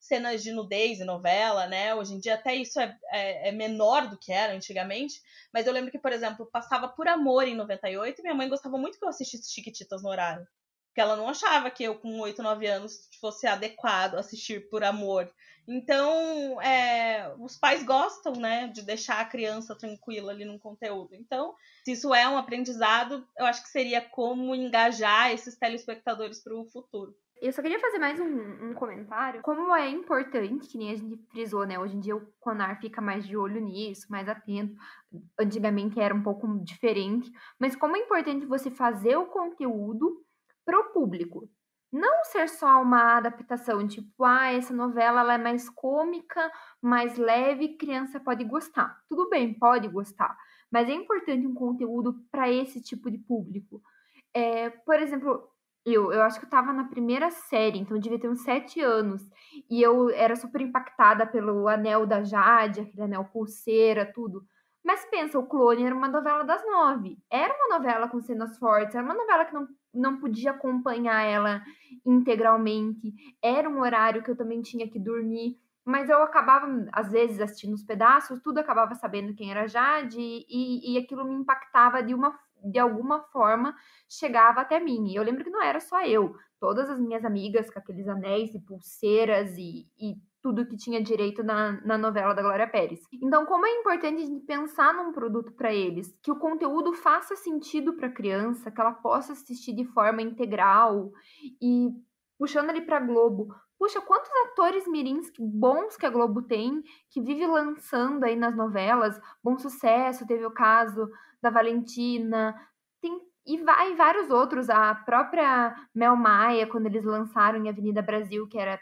cenas 0.00 0.42
de 0.42 0.50
nudez 0.50 0.98
em 1.00 1.04
novela, 1.04 1.66
né? 1.66 1.94
Hoje 1.94 2.14
em 2.14 2.18
dia 2.18 2.34
até 2.34 2.54
isso 2.54 2.80
é, 2.80 2.98
é, 3.12 3.48
é, 3.50 3.52
menor 3.52 4.08
do 4.08 4.18
que 4.18 4.32
era 4.32 4.54
antigamente, 4.54 5.20
mas 5.52 5.66
eu 5.66 5.72
lembro 5.72 5.90
que, 5.90 5.98
por 5.98 6.12
exemplo, 6.12 6.48
passava 6.50 6.88
por 6.88 7.06
amor 7.06 7.46
em 7.46 7.54
98 7.54 8.18
e 8.18 8.22
minha 8.22 8.34
mãe 8.34 8.48
gostava 8.48 8.78
muito 8.78 8.98
que 8.98 9.04
eu 9.04 9.08
assistisse 9.10 9.52
Chiquititas 9.52 10.02
no 10.02 10.08
horário. 10.08 10.46
Porque 10.90 11.00
ela 11.00 11.14
não 11.14 11.28
achava 11.28 11.70
que 11.70 11.84
eu, 11.84 11.94
com 11.94 12.18
8, 12.18 12.42
9 12.42 12.66
anos, 12.66 13.08
fosse 13.20 13.46
adequado 13.46 14.16
assistir 14.16 14.68
por 14.68 14.82
amor. 14.82 15.30
Então, 15.68 16.60
é, 16.60 17.32
os 17.38 17.56
pais 17.56 17.84
gostam, 17.84 18.32
né, 18.32 18.66
de 18.66 18.82
deixar 18.82 19.20
a 19.20 19.24
criança 19.24 19.76
tranquila 19.76 20.32
ali 20.32 20.44
no 20.44 20.58
conteúdo. 20.58 21.14
Então, 21.14 21.54
se 21.84 21.92
isso 21.92 22.12
é 22.12 22.28
um 22.28 22.36
aprendizado, 22.36 23.24
eu 23.38 23.46
acho 23.46 23.62
que 23.62 23.68
seria 23.68 24.00
como 24.00 24.52
engajar 24.52 25.30
esses 25.30 25.56
telespectadores 25.56 26.42
para 26.42 26.56
o 26.56 26.64
futuro. 26.64 27.14
Eu 27.40 27.52
só 27.52 27.62
queria 27.62 27.80
fazer 27.80 27.98
mais 27.98 28.20
um, 28.20 28.70
um, 28.70 28.74
comentário. 28.74 29.40
Como 29.42 29.74
é 29.74 29.88
importante, 29.88 30.68
que 30.68 30.76
nem 30.76 30.90
a 30.90 30.96
gente 30.96 31.16
frisou, 31.30 31.64
né? 31.64 31.78
Hoje 31.78 31.96
em 31.96 32.00
dia 32.00 32.14
o 32.14 32.26
Conar 32.38 32.78
fica 32.80 33.00
mais 33.00 33.26
de 33.26 33.34
olho 33.34 33.60
nisso, 33.60 34.10
mais 34.10 34.28
atento. 34.28 34.74
Antigamente 35.38 35.98
era 35.98 36.14
um 36.14 36.22
pouco 36.22 36.46
diferente. 36.62 37.32
Mas 37.58 37.74
como 37.74 37.96
é 37.96 38.00
importante 38.00 38.44
você 38.44 38.70
fazer 38.70 39.16
o 39.16 39.26
conteúdo 39.26 40.22
para 40.64 40.78
o 40.78 40.92
público. 40.92 41.48
Não 41.92 42.24
ser 42.24 42.48
só 42.48 42.80
uma 42.80 43.16
adaptação, 43.16 43.86
tipo, 43.86 44.24
ah, 44.24 44.52
essa 44.52 44.72
novela 44.72 45.20
ela 45.20 45.34
é 45.34 45.38
mais 45.38 45.68
cômica, 45.68 46.50
mais 46.80 47.18
leve, 47.18 47.76
criança 47.76 48.20
pode 48.20 48.44
gostar. 48.44 49.02
Tudo 49.08 49.28
bem, 49.28 49.52
pode 49.54 49.88
gostar, 49.88 50.36
mas 50.70 50.88
é 50.88 50.92
importante 50.92 51.46
um 51.46 51.54
conteúdo 51.54 52.14
para 52.30 52.48
esse 52.48 52.80
tipo 52.80 53.10
de 53.10 53.18
público. 53.18 53.82
É, 54.32 54.70
por 54.70 55.00
exemplo, 55.00 55.50
eu, 55.84 56.12
eu 56.12 56.22
acho 56.22 56.38
que 56.38 56.44
eu 56.44 56.48
estava 56.48 56.72
na 56.72 56.84
primeira 56.84 57.30
série, 57.30 57.78
então 57.78 57.98
devia 57.98 58.20
ter 58.20 58.28
uns 58.28 58.42
sete 58.42 58.80
anos. 58.80 59.22
E 59.68 59.82
eu 59.82 60.10
era 60.10 60.36
super 60.36 60.60
impactada 60.60 61.26
pelo 61.26 61.66
anel 61.68 62.06
da 62.06 62.22
Jade, 62.22 62.80
aquele 62.80 63.02
anel 63.02 63.24
pulseira, 63.24 64.10
tudo. 64.12 64.44
Mas 64.84 65.04
pensa, 65.10 65.38
o 65.38 65.46
Clone 65.46 65.84
era 65.84 65.94
uma 65.94 66.08
novela 66.08 66.44
das 66.44 66.64
nove. 66.64 67.18
Era 67.30 67.54
uma 67.54 67.78
novela 67.78 68.08
com 68.08 68.20
cenas 68.20 68.58
fortes, 68.58 68.94
era 68.94 69.04
uma 69.04 69.14
novela 69.14 69.44
que 69.44 69.54
não 69.54 69.66
não 69.92 70.18
podia 70.18 70.52
acompanhar 70.52 71.22
ela 71.22 71.62
integralmente. 72.04 73.12
Era 73.42 73.68
um 73.68 73.80
horário 73.80 74.22
que 74.22 74.30
eu 74.30 74.36
também 74.36 74.62
tinha 74.62 74.88
que 74.88 74.98
dormir, 74.98 75.58
mas 75.84 76.08
eu 76.08 76.22
acabava, 76.22 76.66
às 76.92 77.10
vezes, 77.10 77.40
assistindo 77.40 77.74
os 77.74 77.82
pedaços, 77.82 78.40
tudo 78.40 78.58
acabava 78.58 78.94
sabendo 78.94 79.34
quem 79.34 79.50
era 79.50 79.66
Jade, 79.66 80.20
e, 80.20 80.92
e 80.92 80.98
aquilo 80.98 81.24
me 81.24 81.34
impactava 81.34 82.02
de 82.02 82.14
uma 82.14 82.38
de 82.64 82.78
alguma 82.78 83.20
forma 83.20 83.74
chegava 84.08 84.60
até 84.60 84.80
mim. 84.80 85.08
E 85.08 85.16
eu 85.16 85.22
lembro 85.22 85.44
que 85.44 85.50
não 85.50 85.62
era 85.62 85.80
só 85.80 86.04
eu, 86.04 86.34
todas 86.58 86.90
as 86.90 87.00
minhas 87.00 87.24
amigas 87.24 87.70
com 87.70 87.78
aqueles 87.78 88.06
anéis 88.08 88.54
e 88.54 88.60
pulseiras 88.60 89.56
e, 89.56 89.86
e 89.98 90.16
tudo 90.42 90.66
que 90.66 90.76
tinha 90.76 91.02
direito 91.02 91.42
na, 91.42 91.80
na 91.84 91.98
novela 91.98 92.34
da 92.34 92.42
Glória 92.42 92.66
Pérez. 92.66 93.00
Então, 93.12 93.44
como 93.44 93.66
é 93.66 93.70
importante 93.80 94.22
a 94.22 94.26
gente 94.26 94.44
pensar 94.44 94.94
num 94.94 95.12
produto 95.12 95.52
para 95.52 95.72
eles, 95.72 96.16
que 96.22 96.30
o 96.30 96.38
conteúdo 96.38 96.92
faça 96.92 97.36
sentido 97.36 97.94
para 97.94 98.08
a 98.08 98.12
criança, 98.12 98.70
que 98.70 98.80
ela 98.80 98.92
possa 98.92 99.32
assistir 99.32 99.74
de 99.74 99.84
forma 99.84 100.22
integral 100.22 101.10
e 101.60 101.90
puxando 102.38 102.70
ali 102.70 102.80
para 102.80 103.00
Globo. 103.00 103.54
Puxa, 103.78 104.00
quantos 104.00 104.30
atores 104.46 104.86
mirins 104.86 105.30
bons 105.38 105.96
que 105.96 106.06
a 106.06 106.10
Globo 106.10 106.42
tem, 106.42 106.82
que 107.10 107.20
vive 107.20 107.46
lançando 107.46 108.24
aí 108.24 108.36
nas 108.36 108.56
novelas, 108.56 109.18
bom 109.42 109.58
sucesso, 109.58 110.26
teve 110.26 110.44
o 110.44 110.50
caso 110.50 111.08
da 111.42 111.50
Valentina, 111.50 112.54
tem 113.00 113.20
e 113.46 113.56
vai 113.64 113.96
vários 113.96 114.30
outros, 114.30 114.68
a 114.68 114.94
própria 114.94 115.74
Mel 115.94 116.14
Maia, 116.14 116.66
quando 116.66 116.86
eles 116.86 117.04
lançaram 117.04 117.58
em 117.58 117.68
Avenida 117.68 118.02
Brasil, 118.02 118.46
que 118.46 118.58
era 118.58 118.78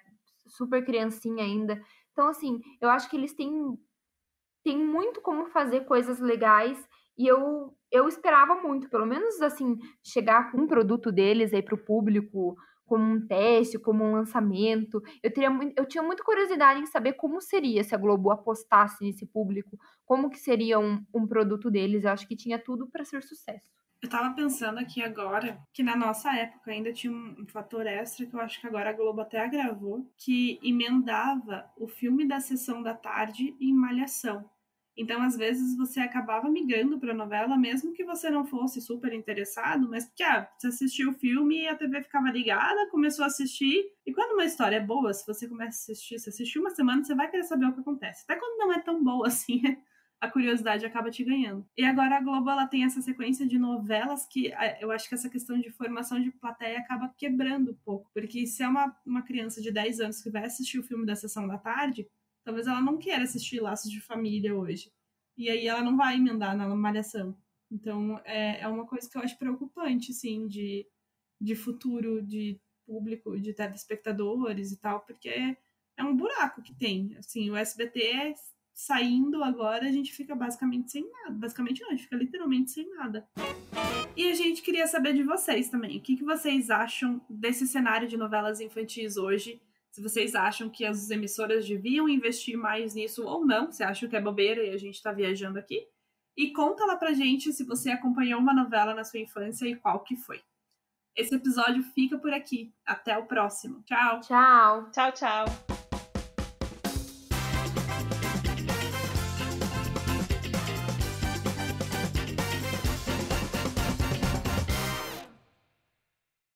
super 0.48 0.84
criancinha 0.84 1.44
ainda. 1.44 1.80
Então, 2.12 2.28
assim, 2.28 2.60
eu 2.80 2.90
acho 2.90 3.08
que 3.08 3.16
eles 3.16 3.32
têm, 3.32 3.78
têm 4.64 4.76
muito 4.76 5.20
como 5.20 5.46
fazer 5.46 5.84
coisas 5.84 6.18
legais 6.18 6.78
e 7.16 7.26
eu, 7.26 7.74
eu 7.90 8.08
esperava 8.08 8.56
muito, 8.56 8.88
pelo 8.88 9.06
menos, 9.06 9.40
assim, 9.40 9.76
chegar 10.04 10.50
com 10.50 10.62
um 10.62 10.66
produto 10.66 11.10
deles 11.10 11.52
aí 11.52 11.62
para 11.62 11.74
o 11.74 11.84
público, 11.84 12.56
como 12.88 13.04
um 13.04 13.26
teste, 13.26 13.78
como 13.78 14.02
um 14.02 14.12
lançamento. 14.12 15.02
Eu, 15.22 15.32
teria, 15.32 15.50
eu 15.76 15.86
tinha 15.86 16.02
muita 16.02 16.24
curiosidade 16.24 16.80
em 16.80 16.86
saber 16.86 17.12
como 17.12 17.40
seria 17.40 17.84
se 17.84 17.94
a 17.94 17.98
Globo 17.98 18.30
apostasse 18.30 19.04
nesse 19.04 19.26
público, 19.26 19.78
como 20.04 20.30
que 20.30 20.38
seria 20.38 20.78
um, 20.78 21.04
um 21.14 21.26
produto 21.26 21.70
deles. 21.70 22.04
Eu 22.04 22.10
acho 22.10 22.26
que 22.26 22.34
tinha 22.34 22.58
tudo 22.58 22.88
para 22.88 23.04
ser 23.04 23.22
sucesso. 23.22 23.68
Eu 24.00 24.08
tava 24.08 24.32
pensando 24.32 24.78
aqui 24.78 25.02
agora 25.02 25.58
que 25.72 25.82
na 25.82 25.96
nossa 25.96 26.32
época 26.32 26.70
ainda 26.70 26.92
tinha 26.92 27.12
um, 27.12 27.44
fator 27.48 27.84
extra 27.84 28.26
que 28.26 28.34
eu 28.34 28.40
acho 28.40 28.60
que 28.60 28.66
agora 28.66 28.90
a 28.90 28.92
Globo 28.92 29.20
até 29.20 29.40
agravou, 29.40 30.08
que 30.16 30.60
emendava 30.62 31.68
o 31.76 31.88
filme 31.88 32.26
da 32.26 32.38
sessão 32.38 32.80
da 32.80 32.94
tarde 32.94 33.56
em 33.60 33.72
Malhação. 33.72 34.48
Então, 34.98 35.22
às 35.22 35.36
vezes, 35.36 35.76
você 35.76 36.00
acabava 36.00 36.50
migrando 36.50 36.98
para 36.98 37.12
a 37.12 37.16
novela, 37.16 37.56
mesmo 37.56 37.92
que 37.92 38.04
você 38.04 38.28
não 38.28 38.44
fosse 38.44 38.80
super 38.80 39.12
interessado, 39.12 39.88
mas 39.88 40.06
porque 40.06 40.24
ah, 40.24 40.50
você 40.58 40.66
assistiu 40.66 41.10
o 41.10 41.14
filme 41.14 41.62
e 41.62 41.68
a 41.68 41.76
TV 41.76 42.02
ficava 42.02 42.28
ligada, 42.30 42.90
começou 42.90 43.22
a 43.22 43.28
assistir. 43.28 43.84
E 44.04 44.12
quando 44.12 44.32
uma 44.32 44.44
história 44.44 44.76
é 44.76 44.80
boa, 44.80 45.14
se 45.14 45.24
você 45.24 45.46
começa 45.48 45.68
a 45.68 45.92
assistir, 45.92 46.18
se 46.18 46.28
assistiu 46.28 46.62
uma 46.62 46.70
semana, 46.70 47.04
você 47.04 47.14
vai 47.14 47.30
querer 47.30 47.44
saber 47.44 47.66
o 47.66 47.72
que 47.72 47.80
acontece. 47.80 48.24
Até 48.24 48.34
quando 48.40 48.58
não 48.58 48.72
é 48.72 48.80
tão 48.80 49.02
boa 49.02 49.28
assim, 49.28 49.62
a 50.20 50.28
curiosidade 50.28 50.84
acaba 50.84 51.10
te 51.10 51.22
ganhando. 51.22 51.64
E 51.76 51.84
agora 51.84 52.16
a 52.16 52.20
Globo 52.20 52.50
ela 52.50 52.66
tem 52.66 52.84
essa 52.84 53.00
sequência 53.00 53.46
de 53.46 53.56
novelas 53.56 54.26
que 54.26 54.52
eu 54.80 54.90
acho 54.90 55.08
que 55.08 55.14
essa 55.14 55.30
questão 55.30 55.60
de 55.60 55.70
formação 55.70 56.20
de 56.20 56.32
plateia 56.32 56.78
acaba 56.78 57.14
quebrando 57.16 57.70
um 57.70 57.78
pouco. 57.84 58.10
Porque 58.12 58.46
se 58.46 58.62
é 58.62 58.68
uma, 58.68 58.96
uma 59.06 59.22
criança 59.22 59.60
de 59.60 59.70
10 59.70 60.00
anos 60.00 60.20
que 60.20 60.30
vai 60.30 60.44
assistir 60.44 60.78
o 60.78 60.82
filme 60.82 61.06
da 61.06 61.14
sessão 61.14 61.46
da 61.46 61.56
tarde, 61.56 62.08
talvez 62.48 62.66
ela 62.66 62.80
não 62.80 62.96
queira 62.96 63.24
assistir 63.24 63.60
Laços 63.60 63.90
de 63.90 64.00
Família 64.00 64.56
hoje. 64.56 64.90
E 65.36 65.50
aí 65.50 65.68
ela 65.68 65.82
não 65.82 65.98
vai 65.98 66.16
emendar 66.16 66.56
na 66.56 66.66
malhação. 66.74 67.36
Então 67.70 68.18
é, 68.24 68.62
é 68.62 68.66
uma 68.66 68.86
coisa 68.86 69.06
que 69.08 69.18
eu 69.18 69.20
acho 69.20 69.38
preocupante, 69.38 70.14
sim, 70.14 70.48
de, 70.48 70.86
de 71.38 71.54
futuro 71.54 72.22
de 72.22 72.58
público, 72.86 73.38
de 73.38 73.52
telespectadores 73.52 74.72
e 74.72 74.78
tal, 74.78 75.00
porque 75.00 75.28
é, 75.28 75.58
é 75.98 76.02
um 76.02 76.16
buraco 76.16 76.62
que 76.62 76.74
tem. 76.74 77.14
Assim, 77.18 77.50
o 77.50 77.56
SBT 77.56 78.02
é 78.02 78.34
saindo 78.72 79.44
agora, 79.44 79.86
a 79.86 79.92
gente 79.92 80.10
fica 80.10 80.34
basicamente 80.34 80.90
sem 80.90 81.06
nada. 81.06 81.32
Basicamente 81.32 81.82
não, 81.82 81.88
a 81.88 81.90
gente 81.90 82.04
fica 82.04 82.16
literalmente 82.16 82.70
sem 82.70 82.88
nada. 82.94 83.28
E 84.16 84.30
a 84.30 84.34
gente 84.34 84.62
queria 84.62 84.86
saber 84.86 85.12
de 85.12 85.22
vocês 85.22 85.68
também. 85.68 85.98
O 85.98 86.00
que, 86.00 86.16
que 86.16 86.24
vocês 86.24 86.70
acham 86.70 87.20
desse 87.28 87.68
cenário 87.68 88.08
de 88.08 88.16
novelas 88.16 88.58
infantis 88.58 89.18
hoje? 89.18 89.60
Se 89.92 90.02
vocês 90.02 90.34
acham 90.34 90.68
que 90.68 90.84
as 90.84 91.10
emissoras 91.10 91.66
deviam 91.66 92.08
investir 92.08 92.56
mais 92.56 92.94
nisso 92.94 93.24
ou 93.24 93.44
não, 93.44 93.72
se 93.72 93.82
acham 93.82 94.08
que 94.08 94.16
é 94.16 94.20
bobeira 94.20 94.62
e 94.62 94.70
a 94.70 94.76
gente 94.76 95.02
tá 95.02 95.12
viajando 95.12 95.58
aqui. 95.58 95.86
E 96.36 96.52
conta 96.52 96.84
lá 96.84 96.96
pra 96.96 97.12
gente 97.12 97.52
se 97.52 97.64
você 97.64 97.90
acompanhou 97.90 98.40
uma 98.40 98.54
novela 98.54 98.94
na 98.94 99.02
sua 99.02 99.18
infância 99.18 99.66
e 99.66 99.74
qual 99.74 100.04
que 100.04 100.16
foi. 100.16 100.40
Esse 101.16 101.34
episódio 101.34 101.82
fica 101.82 102.16
por 102.16 102.32
aqui. 102.32 102.72
Até 102.86 103.18
o 103.18 103.26
próximo. 103.26 103.82
Tchau. 103.82 104.20
Tchau. 104.20 104.90
Tchau, 104.92 105.12
tchau. 105.12 105.77